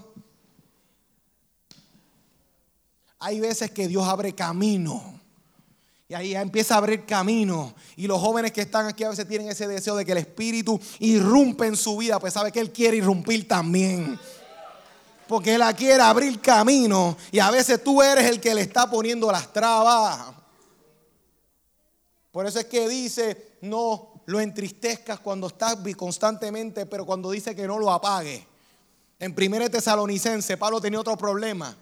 Hay 3.19 3.41
veces 3.41 3.71
que 3.71 3.89
Dios 3.89 4.07
abre 4.07 4.35
camino. 4.35 5.14
Y 6.07 6.13
ahí 6.15 6.37
empieza 6.37 6.75
a 6.75 6.79
abrir 6.79 7.07
camino. 7.07 7.75
Y 7.97 8.07
los 8.07 8.21
jóvenes 8.21 8.53
que 8.53 8.61
están 8.61 8.87
aquí 8.87 9.05
a 9.05 9.09
veces 9.09 9.27
tienen 9.27 9.49
ese 9.49 9.67
deseo 9.67 9.97
de 9.97 10.05
que 10.05 10.13
el 10.13 10.19
Espíritu 10.19 10.79
irrumpe 10.99 11.67
en 11.67 11.77
su 11.77 11.97
vida, 11.97 12.21
pues 12.21 12.35
sabe 12.35 12.53
que 12.53 12.61
Él 12.61 12.71
quiere 12.71 12.99
irrumpir 12.99 13.49
también. 13.49 14.19
Porque 15.27 15.55
Él 15.55 15.63
quiere 15.77 16.03
abrir 16.03 16.41
camino 16.41 17.17
y 17.33 17.39
a 17.39 17.51
veces 17.51 17.83
tú 17.83 18.03
eres 18.03 18.27
el 18.27 18.39
que 18.39 18.55
le 18.55 18.61
está 18.61 18.91
poniendo 18.91 19.33
las 19.33 19.51
trabas. 19.51 20.35
Por 22.31 22.47
eso 22.47 22.59
es 22.59 22.67
que 22.67 22.87
dice, 22.87 23.57
no 23.63 24.23
lo 24.27 24.41
entristezcas 24.41 25.21
cuando 25.21 25.47
estás 25.47 25.79
constantemente, 25.97 26.85
pero 26.85 27.07
cuando 27.07 27.31
dice 27.31 27.55
que 27.55 27.67
no 27.67 27.79
lo 27.79 27.91
apague. 27.91 28.47
En 29.19 29.35
1 29.35 29.71
Tesalonicense, 29.71 30.59
Pablo 30.59 30.83
tenía 30.83 31.01
otro 31.01 31.17
problema. 31.17 31.75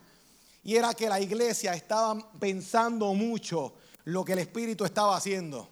Y 0.62 0.76
era 0.76 0.94
que 0.94 1.08
la 1.08 1.18
iglesia 1.18 1.74
estaba 1.74 2.16
pensando 2.38 3.12
mucho 3.14 3.74
lo 4.04 4.24
que 4.24 4.32
el 4.32 4.40
Espíritu 4.40 4.84
estaba 4.84 5.16
haciendo. 5.16 5.68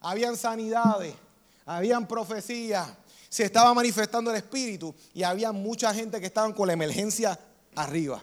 Habían 0.00 0.36
sanidades, 0.36 1.14
habían 1.64 2.06
profecías, 2.06 2.88
se 3.28 3.44
estaba 3.44 3.74
manifestando 3.74 4.30
el 4.30 4.36
Espíritu 4.36 4.94
y 5.14 5.22
había 5.22 5.52
mucha 5.52 5.92
gente 5.92 6.20
que 6.20 6.26
estaban 6.26 6.52
con 6.52 6.66
la 6.66 6.72
emergencia 6.72 7.38
arriba. 7.74 8.22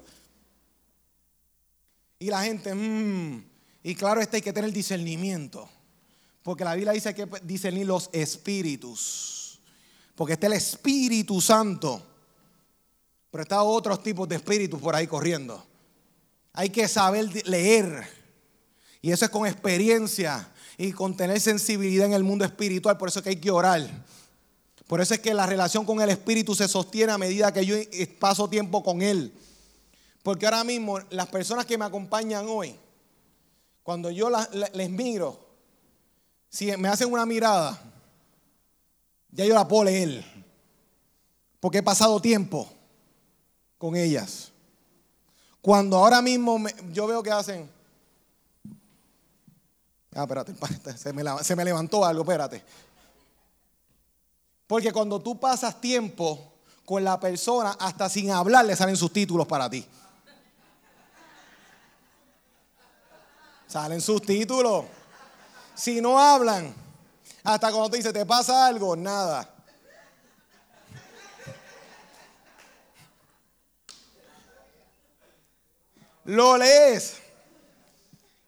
Y 2.19 2.29
la 2.29 2.41
gente, 2.43 2.73
mmm, 2.73 3.43
y 3.83 3.95
claro, 3.95 4.21
este 4.21 4.37
hay 4.37 4.41
que 4.41 4.53
tener 4.53 4.71
discernimiento. 4.71 5.69
Porque 6.41 6.63
la 6.63 6.75
Biblia 6.75 6.93
dice 6.93 7.13
que 7.13 7.27
discernir 7.43 7.85
los 7.85 8.09
espíritus. 8.13 9.59
Porque 10.15 10.33
está 10.33 10.47
el 10.47 10.53
Espíritu 10.53 11.41
Santo. 11.41 12.01
Pero 13.31 13.43
está 13.43 13.63
otros 13.63 14.03
tipos 14.03 14.27
de 14.29 14.35
espíritus 14.35 14.79
por 14.79 14.95
ahí 14.95 15.07
corriendo. 15.07 15.65
Hay 16.53 16.69
que 16.69 16.87
saber 16.87 17.47
leer. 17.47 18.22
Y 19.03 19.11
eso 19.11 19.25
es 19.25 19.31
con 19.31 19.45
experiencia 19.45 20.49
y 20.77 20.93
con 20.93 21.17
tener 21.17 21.37
sensibilidad 21.41 22.05
en 22.05 22.13
el 22.13 22.23
mundo 22.23 22.45
espiritual. 22.45 22.97
Por 22.97 23.09
eso 23.09 23.19
es 23.19 23.23
que 23.23 23.31
hay 23.31 23.35
que 23.35 23.51
orar. 23.51 23.85
Por 24.87 25.01
eso 25.01 25.13
es 25.13 25.19
que 25.19 25.33
la 25.33 25.45
relación 25.45 25.85
con 25.85 25.99
el 25.99 26.09
Espíritu 26.09 26.55
se 26.55 26.69
sostiene 26.69 27.11
a 27.11 27.17
medida 27.17 27.51
que 27.51 27.65
yo 27.65 27.75
paso 28.17 28.49
tiempo 28.49 28.81
con 28.81 29.01
Él. 29.01 29.33
Porque 30.23 30.45
ahora 30.45 30.63
mismo 30.63 30.99
las 31.09 31.27
personas 31.27 31.65
que 31.65 31.77
me 31.77 31.83
acompañan 31.83 32.45
hoy, 32.47 32.77
cuando 33.83 34.09
yo 34.09 34.29
les 34.71 34.89
miro, 34.89 35.37
si 36.47 36.75
me 36.77 36.87
hacen 36.87 37.11
una 37.11 37.25
mirada, 37.25 37.77
ya 39.31 39.43
yo 39.43 39.53
la 39.53 39.67
puedo 39.67 39.83
leer. 39.83 40.23
Porque 41.59 41.79
he 41.79 41.83
pasado 41.83 42.21
tiempo 42.21 42.71
con 43.77 43.97
ellas. 43.97 44.53
Cuando 45.59 45.97
ahora 45.97 46.21
mismo 46.21 46.57
yo 46.93 47.05
veo 47.05 47.21
que 47.21 47.31
hacen... 47.31 47.72
Ah, 50.15 50.23
espérate, 50.23 50.53
se 51.43 51.55
me, 51.55 51.65
levantó 51.65 52.05
algo, 52.05 52.21
espérate. 52.21 52.63
Porque 54.67 54.91
cuando 54.91 55.19
tú 55.19 55.39
pasas 55.39 55.79
tiempo 55.79 56.53
con 56.85 57.03
la 57.03 57.19
persona, 57.19 57.75
hasta 57.79 58.09
sin 58.09 58.31
hablar 58.31 58.65
le 58.65 58.75
salen 58.75 58.97
sus 58.97 59.11
títulos 59.11 59.47
para 59.47 59.69
ti. 59.69 59.85
Salen 63.67 64.01
sus 64.01 64.21
títulos. 64.21 64.85
Si 65.73 65.99
no 65.99 66.19
hablan, 66.19 66.73
hasta 67.43 67.71
cuando 67.71 67.89
te 67.89 67.97
dice, 67.97 68.13
¿te 68.13 68.25
pasa 68.25 68.67
algo? 68.67 68.95
Nada. 68.95 69.53
lo 76.25 76.57
lees. 76.57 77.22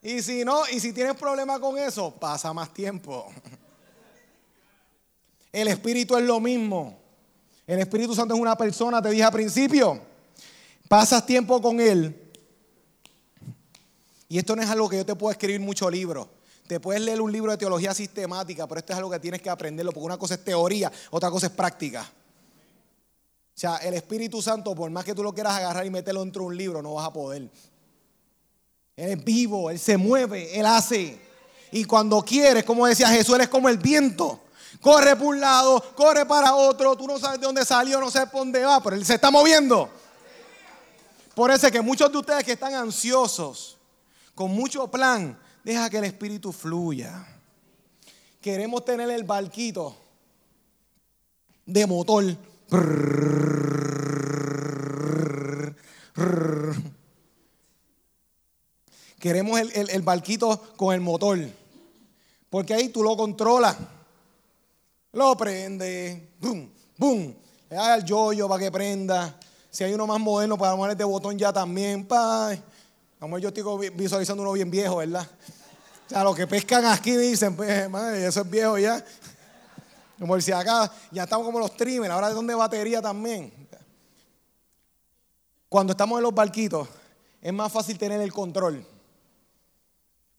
Y 0.06 0.22
si 0.22 0.46
no, 0.46 0.70
y 0.72 0.80
si 0.80 0.94
tienes 0.94 1.16
problema 1.16 1.60
con 1.60 1.80
eso, 1.80 2.12
pasa 2.12 2.54
más 2.54 2.72
tiempo. 2.72 3.26
El 5.52 5.68
Espíritu 5.68 6.16
es 6.16 6.24
lo 6.24 6.40
mismo. 6.40 7.00
El 7.66 7.80
Espíritu 7.80 8.14
Santo 8.14 8.36
es 8.36 8.40
una 8.40 8.56
persona, 8.56 9.02
te 9.02 9.10
dije 9.10 9.24
al 9.24 9.32
principio. 9.32 10.00
Pasas 10.88 11.26
tiempo 11.26 11.60
con 11.60 11.80
Él. 11.80 12.16
Y 14.30 14.38
esto 14.38 14.56
no 14.56 14.62
es 14.62 14.70
algo 14.70 14.88
que 14.88 14.98
yo 14.98 15.06
te 15.08 15.16
puedo 15.16 15.32
escribir 15.32 15.60
muchos 15.60 15.92
libros. 15.92 16.28
Te 16.68 16.80
puedes 16.80 17.02
leer 17.02 17.20
un 17.20 17.32
libro 17.32 17.50
de 17.52 17.58
teología 17.58 17.96
sistemática, 17.96 18.68
pero 18.68 18.78
esto 18.78 18.94
es 18.94 18.98
algo 18.98 19.10
que 19.10 19.20
tienes 19.20 19.42
que 19.42 19.50
aprenderlo, 19.50 19.92
porque 19.92 20.06
una 20.06 20.20
cosa 20.20 20.36
es 20.36 20.44
teoría, 20.44 20.92
otra 21.10 21.32
cosa 21.32 21.48
es 21.48 21.52
práctica. 21.52 22.02
O 22.04 23.58
sea, 23.58 23.78
el 23.78 23.96
Espíritu 23.96 24.40
Santo, 24.40 24.76
por 24.76 24.92
más 24.92 25.04
que 25.04 25.16
tú 25.16 25.24
lo 25.24 25.34
quieras 25.34 25.56
agarrar 25.56 25.84
y 25.84 25.90
meterlo 25.90 26.20
dentro 26.20 26.44
de 26.44 26.48
un 26.50 26.58
libro, 26.58 26.84
no 26.84 26.94
vas 26.94 27.08
a 27.08 27.14
poder. 27.14 27.50
Él 28.96 29.10
es 29.10 29.24
vivo, 29.24 29.70
Él 29.70 29.80
se 29.80 29.98
mueve, 29.98 30.58
Él 30.58 30.66
hace. 30.66 31.20
Y 31.72 31.84
cuando 31.86 32.22
quiere, 32.22 32.64
como 32.64 32.88
decía 32.88 33.10
Jesús, 33.10 33.36
Él 33.36 33.42
es 33.42 33.50
como 33.50 33.68
el 33.68 33.78
viento. 33.78 34.42
Corre 34.80 35.16
por 35.16 35.28
un 35.28 35.40
lado, 35.40 35.84
corre 35.96 36.26
para 36.26 36.56
otro. 36.56 36.96
Tú 36.96 37.08
no 37.08 37.20
sabes 37.20 37.40
de 37.40 37.46
dónde 37.46 37.66
salió, 37.66 38.00
no 38.00 38.10
sabes 38.10 38.30
por 38.30 38.42
dónde 38.42 38.64
va, 38.64 38.82
pero 38.82 38.96
Él 38.96 39.06
se 39.06 39.16
está 39.16 39.32
moviendo. 39.32 39.90
Por 41.34 41.52
eso 41.52 41.66
es 41.68 41.72
que 41.72 41.82
muchos 41.82 42.12
de 42.12 42.18
ustedes 42.18 42.44
que 42.44 42.54
están 42.54 42.74
ansiosos, 42.74 43.78
con 44.34 44.52
mucho 44.52 44.88
plan, 44.88 45.38
deja 45.64 45.90
que 45.90 45.98
el 45.98 46.06
Espíritu 46.06 46.54
fluya. 46.54 47.28
Queremos 48.40 48.86
tener 48.86 49.10
el 49.10 49.24
barquito 49.24 49.98
de 51.66 51.86
motor 51.88 52.24
Queremos 59.26 59.60
el, 59.60 60.02
barquito 60.04 60.56
con 60.78 60.94
el 60.94 61.02
motor. 61.02 61.40
Porque 62.48 62.76
ahí 62.76 62.90
tú 62.90 63.02
lo 63.02 63.18
controlas. 63.18 63.76
Lo 65.14 65.36
prende. 65.36 66.30
Boom, 66.40 66.72
boom. 66.96 67.36
Le 67.68 67.76
da 67.76 67.96
el 67.96 68.06
yoyo 68.06 68.48
para 68.48 68.64
que 68.64 68.72
prenda. 68.72 69.36
Si 69.72 69.84
hay 69.84 69.96
uno 69.96 70.06
más 70.06 70.20
moderno 70.20 70.60
para 70.60 70.76
poner 70.76 70.96
de 70.96 71.04
botón 71.04 71.40
ya 71.40 71.52
también. 71.52 72.06
Pa. 72.06 72.56
Como 73.20 73.40
yo 73.40 73.48
estoy 73.48 73.90
visualizando 73.96 74.44
uno 74.44 74.52
bien 74.52 74.70
viejo, 74.70 74.98
¿verdad? 74.98 75.28
O 76.06 76.10
sea, 76.10 76.24
los 76.24 76.36
que 76.36 76.46
pescan 76.46 76.86
aquí 76.86 77.18
dicen, 77.18 77.56
pues, 77.56 77.72
eso 78.18 78.42
es 78.42 78.50
viejo 78.52 78.78
ya. 78.78 79.04
Como 80.20 80.40
si 80.40 80.52
acá 80.52 80.92
ya 81.10 81.24
estamos 81.24 81.48
como 81.48 81.58
los 81.58 81.76
trimmers, 81.76 82.14
ahora 82.14 82.28
de 82.28 82.36
dónde 82.36 82.54
batería 82.54 83.02
también. 83.02 83.52
Cuando 85.68 85.94
estamos 85.94 86.20
en 86.20 86.24
los 86.26 86.36
barquitos, 86.36 86.88
es 87.42 87.52
más 87.52 87.72
fácil 87.72 87.98
tener 87.98 88.22
el 88.22 88.32
control. 88.32 88.86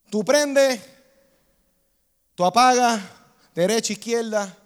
Tú 0.09 0.23
prendes, 0.23 0.81
tú 2.35 2.45
apagas, 2.45 3.01
derecha, 3.53 3.93
izquierda, 3.93 4.57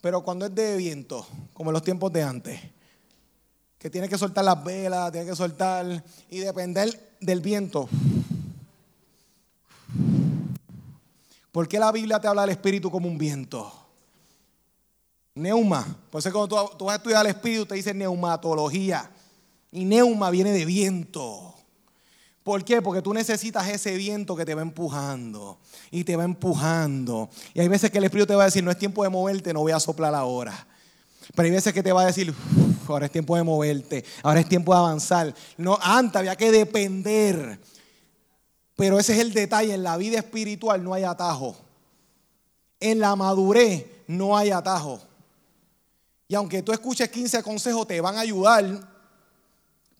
pero 0.00 0.22
cuando 0.22 0.46
es 0.46 0.54
de 0.54 0.76
viento, 0.76 1.26
como 1.52 1.70
en 1.70 1.74
los 1.74 1.82
tiempos 1.82 2.12
de 2.12 2.22
antes, 2.22 2.60
que 3.78 3.90
tiene 3.90 4.08
que 4.08 4.18
soltar 4.18 4.44
las 4.44 4.62
velas, 4.64 5.12
tiene 5.12 5.26
que 5.28 5.36
soltar 5.36 6.02
y 6.30 6.38
depender 6.38 7.16
del 7.20 7.40
viento. 7.40 7.88
¿Por 11.52 11.68
qué 11.68 11.78
la 11.78 11.92
Biblia 11.92 12.18
te 12.18 12.26
habla 12.26 12.42
del 12.42 12.50
espíritu 12.50 12.90
como 12.90 13.06
un 13.06 13.16
viento? 13.16 13.72
Neuma. 15.36 15.86
Por 16.10 16.18
eso 16.18 16.32
cuando 16.32 16.68
tú, 16.76 16.84
vas 16.84 16.94
a 16.94 16.96
estudiar 16.96 17.24
el 17.24 17.30
espíritu 17.30 17.66
te 17.66 17.76
dice 17.76 17.94
neumatología. 17.94 19.10
Y 19.70 19.84
neuma 19.84 20.30
viene 20.30 20.50
de 20.50 20.64
viento. 20.64 21.53
¿Por 22.44 22.62
qué? 22.62 22.82
Porque 22.82 23.00
tú 23.00 23.14
necesitas 23.14 23.66
ese 23.68 23.96
viento 23.96 24.36
que 24.36 24.44
te 24.44 24.54
va 24.54 24.60
empujando 24.60 25.58
y 25.90 26.04
te 26.04 26.14
va 26.14 26.24
empujando. 26.24 27.30
Y 27.54 27.60
hay 27.60 27.68
veces 27.68 27.90
que 27.90 27.96
el 27.96 28.04
Espíritu 28.04 28.26
te 28.26 28.34
va 28.34 28.42
a 28.42 28.46
decir, 28.46 28.62
no 28.62 28.70
es 28.70 28.78
tiempo 28.78 29.02
de 29.02 29.08
moverte, 29.08 29.54
no 29.54 29.60
voy 29.60 29.72
a 29.72 29.80
soplar 29.80 30.14
ahora. 30.14 30.66
Pero 31.34 31.46
hay 31.46 31.52
veces 31.52 31.72
que 31.72 31.82
te 31.82 31.90
va 31.90 32.02
a 32.02 32.06
decir, 32.06 32.34
ahora 32.86 33.06
es 33.06 33.12
tiempo 33.12 33.34
de 33.34 33.42
moverte, 33.42 34.04
ahora 34.22 34.40
es 34.40 34.48
tiempo 34.48 34.74
de 34.74 34.78
avanzar. 34.78 35.34
No, 35.56 35.78
antes 35.80 36.16
había 36.16 36.36
que 36.36 36.52
depender. 36.52 37.58
Pero 38.76 38.98
ese 38.98 39.14
es 39.14 39.20
el 39.20 39.32
detalle, 39.32 39.72
en 39.72 39.82
la 39.82 39.96
vida 39.96 40.18
espiritual 40.18 40.84
no 40.84 40.92
hay 40.92 41.04
atajo. 41.04 41.56
En 42.78 43.00
la 43.00 43.16
madurez 43.16 43.86
no 44.06 44.36
hay 44.36 44.50
atajo. 44.50 45.00
Y 46.28 46.34
aunque 46.34 46.62
tú 46.62 46.72
escuches 46.72 47.08
15 47.08 47.42
consejos, 47.42 47.86
te 47.86 48.02
van 48.02 48.16
a 48.16 48.20
ayudar. 48.20 48.93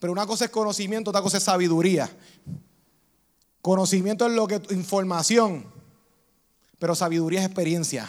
Pero 0.05 0.13
una 0.13 0.27
cosa 0.27 0.45
es 0.45 0.51
conocimiento, 0.51 1.09
otra 1.09 1.23
cosa 1.23 1.39
es 1.39 1.45
sabiduría. 1.45 2.15
Conocimiento 3.63 4.27
es 4.27 4.33
lo 4.35 4.47
que 4.47 4.61
información, 4.69 5.65
pero 6.79 6.95
sabiduría 6.95 7.41
es 7.41 7.47
experiencia. 7.47 8.07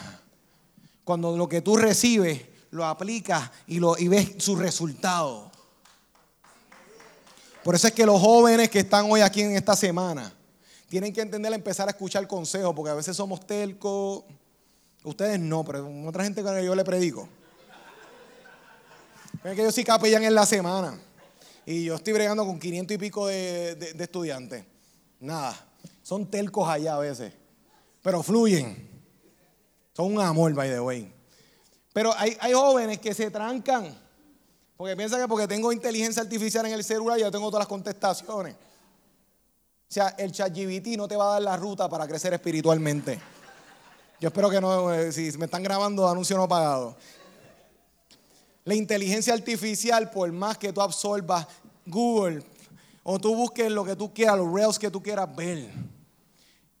Cuando 1.04 1.34
lo 1.38 1.48
que 1.48 1.62
tú 1.62 1.78
recibes 1.78 2.42
lo 2.70 2.84
aplicas 2.84 3.50
y, 3.66 3.78
lo, 3.78 3.96
y 3.96 4.08
ves 4.08 4.34
su 4.36 4.56
resultado. 4.56 5.50
Por 7.64 7.74
eso 7.74 7.86
es 7.86 7.94
que 7.94 8.04
los 8.04 8.20
jóvenes 8.20 8.68
que 8.68 8.80
están 8.80 9.10
hoy 9.10 9.22
aquí 9.22 9.40
en 9.40 9.52
esta 9.56 9.74
semana 9.74 10.34
tienen 10.90 11.14
que 11.14 11.22
entender 11.22 11.50
empezar 11.54 11.88
a 11.88 11.92
escuchar 11.92 12.28
consejos, 12.28 12.74
porque 12.74 12.90
a 12.90 12.94
veces 12.94 13.16
somos 13.16 13.46
telcos. 13.46 14.22
Ustedes 15.02 15.40
no, 15.40 15.64
pero 15.64 15.88
otra 16.06 16.24
gente 16.24 16.44
que 16.44 16.62
yo 16.62 16.74
le 16.74 16.84
predico. 16.84 17.26
Es 19.42 19.56
que 19.56 19.62
yo 19.62 19.72
sí 19.72 19.82
capellán 19.82 20.24
en 20.24 20.34
la 20.34 20.44
semana. 20.44 21.00
Y 21.66 21.84
yo 21.84 21.96
estoy 21.96 22.12
bregando 22.12 22.46
con 22.46 22.60
500 22.60 22.94
y 22.94 22.98
pico 22.98 23.26
de, 23.26 23.94
estudiantes. 23.98 24.64
Nada. 25.18 25.54
Son 26.00 26.30
telcos 26.30 26.68
allá 26.68 26.94
a 26.94 26.98
veces. 27.00 27.32
Pero 28.02 28.22
fluyen. 28.22 28.88
Son 29.92 30.14
un 30.14 30.20
amor, 30.20 30.54
by 30.54 30.70
the 30.70 30.80
way. 30.80 31.12
Pero 31.92 32.14
hay, 32.16 32.36
hay 32.40 32.52
jóvenes 32.52 33.00
que 33.00 33.12
se 33.12 33.32
trancan. 33.32 33.98
Porque 34.76 34.94
piensan 34.94 35.20
que 35.20 35.26
porque 35.26 35.48
tengo 35.48 35.72
inteligencia 35.72 36.22
artificial 36.22 36.64
en 36.66 36.72
el 36.72 36.84
celular 36.84 37.18
ya 37.18 37.30
tengo 37.32 37.48
todas 37.48 37.62
las 37.62 37.68
contestaciones. 37.68 38.54
O 38.54 39.92
sea, 39.92 40.14
el 40.18 40.30
ChatGPT 40.30 40.96
no 40.96 41.08
te 41.08 41.16
va 41.16 41.28
a 41.28 41.32
dar 41.32 41.42
la 41.42 41.56
ruta 41.56 41.88
para 41.88 42.06
crecer 42.06 42.32
espiritualmente. 42.32 43.18
Yo 44.20 44.28
espero 44.28 44.50
que 44.50 44.60
no, 44.60 44.92
eh, 44.92 45.12
si 45.12 45.36
me 45.38 45.46
están 45.46 45.62
grabando, 45.62 46.08
anuncio 46.08 46.36
no 46.36 46.48
pagado. 46.48 46.96
La 48.66 48.74
inteligencia 48.74 49.32
artificial, 49.32 50.10
por 50.10 50.30
más 50.32 50.58
que 50.58 50.72
tú 50.72 50.82
absorbas 50.82 51.46
Google 51.86 52.42
o 53.02 53.18
tú 53.18 53.34
busques 53.34 53.70
lo 53.70 53.84
que 53.84 53.96
tú 53.96 54.12
quieras, 54.12 54.36
los 54.36 54.52
reels 54.52 54.78
que 54.78 54.90
tú 54.90 55.02
quieras 55.02 55.34
ver. 55.34 55.70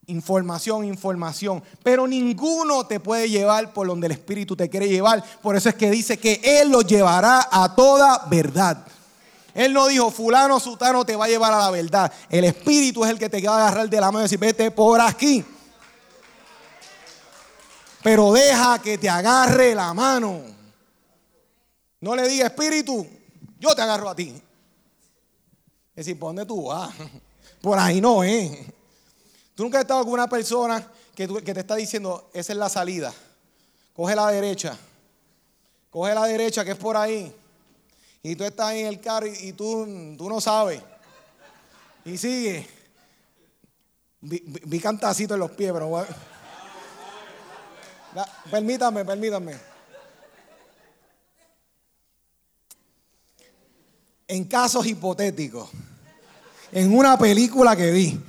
Información, 0.06 0.84
información. 0.84 1.62
Pero 1.82 2.06
ninguno 2.06 2.86
te 2.86 3.00
puede 3.00 3.30
llevar 3.30 3.72
por 3.72 3.86
donde 3.86 4.08
el 4.08 4.12
Espíritu 4.12 4.54
te 4.54 4.68
quiere 4.68 4.88
llevar. 4.88 5.24
Por 5.40 5.56
eso 5.56 5.70
es 5.70 5.74
que 5.76 5.90
dice 5.90 6.18
que 6.18 6.40
Él 6.42 6.68
lo 6.68 6.82
llevará 6.82 7.48
a 7.50 7.74
toda 7.74 8.26
verdad. 8.28 8.86
Él 9.54 9.72
no 9.72 9.86
dijo, 9.86 10.10
fulano, 10.10 10.60
sutano 10.60 11.06
te 11.06 11.16
va 11.16 11.24
a 11.24 11.28
llevar 11.28 11.54
a 11.54 11.58
la 11.58 11.70
verdad. 11.70 12.12
El 12.28 12.44
Espíritu 12.44 13.04
es 13.04 13.10
el 13.10 13.18
que 13.18 13.30
te 13.30 13.40
va 13.40 13.54
a 13.54 13.68
agarrar 13.68 13.88
de 13.88 14.00
la 14.00 14.10
mano 14.10 14.20
y 14.20 14.22
decir, 14.24 14.38
vete 14.38 14.70
por 14.70 15.00
aquí 15.00 15.42
pero 18.06 18.32
deja 18.32 18.78
que 18.78 18.98
te 18.98 19.10
agarre 19.10 19.74
la 19.74 19.92
mano. 19.92 20.55
No 22.00 22.14
le 22.14 22.28
diga, 22.28 22.46
espíritu, 22.46 23.06
yo 23.58 23.74
te 23.74 23.82
agarro 23.82 24.08
a 24.08 24.14
ti. 24.14 24.28
Es 25.90 26.04
decir, 26.04 26.18
¿por 26.18 26.28
dónde 26.28 26.44
tú 26.44 26.66
vas? 26.66 26.94
Por 27.62 27.78
ahí 27.78 28.00
no, 28.00 28.22
¿eh? 28.22 28.66
Tú 29.54 29.62
nunca 29.62 29.78
has 29.78 29.84
estado 29.84 30.04
con 30.04 30.12
una 30.12 30.28
persona 30.28 30.86
que, 31.14 31.26
te 31.26 31.60
está 31.60 31.74
diciendo, 31.74 32.30
esa 32.34 32.52
es 32.52 32.58
la 32.58 32.68
salida. 32.68 33.12
Coge 33.94 34.14
la 34.14 34.30
derecha. 34.30 34.76
Coge 35.90 36.14
la 36.14 36.26
derecha 36.26 36.64
que 36.64 36.72
es 36.72 36.76
por 36.76 36.96
ahí. 36.96 37.34
Y 38.22 38.36
tú 38.36 38.44
estás 38.44 38.74
en 38.74 38.86
el 38.86 39.00
carro 39.00 39.26
y, 39.26 39.52
tú, 39.54 40.14
tú, 40.18 40.28
no 40.28 40.40
sabes. 40.40 40.82
Y 42.04 42.18
sigue. 42.18 42.68
Vi, 44.20 44.42
vi, 44.44 44.78
cantacito 44.78 45.34
en 45.34 45.40
los 45.40 45.52
pies, 45.52 45.72
pero 45.72 45.90
permítame, 48.50 49.04
permítame. 49.04 49.75
En 54.28 54.44
casos 54.44 54.86
hipotéticos, 54.86 55.70
en 56.72 56.96
una 56.96 57.16
película 57.16 57.76
que 57.76 57.90
vi, 57.92 58.20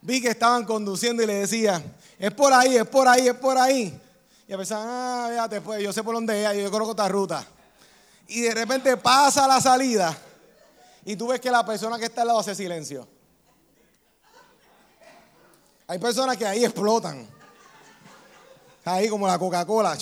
vi 0.00 0.20
que 0.22 0.30
estaban 0.30 0.64
conduciendo 0.64 1.22
y 1.22 1.26
le 1.26 1.34
decía, 1.34 1.82
es 2.18 2.32
por 2.32 2.52
ahí, 2.52 2.76
es 2.76 2.86
por 2.86 3.08
ahí, 3.08 3.28
es 3.28 3.34
por 3.34 3.58
ahí. 3.58 4.00
Y 4.48 4.56
pensaban, 4.56 4.86
ah, 4.88 5.26
fíjate, 5.30 5.60
pues 5.60 5.82
yo 5.82 5.92
sé 5.92 6.02
por 6.02 6.14
dónde 6.14 6.44
es, 6.44 6.64
yo 6.64 6.70
conozco 6.70 6.92
esta 6.92 7.08
ruta. 7.08 7.46
Y 8.28 8.40
de 8.40 8.54
repente 8.54 8.96
pasa 8.96 9.46
la 9.46 9.60
salida 9.60 10.16
y 11.04 11.16
tú 11.16 11.28
ves 11.28 11.40
que 11.40 11.50
la 11.50 11.64
persona 11.64 11.98
que 11.98 12.06
está 12.06 12.22
al 12.22 12.28
lado 12.28 12.40
hace 12.40 12.54
silencio. 12.54 13.06
Hay 15.86 15.98
personas 15.98 16.36
que 16.36 16.46
ahí 16.46 16.64
explotan. 16.64 17.26
Ahí 18.84 19.08
como 19.08 19.26
la 19.26 19.38
Coca-Cola. 19.38 19.96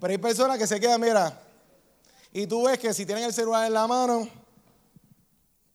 Pero 0.00 0.10
hay 0.10 0.18
personas 0.18 0.58
que 0.58 0.66
se 0.66 0.78
quedan, 0.78 1.00
mira. 1.00 1.47
Y 2.38 2.46
tú 2.46 2.66
ves 2.66 2.78
que 2.78 2.94
si 2.94 3.04
tienen 3.04 3.24
el 3.24 3.32
celular 3.32 3.66
en 3.66 3.72
la 3.72 3.88
mano, 3.88 4.28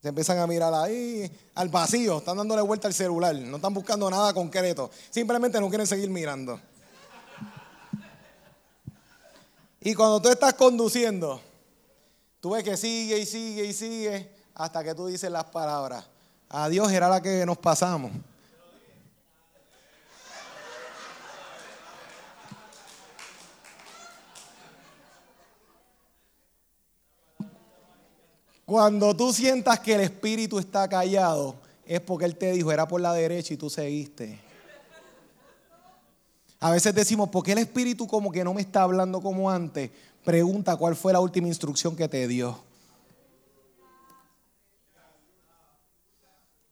se 0.01 0.07
empiezan 0.07 0.37
a 0.39 0.47
mirar 0.47 0.73
ahí 0.73 1.29
al 1.55 1.67
vacío. 1.67 2.19
Están 2.19 2.37
dándole 2.37 2.61
vuelta 2.61 2.87
al 2.87 2.93
celular. 2.93 3.35
No 3.35 3.57
están 3.57 3.73
buscando 3.73 4.09
nada 4.09 4.33
concreto. 4.33 4.89
Simplemente 5.09 5.59
no 5.59 5.67
quieren 5.67 5.85
seguir 5.85 6.09
mirando. 6.09 6.57
Y 9.81 9.93
cuando 9.93 10.21
tú 10.21 10.29
estás 10.29 10.53
conduciendo, 10.53 11.41
tú 12.39 12.51
ves 12.51 12.63
que 12.63 12.77
sigue 12.77 13.17
y 13.19 13.25
sigue 13.25 13.65
y 13.65 13.73
sigue 13.73 14.31
hasta 14.55 14.85
que 14.85 14.95
tú 14.95 15.07
dices 15.07 15.29
las 15.29 15.43
palabras. 15.43 16.05
Adiós 16.47 16.89
era 16.93 17.09
la 17.09 17.21
que 17.21 17.45
nos 17.45 17.57
pasamos. 17.57 18.13
Cuando 28.73 29.15
tú 29.15 29.31
sientas 29.31 29.79
que 29.81 29.93
el 29.93 30.01
espíritu 30.01 30.57
está 30.57 30.89
callado, 30.89 31.53
es 31.85 32.01
porque 32.01 32.25
Él 32.25 32.35
te 32.35 32.51
dijo, 32.53 32.71
era 32.71 32.87
por 32.87 32.99
la 32.99 33.13
derecha 33.13 33.53
y 33.53 33.57
tú 33.57 33.69
seguiste. 33.69 34.39
A 36.59 36.71
veces 36.71 36.95
decimos, 36.95 37.29
¿por 37.29 37.43
qué 37.43 37.51
el 37.51 37.59
espíritu 37.59 38.07
como 38.07 38.31
que 38.31 38.43
no 38.43 38.51
me 38.51 38.61
está 38.61 38.81
hablando 38.81 39.21
como 39.21 39.51
antes? 39.51 39.91
Pregunta 40.25 40.75
cuál 40.75 40.95
fue 40.95 41.13
la 41.13 41.19
última 41.19 41.47
instrucción 41.47 41.95
que 41.95 42.07
te 42.07 42.27
dio. 42.27 42.63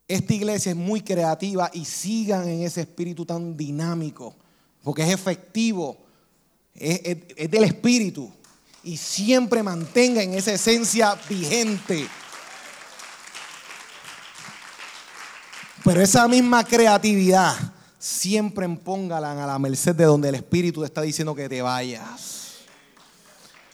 Esta 0.07 0.33
iglesia 0.33 0.71
es 0.71 0.75
muy 0.75 1.01
creativa 1.01 1.69
y 1.71 1.85
sigan 1.85 2.49
en 2.49 2.63
ese 2.63 2.81
espíritu 2.81 3.27
tan 3.27 3.55
dinámico, 3.55 4.33
porque 4.81 5.03
es 5.03 5.09
efectivo, 5.09 5.99
es, 6.73 7.19
es 7.35 7.51
del 7.51 7.65
espíritu 7.65 8.31
y 8.83 8.97
siempre 8.97 9.63
mantenga 9.63 10.23
en 10.23 10.33
esa 10.33 10.53
esencia 10.53 11.17
vigente. 11.29 12.07
Pero 15.83 16.01
esa 16.01 16.27
misma 16.27 16.63
creatividad 16.63 17.55
siempre 17.97 18.67
póngala 18.69 19.31
a 19.31 19.47
la 19.47 19.59
merced 19.59 19.95
de 19.95 20.05
donde 20.05 20.29
el 20.29 20.35
Espíritu 20.35 20.81
te 20.81 20.87
está 20.87 21.01
diciendo 21.01 21.35
que 21.35 21.49
te 21.49 21.61
vayas. 21.61 22.39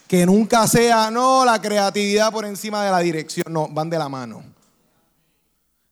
Que 0.07 0.25
nunca 0.25 0.67
sea, 0.67 1.11
no, 1.11 1.43
la 1.43 1.61
creatividad 1.61 2.31
por 2.31 2.45
encima 2.45 2.83
de 2.83 2.91
la 2.91 2.99
dirección, 2.99 3.51
no, 3.51 3.67
van 3.67 3.89
de 3.89 3.97
la 3.97 4.07
mano. 4.07 4.56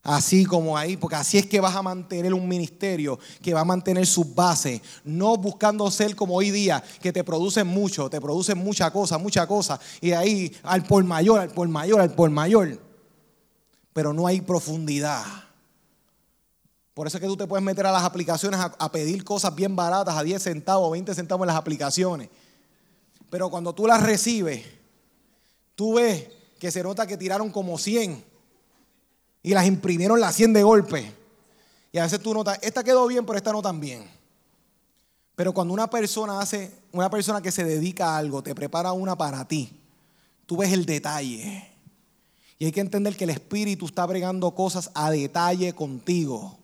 Así 0.06 0.46
como 0.46 0.78
ahí, 0.78 0.98
porque 0.98 1.16
así 1.16 1.40
es 1.40 1.48
que 1.48 1.60
vas 1.60 1.76
a 1.76 1.82
mantener 1.82 2.32
un 2.32 2.48
ministerio 2.48 3.18
que 3.42 3.56
va 3.56 3.62
a 3.62 3.66
mantener 3.66 4.06
sus 4.06 4.36
bases, 4.36 4.80
no 5.04 5.36
buscando 5.36 5.90
ser 5.90 6.16
como 6.16 6.36
hoy 6.36 6.52
día, 6.52 6.84
que 7.02 7.12
te 7.12 7.24
producen 7.24 7.66
mucho, 7.66 8.08
te 8.08 8.22
producen 8.22 8.60
mucha 8.60 8.92
cosa, 8.92 9.18
mucha 9.18 9.48
cosa, 9.48 9.80
y 10.02 10.12
ahí 10.12 10.56
al 10.62 10.84
por 10.84 11.04
mayor, 11.04 11.40
al 11.40 11.50
por 11.50 11.68
mayor, 11.68 12.02
al 12.02 12.14
por 12.14 12.30
mayor, 12.30 12.80
pero 13.94 14.14
no 14.14 14.28
hay 14.28 14.42
profundidad. 14.42 15.24
Por 16.94 17.08
eso 17.08 17.18
es 17.18 17.22
que 17.22 17.28
tú 17.28 17.36
te 17.36 17.48
puedes 17.48 17.66
meter 17.66 17.88
a 17.88 17.92
las 17.92 18.04
aplicaciones 18.04 18.60
a, 18.60 18.92
pedir 18.92 19.24
cosas 19.24 19.56
bien 19.56 19.76
baratas, 19.76 20.16
a 20.16 20.22
10 20.22 20.40
centavos, 20.40 20.92
20 20.92 21.16
centavos 21.16 21.46
en 21.46 21.48
las 21.48 21.58
aplicaciones, 21.58 22.30
pero 23.32 23.50
cuando 23.50 23.74
tú 23.74 23.88
las 23.88 24.04
recibes, 24.04 24.68
tú 25.74 25.96
ves 25.96 26.28
que 26.60 26.70
se 26.70 26.84
nota 26.84 27.08
que 27.08 27.18
tiraron 27.18 27.50
como 27.50 27.80
100 27.80 28.35
y 29.46 29.54
las 29.54 29.68
imprimieron 29.68 30.20
las 30.20 30.36
100 30.36 30.54
de 30.54 30.64
golpe. 30.64 31.14
Y 31.92 32.00
a 32.00 32.04
veces 32.04 32.20
tú 32.20 32.34
notas, 32.34 32.58
esta 32.64 32.84
quedó 32.84 33.06
bien, 33.06 33.28
pero 33.28 33.38
esta 33.38 33.52
no 33.52 33.62
tan 33.62 33.80
bien. 33.80 34.04
Pero 35.36 35.54
cuando 35.54 35.72
una 35.72 35.88
persona 35.88 36.40
hace, 36.40 36.72
una 36.92 37.12
persona 37.12 37.44
que 37.44 37.52
se 37.52 37.64
dedica 37.64 38.08
a 38.08 38.18
algo, 38.18 38.42
te 38.42 38.56
prepara 38.56 38.92
una 38.92 39.16
para 39.16 39.48
ti, 39.48 39.72
tú 40.48 40.58
ves 40.58 40.74
el 40.74 40.88
detalle. 40.88 41.64
Y 42.58 42.66
hay 42.66 42.72
que 42.72 42.80
entender 42.80 43.16
que 43.16 43.26
el 43.26 43.30
Espíritu 43.30 43.86
está 43.86 44.08
bregando 44.08 44.50
cosas 44.56 44.90
a 44.96 45.12
detalle 45.12 45.74
contigo. 45.74 46.58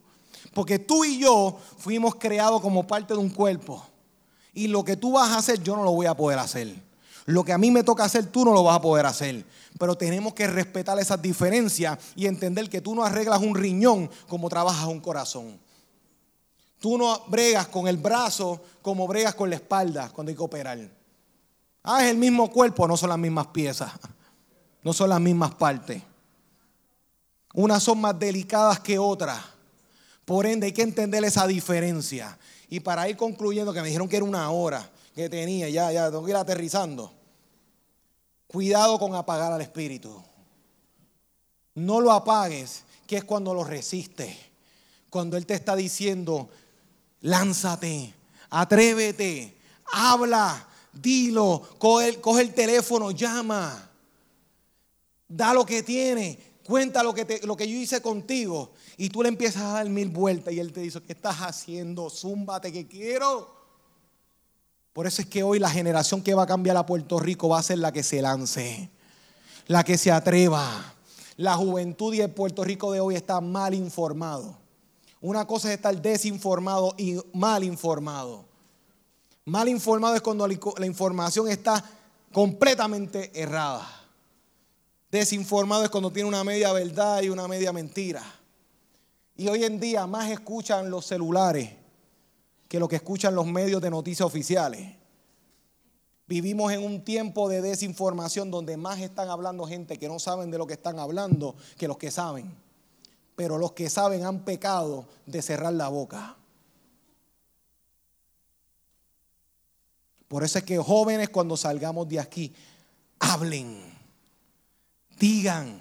Porque 0.51 0.79
tú 0.79 1.05
y 1.05 1.19
yo 1.19 1.59
fuimos 1.77 2.15
creados 2.15 2.61
como 2.61 2.88
parte 2.88 3.13
de 3.13 3.19
un 3.19 3.29
cuerpo. 3.29 3.86
Y 4.55 4.69
lo 4.69 4.84
que 4.84 4.97
tú 4.97 5.11
vas 5.11 5.29
a 5.29 5.38
hacer, 5.38 5.61
yo 5.61 5.75
no 5.75 5.84
lo 5.84 5.91
voy 5.91 6.07
a 6.07 6.17
poder 6.17 6.39
hacer. 6.39 6.82
Lo 7.27 7.43
que 7.43 7.53
a 7.53 7.59
mí 7.59 7.69
me 7.69 7.84
toca 7.84 8.05
hacer, 8.05 8.25
tú 8.25 8.43
no 8.43 8.53
lo 8.53 8.63
vas 8.63 8.77
a 8.77 8.82
poder 8.82 9.05
hacer. 9.05 9.45
Pero 9.78 9.95
tenemos 9.95 10.34
que 10.34 10.47
respetar 10.47 10.99
esas 10.99 11.22
diferencias 11.22 11.97
y 12.15 12.28
entender 12.28 12.69
que 12.69 12.82
tú 12.82 12.93
no 12.93 13.03
arreglas 13.03 13.41
un 13.41 13.55
riñón 13.55 14.09
como 14.28 14.49
trabajas 14.49 14.88
un 14.88 14.99
corazón. 14.99 15.59
Tú 16.80 16.97
no 16.97 17.22
bregas 17.28 17.67
con 17.67 17.88
el 17.88 17.97
brazo 17.97 18.61
como 18.82 19.07
bregas 19.07 19.36
con 19.36 19.49
la 19.49 19.55
espalda 19.55 20.09
cuando 20.13 20.30
hay 20.30 20.36
que 20.36 20.43
operar. 20.43 20.80
Ah, 21.84 22.03
es 22.03 22.11
el 22.11 22.17
mismo 22.17 22.49
cuerpo, 22.51 22.88
no 22.88 22.97
son 22.97 23.09
las 23.09 23.19
mismas 23.19 23.47
piezas. 23.47 23.91
No 24.84 24.93
son 24.93 25.09
las 25.09 25.22
mismas 25.22 25.53
partes. 25.53 26.01
Unas 27.53 27.84
son 27.84 28.01
más 28.01 28.17
delicadas 28.17 28.80
que 28.80 28.97
otras. 28.97 29.39
Por 30.26 30.47
ende, 30.47 30.65
hay 30.65 30.72
que 30.72 30.82
entender 30.82 31.24
esa 31.24 31.45
diferencia. 31.45 32.36
Y 32.67 32.80
para 32.80 33.07
ir 33.07 33.15
concluyendo, 33.15 33.74
que 33.74 33.82
me 33.82 33.89
dijeron 33.89 34.07
que 34.07 34.15
era 34.15 34.26
una 34.26 34.49
hora 34.49 34.89
que 35.13 35.30
tenía, 35.30 35.69
ya, 35.69 35.91
ya, 35.91 36.05
tengo 36.09 36.24
que 36.24 36.32
ir 36.32 36.38
aterrizando. 36.38 37.13
Cuidado 38.51 38.99
con 38.99 39.15
apagar 39.15 39.53
al 39.53 39.61
espíritu. 39.61 40.21
No 41.75 42.01
lo 42.01 42.11
apagues, 42.11 42.83
que 43.07 43.15
es 43.15 43.23
cuando 43.23 43.53
lo 43.53 43.63
resiste. 43.63 44.37
Cuando 45.09 45.37
Él 45.37 45.45
te 45.45 45.53
está 45.53 45.73
diciendo, 45.73 46.49
lánzate, 47.21 48.13
atrévete, 48.49 49.57
habla, 49.93 50.67
dilo, 50.91 51.65
coge, 51.77 52.19
coge 52.19 52.41
el 52.41 52.53
teléfono, 52.53 53.11
llama, 53.11 53.89
da 55.29 55.53
lo 55.53 55.65
que 55.65 55.81
tiene, 55.81 56.37
cuenta 56.65 57.03
lo 57.03 57.13
que, 57.13 57.23
te, 57.23 57.47
lo 57.47 57.55
que 57.55 57.69
yo 57.69 57.77
hice 57.77 58.01
contigo. 58.01 58.73
Y 58.97 59.07
tú 59.07 59.23
le 59.23 59.29
empiezas 59.29 59.61
a 59.61 59.73
dar 59.75 59.87
mil 59.87 60.09
vueltas 60.09 60.53
y 60.53 60.59
Él 60.59 60.73
te 60.73 60.81
dice, 60.81 61.01
¿qué 61.01 61.13
estás 61.13 61.37
haciendo? 61.37 62.09
Zúmbate 62.09 62.73
que 62.73 62.85
quiero. 62.85 63.61
Por 64.93 65.07
eso 65.07 65.21
es 65.21 65.27
que 65.27 65.43
hoy 65.43 65.57
la 65.59 65.69
generación 65.69 66.21
que 66.21 66.33
va 66.33 66.43
a 66.43 66.47
cambiar 66.47 66.75
a 66.75 66.85
Puerto 66.85 67.19
Rico 67.19 67.47
va 67.49 67.59
a 67.59 67.63
ser 67.63 67.77
la 67.77 67.93
que 67.93 68.03
se 68.03 68.21
lance, 68.21 68.89
la 69.67 69.83
que 69.83 69.97
se 69.97 70.11
atreva. 70.11 70.95
La 71.37 71.55
juventud 71.55 72.13
y 72.13 72.21
el 72.21 72.31
Puerto 72.31 72.63
Rico 72.63 72.91
de 72.91 72.99
hoy 72.99 73.15
está 73.15 73.39
mal 73.39 73.73
informado. 73.73 74.57
Una 75.21 75.47
cosa 75.47 75.69
es 75.69 75.75
estar 75.75 75.99
desinformado 76.01 76.93
y 76.97 77.17
mal 77.33 77.63
informado. 77.63 78.43
Mal 79.45 79.69
informado 79.69 80.15
es 80.15 80.21
cuando 80.21 80.47
la 80.47 80.85
información 80.85 81.47
está 81.47 81.83
completamente 82.33 83.31
errada. 83.33 83.87
Desinformado 85.09 85.83
es 85.83 85.89
cuando 85.89 86.11
tiene 86.11 86.27
una 86.27 86.43
media 86.43 86.71
verdad 86.73 87.21
y 87.21 87.29
una 87.29 87.47
media 87.47 87.71
mentira. 87.71 88.23
Y 89.37 89.47
hoy 89.47 89.63
en 89.63 89.79
día 89.79 90.05
más 90.05 90.29
escuchan 90.29 90.89
los 90.89 91.05
celulares 91.05 91.80
que 92.72 92.80
lo 92.80 92.88
que 92.88 92.95
escuchan 92.95 93.36
los 93.36 93.45
medios 93.47 93.82
de 93.82 93.89
noticias 93.89 94.26
oficiales. 94.26 94.95
Vivimos 96.26 96.72
en 96.72 96.82
un 96.82 97.03
tiempo 97.03 97.49
de 97.49 97.61
desinformación 97.61 98.49
donde 98.49 98.78
más 98.78 99.01
están 99.01 99.30
hablando 99.30 99.65
gente 99.65 99.99
que 99.99 100.07
no 100.07 100.19
saben 100.19 100.49
de 100.51 100.57
lo 100.57 100.65
que 100.65 100.76
están 100.76 100.97
hablando 100.97 101.57
que 101.78 101.89
los 101.89 101.97
que 101.97 102.11
saben. 102.11 102.55
Pero 103.36 103.57
los 103.57 103.74
que 103.74 103.89
saben 103.89 104.24
han 104.24 104.45
pecado 104.45 105.05
de 105.26 105.41
cerrar 105.41 105.74
la 105.74 105.89
boca. 105.89 106.38
Por 110.30 110.45
eso 110.45 110.59
es 110.59 110.63
que 110.63 110.78
jóvenes 110.78 111.28
cuando 111.28 111.57
salgamos 111.57 112.07
de 112.07 112.22
aquí, 112.22 112.53
hablen, 113.19 113.84
digan, 115.19 115.78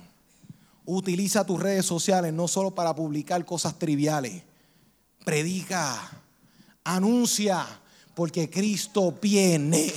utiliza 0.86 1.46
tus 1.46 1.62
redes 1.62 1.86
sociales 1.86 2.32
no 2.32 2.48
solo 2.48 2.74
para 2.74 2.96
publicar 2.96 3.44
cosas 3.44 3.78
triviales, 3.78 4.42
predica, 5.24 6.19
anuncia, 6.84 7.66
porque 8.14 8.48
Cristo 8.50 9.12
viene. 9.20 9.92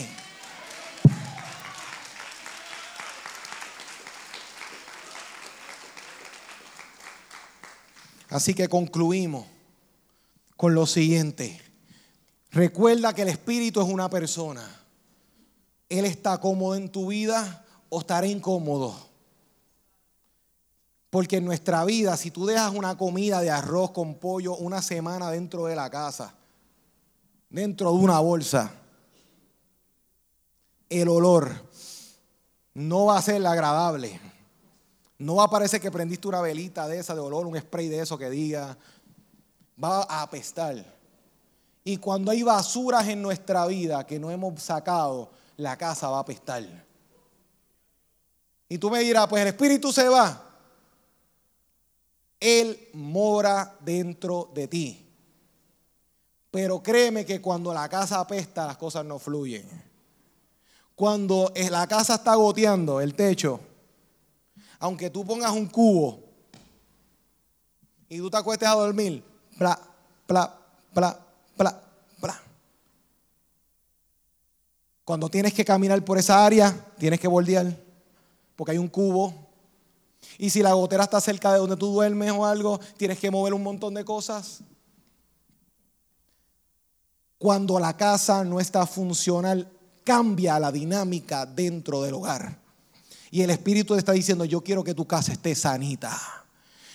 Así 8.30 8.56
que 8.56 8.68
concluimos 8.68 9.46
con 10.58 10.74
lo 10.74 10.88
siguiente. 10.88 11.62
Recuerda 12.52 13.14
que 13.14 13.22
el 13.22 13.30
Espíritu 13.30 13.80
es 13.82 13.88
una 13.88 14.10
persona. 14.10 14.68
Él 15.88 16.06
está 16.06 16.40
cómodo 16.40 16.76
en 16.76 16.90
tu 16.90 17.08
vida 17.08 17.64
o 17.90 18.00
estará 18.00 18.26
incómodo. 18.26 18.96
Porque 21.12 21.38
en 21.38 21.46
nuestra 21.46 21.86
vida, 21.86 22.18
si 22.18 22.32
tú 22.32 22.48
dejas 22.48 22.74
una 22.74 22.98
comida 22.98 23.40
de 23.42 23.52
arroz 23.52 23.92
con 23.92 24.16
pollo 24.16 24.56
una 24.56 24.82
semana 24.82 25.30
dentro 25.30 25.66
de 25.66 25.76
la 25.76 25.92
casa, 25.92 26.34
dentro 27.54 27.91
de 27.91 27.97
una 27.97 28.20
bolsa, 28.20 28.74
el 30.89 31.08
olor 31.08 31.51
no 32.74 33.06
va 33.06 33.18
a 33.18 33.22
ser 33.22 33.45
agradable. 33.45 34.20
No 35.20 35.36
va 35.36 35.45
a 35.45 35.49
parecer 35.49 35.80
que 35.80 35.91
prendiste 35.91 36.28
una 36.28 36.41
velita 36.41 36.88
de 36.88 36.99
esa 36.99 37.14
de 37.14 37.22
olor, 37.22 37.45
un 37.45 37.58
spray 37.58 37.88
de 37.88 37.99
eso 37.99 38.18
que 38.18 38.30
diga. 38.30 38.76
Va 39.82 40.01
a 40.01 40.24
apestar. 40.24 40.84
Y 41.84 41.97
cuando 41.97 42.32
hay 42.32 42.41
basuras 42.41 43.08
en 43.08 43.22
nuestra 43.22 43.68
vida 43.68 44.06
que 44.06 44.20
no 44.20 44.32
hemos 44.32 44.62
sacado, 44.62 45.32
la 45.58 45.78
casa 45.78 46.10
va 46.10 46.18
a 46.18 46.22
apestar. 46.22 46.66
Y 48.68 48.78
tú 48.80 48.89
me 48.89 48.99
dirás, 48.99 49.28
pues 49.28 49.43
el 49.43 49.49
espíritu 49.49 49.93
se 49.93 50.10
va. 50.10 50.49
Él 52.39 52.89
mora 52.93 53.76
dentro 53.80 54.49
de 54.54 54.68
ti. 54.68 55.04
Pero 56.54 56.84
créeme 56.84 57.26
que 57.26 57.41
cuando 57.41 57.74
la 57.74 57.89
casa 57.89 58.20
apesta, 58.20 58.68
las 58.68 58.78
cosas 58.78 59.04
no 59.04 59.18
fluyen. 59.18 59.68
Cuando 60.93 61.51
la 61.56 61.88
casa 61.88 62.14
está 62.14 62.36
goteando, 62.36 63.01
el 63.01 63.16
techo, 63.16 63.60
aunque 64.78 65.10
tú 65.10 65.26
pongas 65.26 65.49
un 65.49 65.66
cubo 65.66 66.20
y 68.08 68.20
tú 68.20 68.30
te 68.30 68.38
acuestes 68.38 68.70
a 68.70 68.74
dormir, 68.74 69.24
bla, 69.58 69.80
bla, 70.28 70.56
bla, 70.93 71.20
bla, 71.58 71.82
bla. 72.22 72.43
Cuando 75.04 75.30
tienes 75.30 75.56
que 75.56 75.66
caminar 75.66 76.06
por 76.06 76.20
esa 76.20 76.45
área, 76.45 76.72
tienes 76.99 77.20
que 77.20 77.28
bordear, 77.28 77.76
porque 78.56 78.74
hay 78.74 78.78
un 78.78 78.89
cubo. 78.89 79.34
Y 80.38 80.51
si 80.51 80.62
la 80.62 80.74
gotera 80.74 81.06
está 81.06 81.20
cerca 81.20 81.51
de 81.51 81.58
donde 81.58 81.78
tú 81.78 81.88
duermes 81.88 82.32
o 82.32 82.45
algo, 82.45 82.80
tienes 82.95 83.18
que 83.18 83.32
mover 83.32 83.56
un 83.56 83.64
montón 83.64 83.95
de 83.95 84.06
cosas. 84.06 84.62
Cuando 87.44 87.78
la 87.78 87.98
casa 87.98 88.46
no 88.46 88.62
está 88.62 88.86
funcional, 88.86 89.70
cambia 90.06 90.58
la 90.60 90.72
dinámica 90.72 91.46
dentro 91.46 92.02
del 92.02 92.14
hogar. 92.14 92.58
Y 93.32 93.41
el 93.41 93.50
Espíritu 93.50 93.96
está 93.96 94.14
diciendo, 94.14 94.46
yo 94.46 94.62
quiero 94.62 94.82
que 94.82 94.94
tu 94.94 95.06
casa 95.06 95.34
esté 95.34 95.54
sanita. 95.54 96.18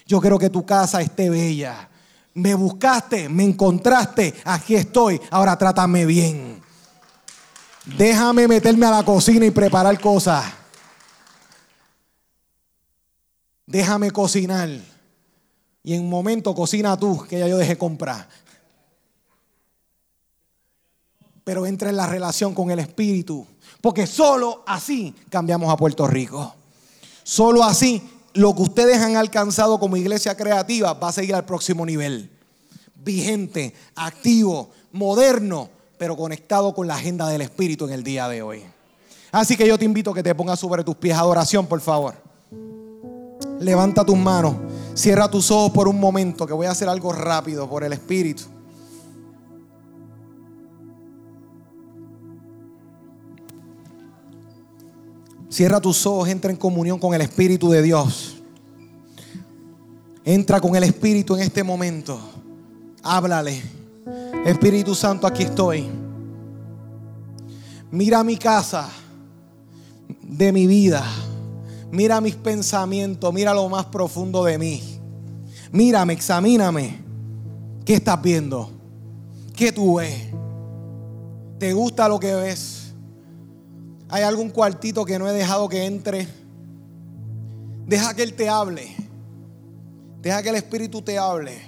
Yo 0.07 0.23
quiero 0.23 0.39
que 0.39 0.49
tu 0.49 0.65
casa 0.65 1.03
esté 1.03 1.29
bella. 1.29 1.91
Me 2.33 2.55
buscaste, 2.55 3.29
me 3.29 3.45
encontraste, 3.45 4.37
aquí 4.43 4.75
estoy. 4.75 5.21
Ahora 5.31 5.59
trátame 5.59 6.07
bien. 6.07 6.63
Déjame 7.85 8.49
meterme 8.49 8.87
a 8.87 8.91
la 8.93 9.05
cocina 9.05 9.45
y 9.45 9.51
preparar 9.51 10.01
cosas. 10.01 10.47
Déjame 13.67 14.11
cocinar. 14.13 14.71
Y 15.83 15.93
en 15.93 16.05
un 16.05 16.09
momento 16.09 16.55
cocina 16.55 16.97
tú, 16.97 17.27
que 17.29 17.39
ya 17.39 17.49
yo 17.49 17.59
dejé 17.59 17.77
comprar. 17.77 18.27
Pero 21.49 21.65
entra 21.65 21.89
en 21.89 21.97
la 21.97 22.05
relación 22.05 22.53
con 22.53 22.71
el 22.71 22.79
Espíritu 22.79 23.47
porque 23.81 24.07
solo 24.07 24.65
así 24.67 25.15
cambiamos 25.31 25.73
a 25.73 25.79
Puerto 25.79 26.07
Rico. 26.07 26.55
Solo 27.23 27.65
así 27.65 28.03
lo 28.35 28.55
que 28.55 28.61
ustedes 28.61 28.99
han 28.99 29.17
alcanzado 29.17 29.81
como 29.81 29.97
iglesia 29.97 30.37
creativa 30.37 30.93
va 30.93 31.09
a 31.09 31.13
seguir 31.13 31.35
al 31.35 31.47
próximo 31.47 31.87
nivel. 31.87 32.31
Vigente, 32.97 33.73
activo, 33.95 34.69
moderno, 34.93 35.71
pero 35.97 36.19
conectado 36.19 36.75
con 36.75 36.87
la 36.87 36.97
agenda 36.97 37.27
del 37.31 37.41
Espíritu 37.41 37.87
en 37.87 37.95
el 37.95 38.03
día 38.03 38.29
de 38.29 38.43
hoy. 38.43 38.63
Así 39.33 39.57
que 39.57 39.67
yo 39.67 39.79
te 39.79 39.87
invito 39.87 40.11
a 40.11 40.15
que 40.15 40.23
te 40.23 40.35
pongas 40.35 40.61
sobre 40.61 40.85
tus 40.85 40.97
pies. 40.97 41.17
Adoración, 41.17 41.67
por 41.67 41.81
favor. 41.81 42.15
Levanta 43.59 44.05
tus 44.05 44.19
manos. 44.19 44.55
Cierra 44.93 45.31
tus 45.31 45.51
ojos 45.51 45.71
por 45.71 45.89
un 45.89 45.99
momento, 45.99 46.47
que 46.47 46.53
voy 46.53 46.67
a 46.67 46.73
hacer 46.73 46.91
algo 46.91 47.11
rápido 47.11 47.67
por 47.71 47.85
el 47.85 47.95
Espíritu. 47.95 48.58
Cierra 55.59 55.81
tus 55.81 56.07
ojos, 56.07 56.29
entra 56.29 56.53
en 56.53 56.57
comunión 56.57 57.01
con 57.01 57.15
el 57.15 57.21
Espíritu 57.21 57.69
de 57.69 57.83
Dios. 57.83 58.37
Entra 60.25 60.61
con 60.61 60.77
el 60.77 60.85
Espíritu 60.85 61.35
en 61.35 61.43
este 61.43 61.65
momento. 61.65 62.17
Háblale. 63.03 63.61
Espíritu 64.47 64.95
Santo, 64.95 65.27
aquí 65.27 65.43
estoy. 65.43 65.85
Mira 67.91 68.23
mi 68.23 68.37
casa 68.37 68.89
de 70.23 70.53
mi 70.53 70.69
vida. 70.69 71.05
Mira 71.91 72.21
mis 72.21 72.37
pensamientos. 72.37 73.35
Mira 73.35 73.53
lo 73.53 73.69
más 73.69 73.87
profundo 73.87 74.45
de 74.45 74.59
mí. 74.59 74.81
Mírame, 75.73 76.13
examíname. 76.13 77.01
¿Qué 77.85 77.95
estás 77.95 78.23
viendo? 78.23 78.71
¿Qué 79.57 79.73
tú 79.73 79.97
ves? 79.97 80.29
¿Te 81.59 81.73
gusta 81.73 82.09
lo 82.09 82.21
que 82.21 82.33
ves? 82.33 82.88
¿Hay 84.11 84.23
algún 84.23 84.51
cuartito 84.51 85.05
que 85.05 85.19
no 85.19 85.29
he 85.29 85.33
dejado 85.33 85.69
que 85.69 85.85
entre? 85.85 86.27
Deja 87.87 88.15
que 88.15 88.23
Él 88.23 88.35
te 88.35 88.49
hable. 88.49 88.95
Deja 90.23 90.43
que 90.43 90.49
el 90.49 90.57
Espíritu 90.57 91.03
te 91.03 91.19
hable. 91.19 91.59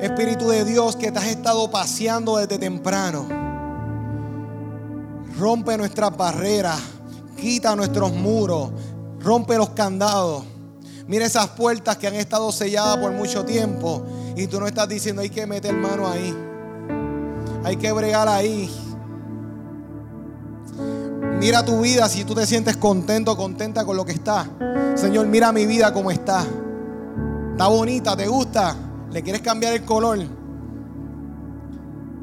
Espíritu 0.00 0.48
de 0.48 0.64
Dios 0.64 0.96
que 0.96 1.10
te 1.10 1.18
has 1.18 1.26
estado 1.26 1.70
paseando 1.70 2.36
desde 2.36 2.58
temprano. 2.58 3.28
Rompe 5.38 5.76
nuestras 5.76 6.16
barreras. 6.16 6.80
Quita 7.36 7.76
nuestros 7.76 8.12
muros. 8.12 8.70
Rompe 9.20 9.56
los 9.56 9.70
candados. 9.70 10.44
Mira 11.06 11.26
esas 11.26 11.48
puertas 11.48 11.96
que 11.96 12.08
han 12.08 12.14
estado 12.14 12.50
selladas 12.50 12.98
por 12.98 13.12
mucho 13.12 13.44
tiempo. 13.44 14.04
Y 14.36 14.48
tú 14.48 14.58
no 14.58 14.66
estás 14.66 14.88
diciendo 14.88 15.22
hay 15.22 15.30
que 15.30 15.46
meter 15.46 15.74
mano 15.74 16.08
ahí. 16.08 16.34
Hay 17.64 17.76
que 17.76 17.92
bregar 17.92 18.28
ahí. 18.28 18.70
Mira 21.38 21.64
tu 21.64 21.80
vida 21.80 22.08
si 22.08 22.24
tú 22.24 22.34
te 22.34 22.46
sientes 22.46 22.76
contento, 22.76 23.36
contenta 23.36 23.84
con 23.84 23.96
lo 23.96 24.04
que 24.04 24.12
está. 24.12 24.48
Señor, 24.94 25.26
mira 25.26 25.52
mi 25.52 25.66
vida 25.66 25.92
como 25.92 26.10
está. 26.10 26.44
Está 27.52 27.68
bonita, 27.68 28.16
¿te 28.16 28.26
gusta? 28.26 28.74
¿Le 29.12 29.22
quieres 29.22 29.42
cambiar 29.42 29.74
el 29.74 29.84
color? 29.84 30.18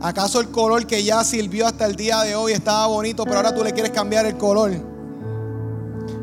¿Acaso 0.01 0.41
el 0.41 0.49
color 0.49 0.85
que 0.85 1.03
ya 1.03 1.23
sirvió 1.23 1.65
hasta 1.65 1.85
el 1.85 1.95
día 1.95 2.21
de 2.21 2.35
hoy 2.35 2.51
estaba 2.51 2.87
bonito, 2.87 3.23
pero 3.23 3.37
ahora 3.37 3.55
tú 3.55 3.63
le 3.63 3.71
quieres 3.71 3.91
cambiar 3.91 4.25
el 4.25 4.37
color? 4.37 4.71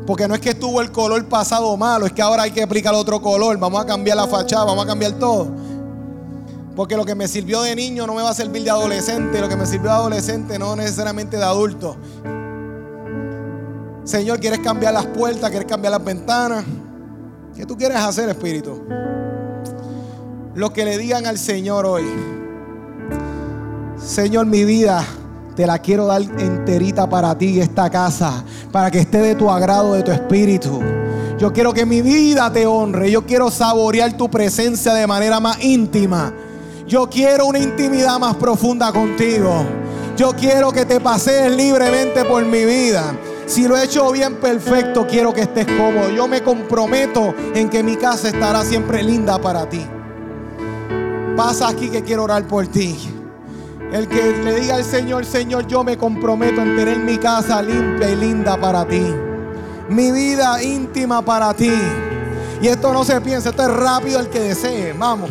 Porque 0.05 0.27
no 0.27 0.35
es 0.35 0.41
que 0.41 0.49
estuvo 0.49 0.81
el 0.81 0.91
color 0.91 1.25
pasado 1.27 1.75
malo, 1.77 2.05
es 2.05 2.11
que 2.11 2.21
ahora 2.21 2.43
hay 2.43 2.51
que 2.51 2.61
aplicar 2.61 2.93
otro 2.93 3.21
color. 3.21 3.57
Vamos 3.57 3.81
a 3.81 3.85
cambiar 3.85 4.17
la 4.17 4.27
fachada, 4.27 4.65
vamos 4.65 4.83
a 4.83 4.87
cambiar 4.87 5.13
todo. 5.13 5.47
Porque 6.75 6.95
lo 6.95 7.05
que 7.05 7.15
me 7.15 7.27
sirvió 7.27 7.61
de 7.61 7.75
niño 7.75 8.05
no 8.05 8.13
me 8.13 8.21
va 8.21 8.29
a 8.31 8.33
servir 8.33 8.63
de 8.63 8.69
adolescente, 8.69 9.39
lo 9.39 9.49
que 9.49 9.55
me 9.55 9.65
sirvió 9.65 9.89
de 9.89 9.95
adolescente 9.95 10.59
no 10.59 10.75
necesariamente 10.75 11.37
de 11.37 11.43
adulto. 11.43 11.97
Señor, 14.03 14.39
¿quieres 14.39 14.59
cambiar 14.59 14.93
las 14.93 15.05
puertas? 15.07 15.49
¿Quieres 15.49 15.67
cambiar 15.67 15.91
las 15.91 16.03
ventanas? 16.03 16.63
¿Qué 17.55 17.65
tú 17.65 17.77
quieres 17.77 17.97
hacer, 17.97 18.29
Espíritu? 18.29 18.81
lo 20.55 20.73
que 20.73 20.83
le 20.83 20.97
digan 20.97 21.25
al 21.25 21.37
Señor 21.37 21.85
hoy. 21.85 22.03
Señor, 23.97 24.45
mi 24.47 24.65
vida 24.65 25.05
te 25.55 25.65
la 25.65 25.79
quiero 25.79 26.05
dar 26.07 26.21
enterita 26.21 27.09
para 27.09 27.37
ti, 27.37 27.59
esta 27.59 27.89
casa, 27.89 28.43
para 28.71 28.91
que 28.91 28.99
esté 28.99 29.19
de 29.19 29.35
tu 29.35 29.49
agrado, 29.49 29.93
de 29.93 30.03
tu 30.03 30.11
espíritu. 30.11 30.81
Yo 31.37 31.53
quiero 31.53 31.73
que 31.73 31.85
mi 31.85 32.01
vida 32.01 32.51
te 32.51 32.65
honre. 32.67 33.09
Yo 33.09 33.25
quiero 33.25 33.49
saborear 33.49 34.15
tu 34.17 34.29
presencia 34.29 34.93
de 34.93 35.07
manera 35.07 35.39
más 35.39 35.63
íntima. 35.63 36.33
Yo 36.87 37.09
quiero 37.09 37.45
una 37.47 37.59
intimidad 37.59 38.19
más 38.19 38.35
profunda 38.35 38.91
contigo. 38.91 39.65
Yo 40.17 40.33
quiero 40.33 40.71
que 40.71 40.85
te 40.85 40.99
pasees 40.99 41.55
libremente 41.55 42.25
por 42.25 42.43
mi 42.45 42.65
vida. 42.65 43.15
Si 43.51 43.67
lo 43.67 43.75
he 43.75 43.83
hecho 43.83 44.09
bien, 44.13 44.35
perfecto, 44.35 45.05
quiero 45.05 45.33
que 45.33 45.41
estés 45.41 45.65
cómodo. 45.65 46.09
Yo 46.09 46.25
me 46.25 46.41
comprometo 46.41 47.35
en 47.53 47.69
que 47.69 47.83
mi 47.83 47.97
casa 47.97 48.29
estará 48.29 48.63
siempre 48.63 49.03
linda 49.03 49.41
para 49.41 49.67
ti. 49.67 49.85
Pasa 51.35 51.67
aquí 51.67 51.89
que 51.89 52.01
quiero 52.01 52.23
orar 52.23 52.47
por 52.47 52.65
ti. 52.67 52.97
El 53.91 54.07
que 54.07 54.37
le 54.41 54.61
diga 54.61 54.75
al 54.75 54.85
Señor, 54.85 55.25
Señor, 55.25 55.67
yo 55.67 55.83
me 55.83 55.97
comprometo 55.97 56.61
en 56.61 56.77
tener 56.77 56.99
mi 56.99 57.17
casa 57.17 57.61
limpia 57.61 58.09
y 58.09 58.15
linda 58.15 58.55
para 58.55 58.87
ti. 58.87 59.03
Mi 59.89 60.13
vida 60.13 60.63
íntima 60.63 61.21
para 61.21 61.53
ti. 61.53 61.73
Y 62.61 62.69
esto 62.69 62.93
no 62.93 63.03
se 63.03 63.19
piensa, 63.19 63.49
esto 63.49 63.63
es 63.63 63.73
rápido 63.73 64.21
el 64.21 64.29
que 64.29 64.39
desee. 64.39 64.93
Vamos. 64.93 65.29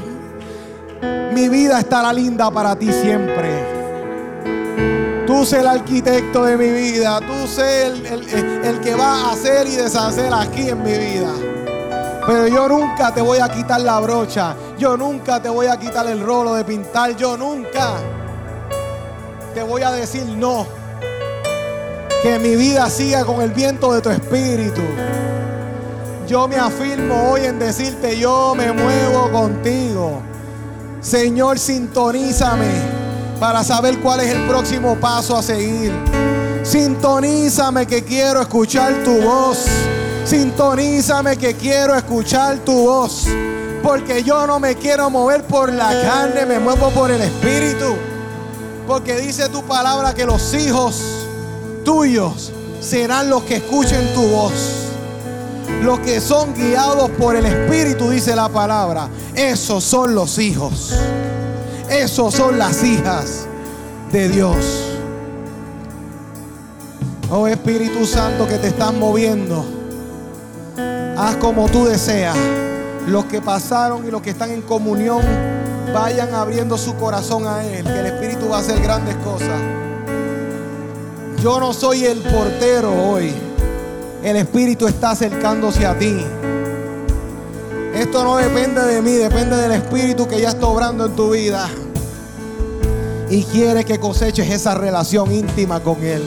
Mi 1.32 1.48
vida 1.48 1.78
estará 1.78 2.12
linda 2.12 2.50
para 2.50 2.76
ti 2.76 2.92
siempre. 2.92 3.79
Tú 5.30 5.46
sé 5.46 5.60
el 5.60 5.68
arquitecto 5.68 6.44
de 6.44 6.56
mi 6.56 6.70
vida. 6.70 7.20
Tú 7.20 7.46
sé 7.46 7.86
el, 7.86 8.04
el, 8.64 8.80
que 8.80 8.96
va 8.96 9.28
a 9.28 9.32
hacer 9.32 9.68
y 9.68 9.76
deshacer 9.76 10.34
aquí 10.34 10.68
en 10.68 10.82
mi 10.82 10.90
vida. 10.90 11.32
Pero 12.26 12.48
yo 12.48 12.68
nunca 12.68 13.14
te 13.14 13.20
voy 13.20 13.38
a 13.38 13.48
quitar 13.48 13.80
la 13.80 14.00
brocha. 14.00 14.56
Yo 14.76 14.96
nunca 14.96 15.40
te 15.40 15.48
voy 15.48 15.68
a 15.68 15.78
quitar 15.78 16.08
el 16.08 16.20
rolo 16.20 16.54
de 16.54 16.64
pintar. 16.64 17.16
Yo 17.16 17.36
nunca 17.36 17.92
te 19.54 19.62
voy 19.62 19.82
a 19.82 19.92
decir 19.92 20.24
no. 20.26 20.66
Que 22.24 22.40
mi 22.40 22.56
vida 22.56 22.90
siga 22.90 23.24
con 23.24 23.40
el 23.40 23.52
viento 23.52 23.92
de 23.92 24.00
tu 24.00 24.10
espíritu. 24.10 24.82
Yo 26.26 26.48
me 26.48 26.56
afirmo 26.56 27.30
hoy 27.30 27.42
en 27.44 27.60
decirte, 27.60 28.18
yo 28.18 28.56
me 28.56 28.72
muevo 28.72 29.30
contigo. 29.30 30.22
Señor, 31.00 31.56
sintonízame 31.60 32.99
para 33.41 33.64
saber 33.64 33.99
cuál 34.01 34.20
es 34.20 34.28
el 34.28 34.47
próximo 34.47 34.97
paso 35.01 35.34
a 35.36 35.43
seguir. 35.43 35.91
Sintonízame 36.62 37.86
que 37.86 38.05
quiero 38.05 38.43
escuchar 38.43 39.03
tu 39.03 39.18
voz. 39.22 39.64
Sintonízame 40.26 41.38
que 41.38 41.55
quiero 41.55 41.97
escuchar 41.97 42.59
tu 42.59 42.84
voz. 42.84 43.26
Porque 43.82 44.22
yo 44.22 44.47
no 44.47 44.61
me 44.61 44.76
quiero 44.76 45.09
mover 45.09 45.43
por 45.45 45.72
la 45.72 45.88
carne, 46.03 46.45
me 46.45 46.59
muevo 46.59 46.91
por 46.91 47.11
el 47.11 47.22
Espíritu. 47.22 47.97
Porque 48.86 49.16
dice 49.16 49.49
tu 49.49 49.62
palabra 49.64 50.14
que 50.14 50.26
los 50.26 50.53
hijos 50.53 51.03
tuyos 51.82 52.53
serán 52.82 53.30
los 53.30 53.43
que 53.45 53.57
escuchen 53.57 54.12
tu 54.12 54.22
voz. 54.28 54.53
Los 55.82 56.01
que 56.01 56.20
son 56.20 56.53
guiados 56.53 57.11
por 57.12 57.36
el 57.36 57.47
Espíritu, 57.47 58.11
dice 58.11 58.36
la 58.36 58.51
palabra. 58.51 59.09
Esos 59.34 59.82
son 59.82 60.14
los 60.14 60.38
hijos. 60.38 60.93
Esos 61.91 62.34
son 62.34 62.57
las 62.57 62.84
hijas 62.84 63.49
de 64.12 64.28
Dios. 64.28 64.55
Oh 67.28 67.49
Espíritu 67.49 68.07
Santo 68.07 68.47
que 68.47 68.59
te 68.59 68.68
están 68.68 68.97
moviendo. 68.97 69.64
Haz 71.18 71.34
como 71.36 71.68
tú 71.68 71.84
deseas. 71.86 72.36
Los 73.09 73.24
que 73.24 73.43
pasaron 73.43 74.07
y 74.07 74.11
los 74.12 74.22
que 74.22 74.30
están 74.30 74.53
en 74.53 74.62
comunión 74.62 75.20
vayan 75.93 76.32
abriendo 76.32 76.78
su 76.78 76.95
corazón 76.95 77.49
a 77.49 77.64
Él, 77.64 77.84
que 77.84 77.99
el 77.99 78.07
Espíritu 78.07 78.49
va 78.49 78.59
a 78.59 78.61
hacer 78.61 78.80
grandes 78.80 79.16
cosas. 79.16 79.61
Yo 81.43 81.59
no 81.59 81.72
soy 81.72 82.05
el 82.05 82.20
portero 82.20 82.93
hoy. 82.93 83.34
El 84.22 84.36
Espíritu 84.36 84.86
está 84.86 85.11
acercándose 85.11 85.84
a 85.84 85.99
ti. 85.99 86.24
Esto 87.95 88.22
no 88.22 88.36
depende 88.36 88.80
de 88.82 89.03
mí, 89.03 89.12
depende 89.12 89.57
del 89.57 89.72
Espíritu 89.72 90.28
que 90.28 90.41
ya 90.41 90.51
está 90.51 90.66
obrando 90.66 91.07
en 91.07 91.16
tu 91.16 91.30
vida. 91.30 91.68
Y 93.28 93.43
quiere 93.45 93.84
que 93.84 93.99
coseches 93.99 94.49
esa 94.49 94.74
relación 94.74 95.32
íntima 95.32 95.80
con 95.80 96.03
Él. 96.05 96.22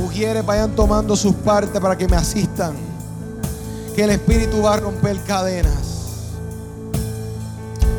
Mujeres 0.00 0.46
vayan 0.46 0.74
tomando 0.74 1.16
sus 1.16 1.34
partes 1.34 1.80
para 1.80 1.96
que 1.98 2.06
me 2.06 2.16
asistan. 2.16 2.74
Que 3.94 4.04
el 4.04 4.10
Espíritu 4.10 4.62
va 4.62 4.74
a 4.74 4.76
romper 4.76 5.20
cadenas. 5.22 5.72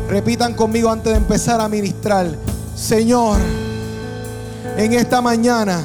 Repitan 0.09 0.53
conmigo 0.53 0.89
antes 0.89 1.11
de 1.11 1.17
empezar 1.17 1.59
a 1.59 1.67
ministrar. 1.67 2.27
Señor, 2.75 3.37
en 4.77 4.93
esta 4.93 5.21
mañana 5.21 5.83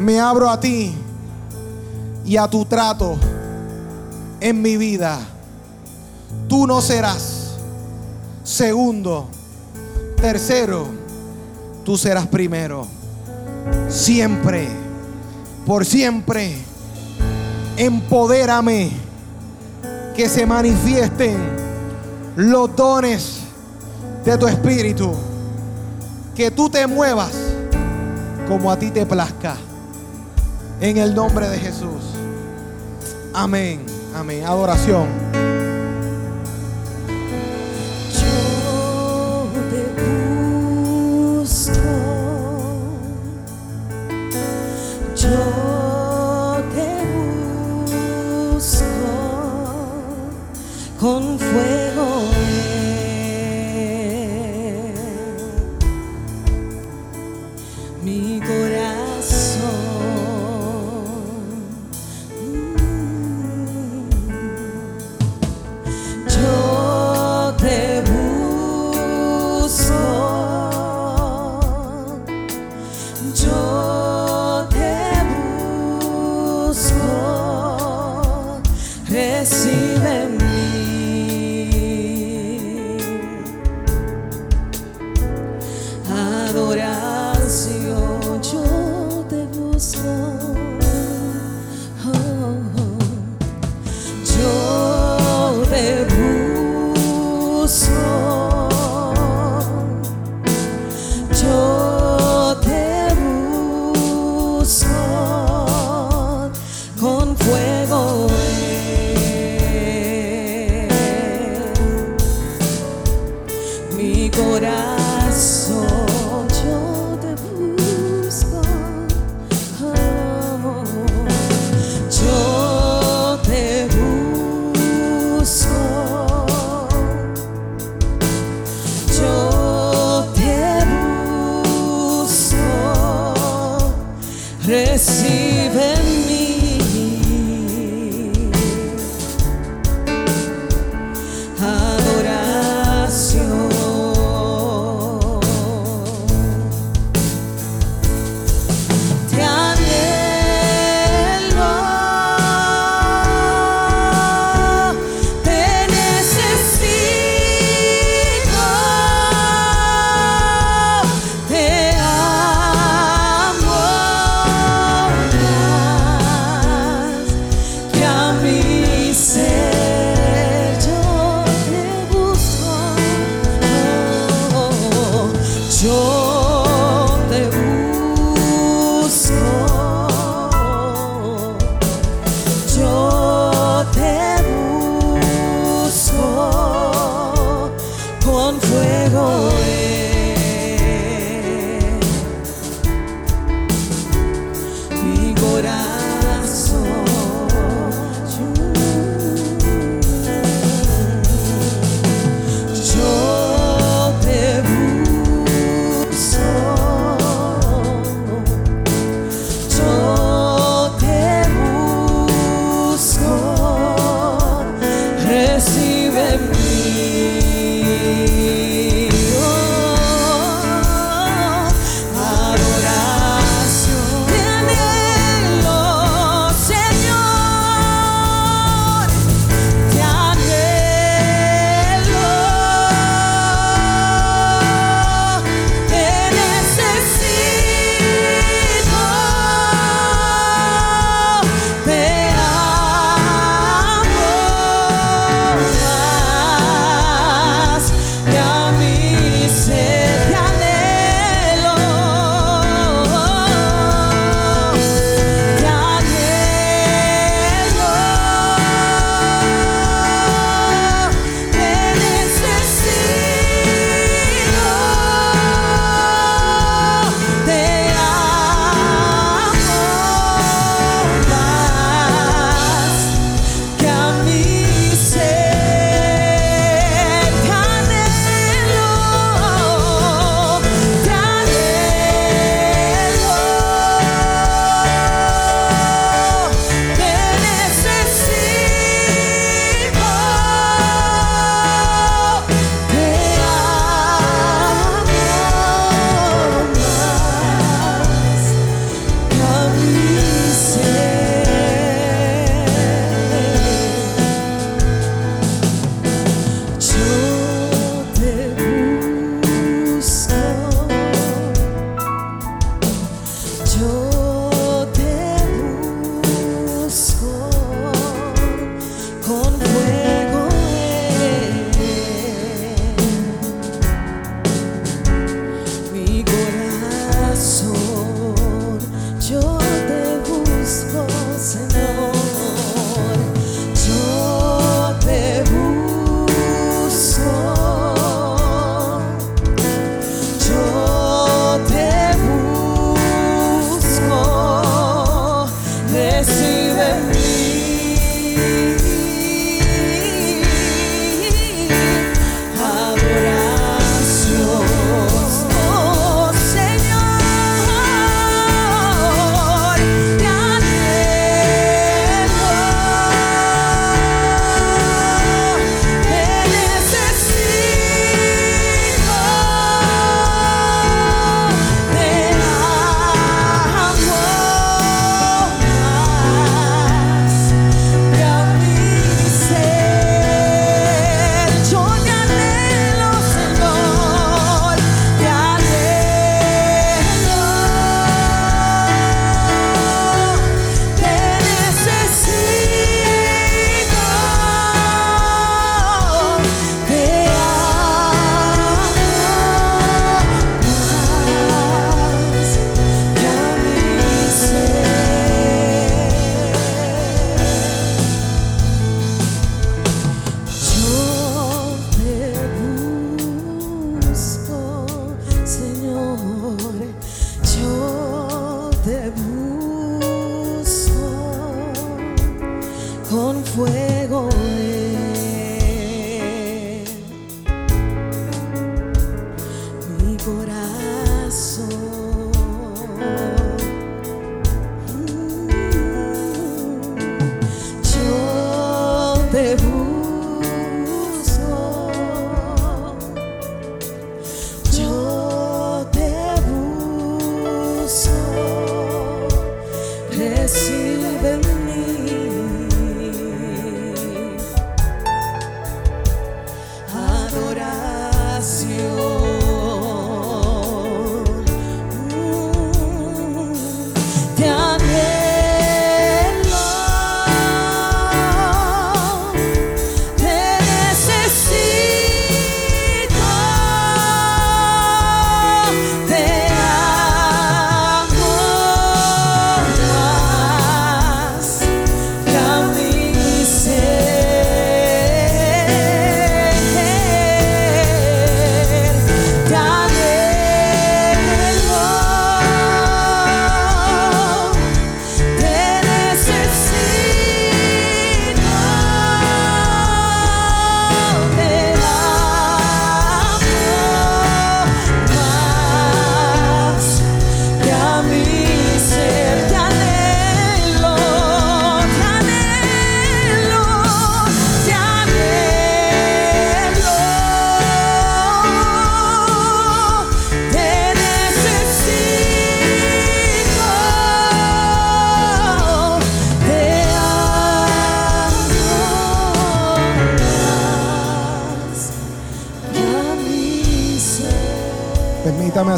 me 0.00 0.18
abro 0.18 0.50
a 0.50 0.58
ti 0.58 0.94
y 2.24 2.36
a 2.36 2.48
tu 2.48 2.64
trato 2.64 3.16
en 4.40 4.62
mi 4.62 4.76
vida. 4.76 5.18
Tú 6.48 6.66
no 6.66 6.80
serás 6.80 7.56
segundo, 8.42 9.28
tercero, 10.16 10.86
tú 11.84 11.96
serás 11.96 12.26
primero. 12.26 12.86
Siempre, 13.88 14.68
por 15.66 15.84
siempre, 15.84 16.56
empodérame 17.76 18.90
que 20.16 20.28
se 20.28 20.46
manifiesten 20.46 21.36
los 22.36 22.74
dones 22.74 23.40
de 24.24 24.36
tu 24.38 24.46
espíritu. 24.46 25.14
Que 26.34 26.50
tú 26.50 26.70
te 26.70 26.86
muevas 26.86 27.32
como 28.46 28.70
a 28.70 28.78
ti 28.78 28.90
te 28.90 29.04
plazca. 29.04 29.56
En 30.80 30.96
el 30.96 31.14
nombre 31.14 31.48
de 31.48 31.58
Jesús. 31.58 32.14
Amén. 33.34 33.97
Amén. 34.18 34.44
Adoración. 34.44 35.06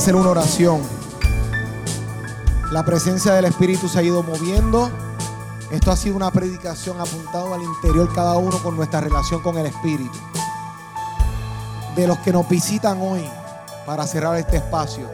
Hacer 0.00 0.16
una 0.16 0.30
oración. 0.30 0.80
La 2.72 2.82
presencia 2.86 3.34
del 3.34 3.44
Espíritu 3.44 3.86
se 3.86 3.98
ha 3.98 4.02
ido 4.02 4.22
moviendo. 4.22 4.90
Esto 5.70 5.90
ha 5.90 5.96
sido 5.96 6.16
una 6.16 6.30
predicación 6.30 6.98
apuntado 6.98 7.52
al 7.52 7.62
interior 7.62 8.10
cada 8.14 8.38
uno 8.38 8.62
con 8.62 8.76
nuestra 8.76 9.02
relación 9.02 9.42
con 9.42 9.58
el 9.58 9.66
Espíritu. 9.66 10.16
De 11.96 12.06
los 12.06 12.16
que 12.20 12.32
nos 12.32 12.48
visitan 12.48 12.98
hoy 13.02 13.22
para 13.84 14.06
cerrar 14.06 14.38
este 14.38 14.56
espacio. 14.56 15.06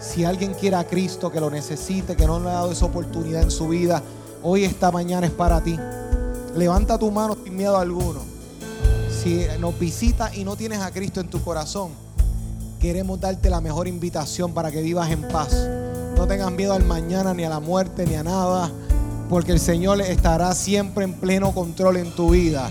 Si 0.00 0.24
alguien 0.24 0.54
quiere 0.54 0.74
a 0.74 0.84
Cristo, 0.84 1.30
que 1.30 1.38
lo 1.38 1.48
necesite, 1.48 2.16
que 2.16 2.26
no 2.26 2.40
le 2.40 2.48
ha 2.48 2.54
dado 2.54 2.72
esa 2.72 2.86
oportunidad 2.86 3.40
en 3.40 3.52
su 3.52 3.68
vida, 3.68 4.02
hoy 4.42 4.64
esta 4.64 4.90
mañana 4.90 5.28
es 5.28 5.32
para 5.32 5.60
ti. 5.60 5.78
Levanta 6.56 6.98
tu 6.98 7.08
mano 7.12 7.36
sin 7.44 7.56
miedo 7.56 7.78
alguno. 7.78 8.18
Si 9.22 9.46
nos 9.60 9.78
visitas 9.78 10.36
y 10.36 10.42
no 10.42 10.56
tienes 10.56 10.80
a 10.80 10.90
Cristo 10.90 11.20
en 11.20 11.30
tu 11.30 11.40
corazón, 11.40 11.92
queremos 12.84 13.18
darte 13.18 13.48
la 13.48 13.62
mejor 13.62 13.88
invitación 13.88 14.52
para 14.52 14.70
que 14.70 14.82
vivas 14.82 15.10
en 15.10 15.22
paz. 15.28 15.54
No 16.18 16.26
tengas 16.26 16.52
miedo 16.52 16.74
al 16.74 16.84
mañana, 16.84 17.32
ni 17.32 17.42
a 17.42 17.48
la 17.48 17.58
muerte, 17.58 18.04
ni 18.06 18.14
a 18.14 18.22
nada, 18.22 18.70
porque 19.30 19.52
el 19.52 19.58
Señor 19.58 20.02
estará 20.02 20.54
siempre 20.54 21.04
en 21.04 21.14
pleno 21.14 21.54
control 21.54 21.96
en 21.96 22.14
tu 22.14 22.32
vida. 22.32 22.68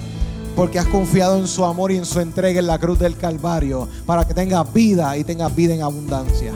Porque 0.55 0.77
has 0.77 0.85
confiado 0.85 1.39
en 1.39 1.47
su 1.47 1.65
amor 1.65 1.91
y 1.91 1.97
en 1.97 2.05
su 2.05 2.19
entrega 2.19 2.59
en 2.59 2.67
la 2.67 2.77
cruz 2.77 2.99
del 2.99 3.17
Calvario, 3.17 3.89
para 4.05 4.27
que 4.27 4.35
tengas 4.35 4.71
vida 4.71 5.17
y 5.17 5.23
tengas 5.23 5.55
vida 5.55 5.73
en 5.73 5.81
abundancia. 5.81 6.53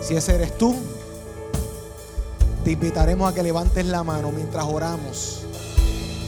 Si 0.00 0.16
ese 0.16 0.36
eres 0.36 0.56
tú, 0.56 0.74
te 2.64 2.70
invitaremos 2.70 3.30
a 3.30 3.34
que 3.34 3.42
levantes 3.42 3.84
la 3.84 4.02
mano 4.02 4.32
mientras 4.32 4.64
oramos. 4.64 5.42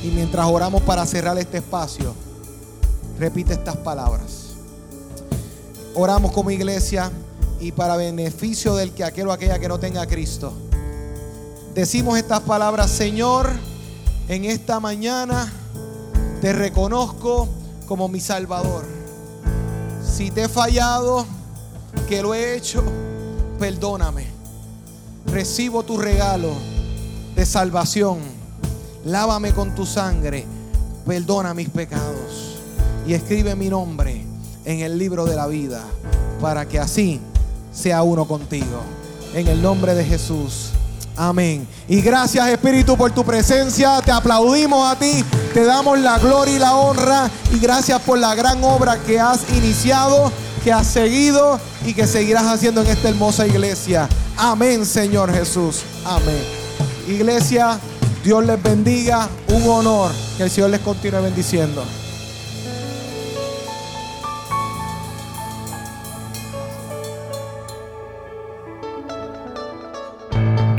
Y 0.04 0.08
mientras 0.08 0.44
oramos 0.44 0.82
para 0.82 1.06
cerrar 1.06 1.38
este 1.38 1.56
espacio, 1.56 2.12
repite 3.18 3.54
estas 3.54 3.78
palabras. 3.78 4.39
Oramos 5.94 6.30
como 6.32 6.50
iglesia 6.52 7.10
y 7.58 7.72
para 7.72 7.96
beneficio 7.96 8.76
del 8.76 8.92
que 8.92 9.02
aquel 9.02 9.26
o 9.26 9.32
aquella 9.32 9.58
que 9.58 9.68
no 9.68 9.80
tenga 9.80 10.06
Cristo. 10.06 10.52
Decimos 11.74 12.16
estas 12.16 12.40
palabras, 12.40 12.90
Señor, 12.90 13.50
en 14.28 14.44
esta 14.44 14.78
mañana 14.78 15.52
te 16.40 16.52
reconozco 16.52 17.48
como 17.86 18.08
mi 18.08 18.20
Salvador. 18.20 18.84
Si 20.02 20.30
te 20.30 20.44
he 20.44 20.48
fallado, 20.48 21.26
que 22.08 22.22
lo 22.22 22.34
he 22.34 22.56
hecho, 22.56 22.84
perdóname. 23.58 24.26
Recibo 25.26 25.82
tu 25.82 25.98
regalo 25.98 26.52
de 27.34 27.44
salvación. 27.44 28.18
Lávame 29.04 29.52
con 29.52 29.74
tu 29.74 29.84
sangre. 29.86 30.46
Perdona 31.04 31.52
mis 31.52 31.68
pecados. 31.68 32.58
Y 33.06 33.14
escribe 33.14 33.56
mi 33.56 33.68
nombre 33.68 34.29
en 34.64 34.80
el 34.80 34.98
libro 34.98 35.24
de 35.24 35.36
la 35.36 35.46
vida 35.46 35.82
para 36.40 36.66
que 36.66 36.78
así 36.78 37.20
sea 37.72 38.02
uno 38.02 38.26
contigo. 38.26 38.82
En 39.34 39.46
el 39.46 39.62
nombre 39.62 39.94
de 39.94 40.04
Jesús. 40.04 40.70
Amén. 41.16 41.66
Y 41.88 42.00
gracias 42.00 42.48
Espíritu 42.48 42.96
por 42.96 43.10
tu 43.12 43.24
presencia. 43.24 44.00
Te 44.02 44.10
aplaudimos 44.10 44.90
a 44.90 44.98
ti. 44.98 45.24
Te 45.52 45.64
damos 45.64 45.98
la 45.98 46.18
gloria 46.18 46.56
y 46.56 46.58
la 46.58 46.74
honra. 46.76 47.30
Y 47.54 47.58
gracias 47.58 48.00
por 48.00 48.18
la 48.18 48.34
gran 48.34 48.62
obra 48.64 48.98
que 48.98 49.20
has 49.20 49.40
iniciado, 49.54 50.32
que 50.64 50.72
has 50.72 50.86
seguido 50.86 51.60
y 51.84 51.94
que 51.94 52.06
seguirás 52.06 52.44
haciendo 52.44 52.80
en 52.80 52.88
esta 52.88 53.08
hermosa 53.08 53.46
iglesia. 53.46 54.08
Amén, 54.36 54.86
Señor 54.86 55.32
Jesús. 55.32 55.82
Amén. 56.04 56.42
Iglesia, 57.06 57.78
Dios 58.24 58.44
les 58.44 58.62
bendiga. 58.62 59.28
Un 59.48 59.68
honor. 59.68 60.12
Que 60.36 60.44
el 60.44 60.50
Señor 60.50 60.70
les 60.70 60.80
continúe 60.80 61.20
bendiciendo. 61.20 61.84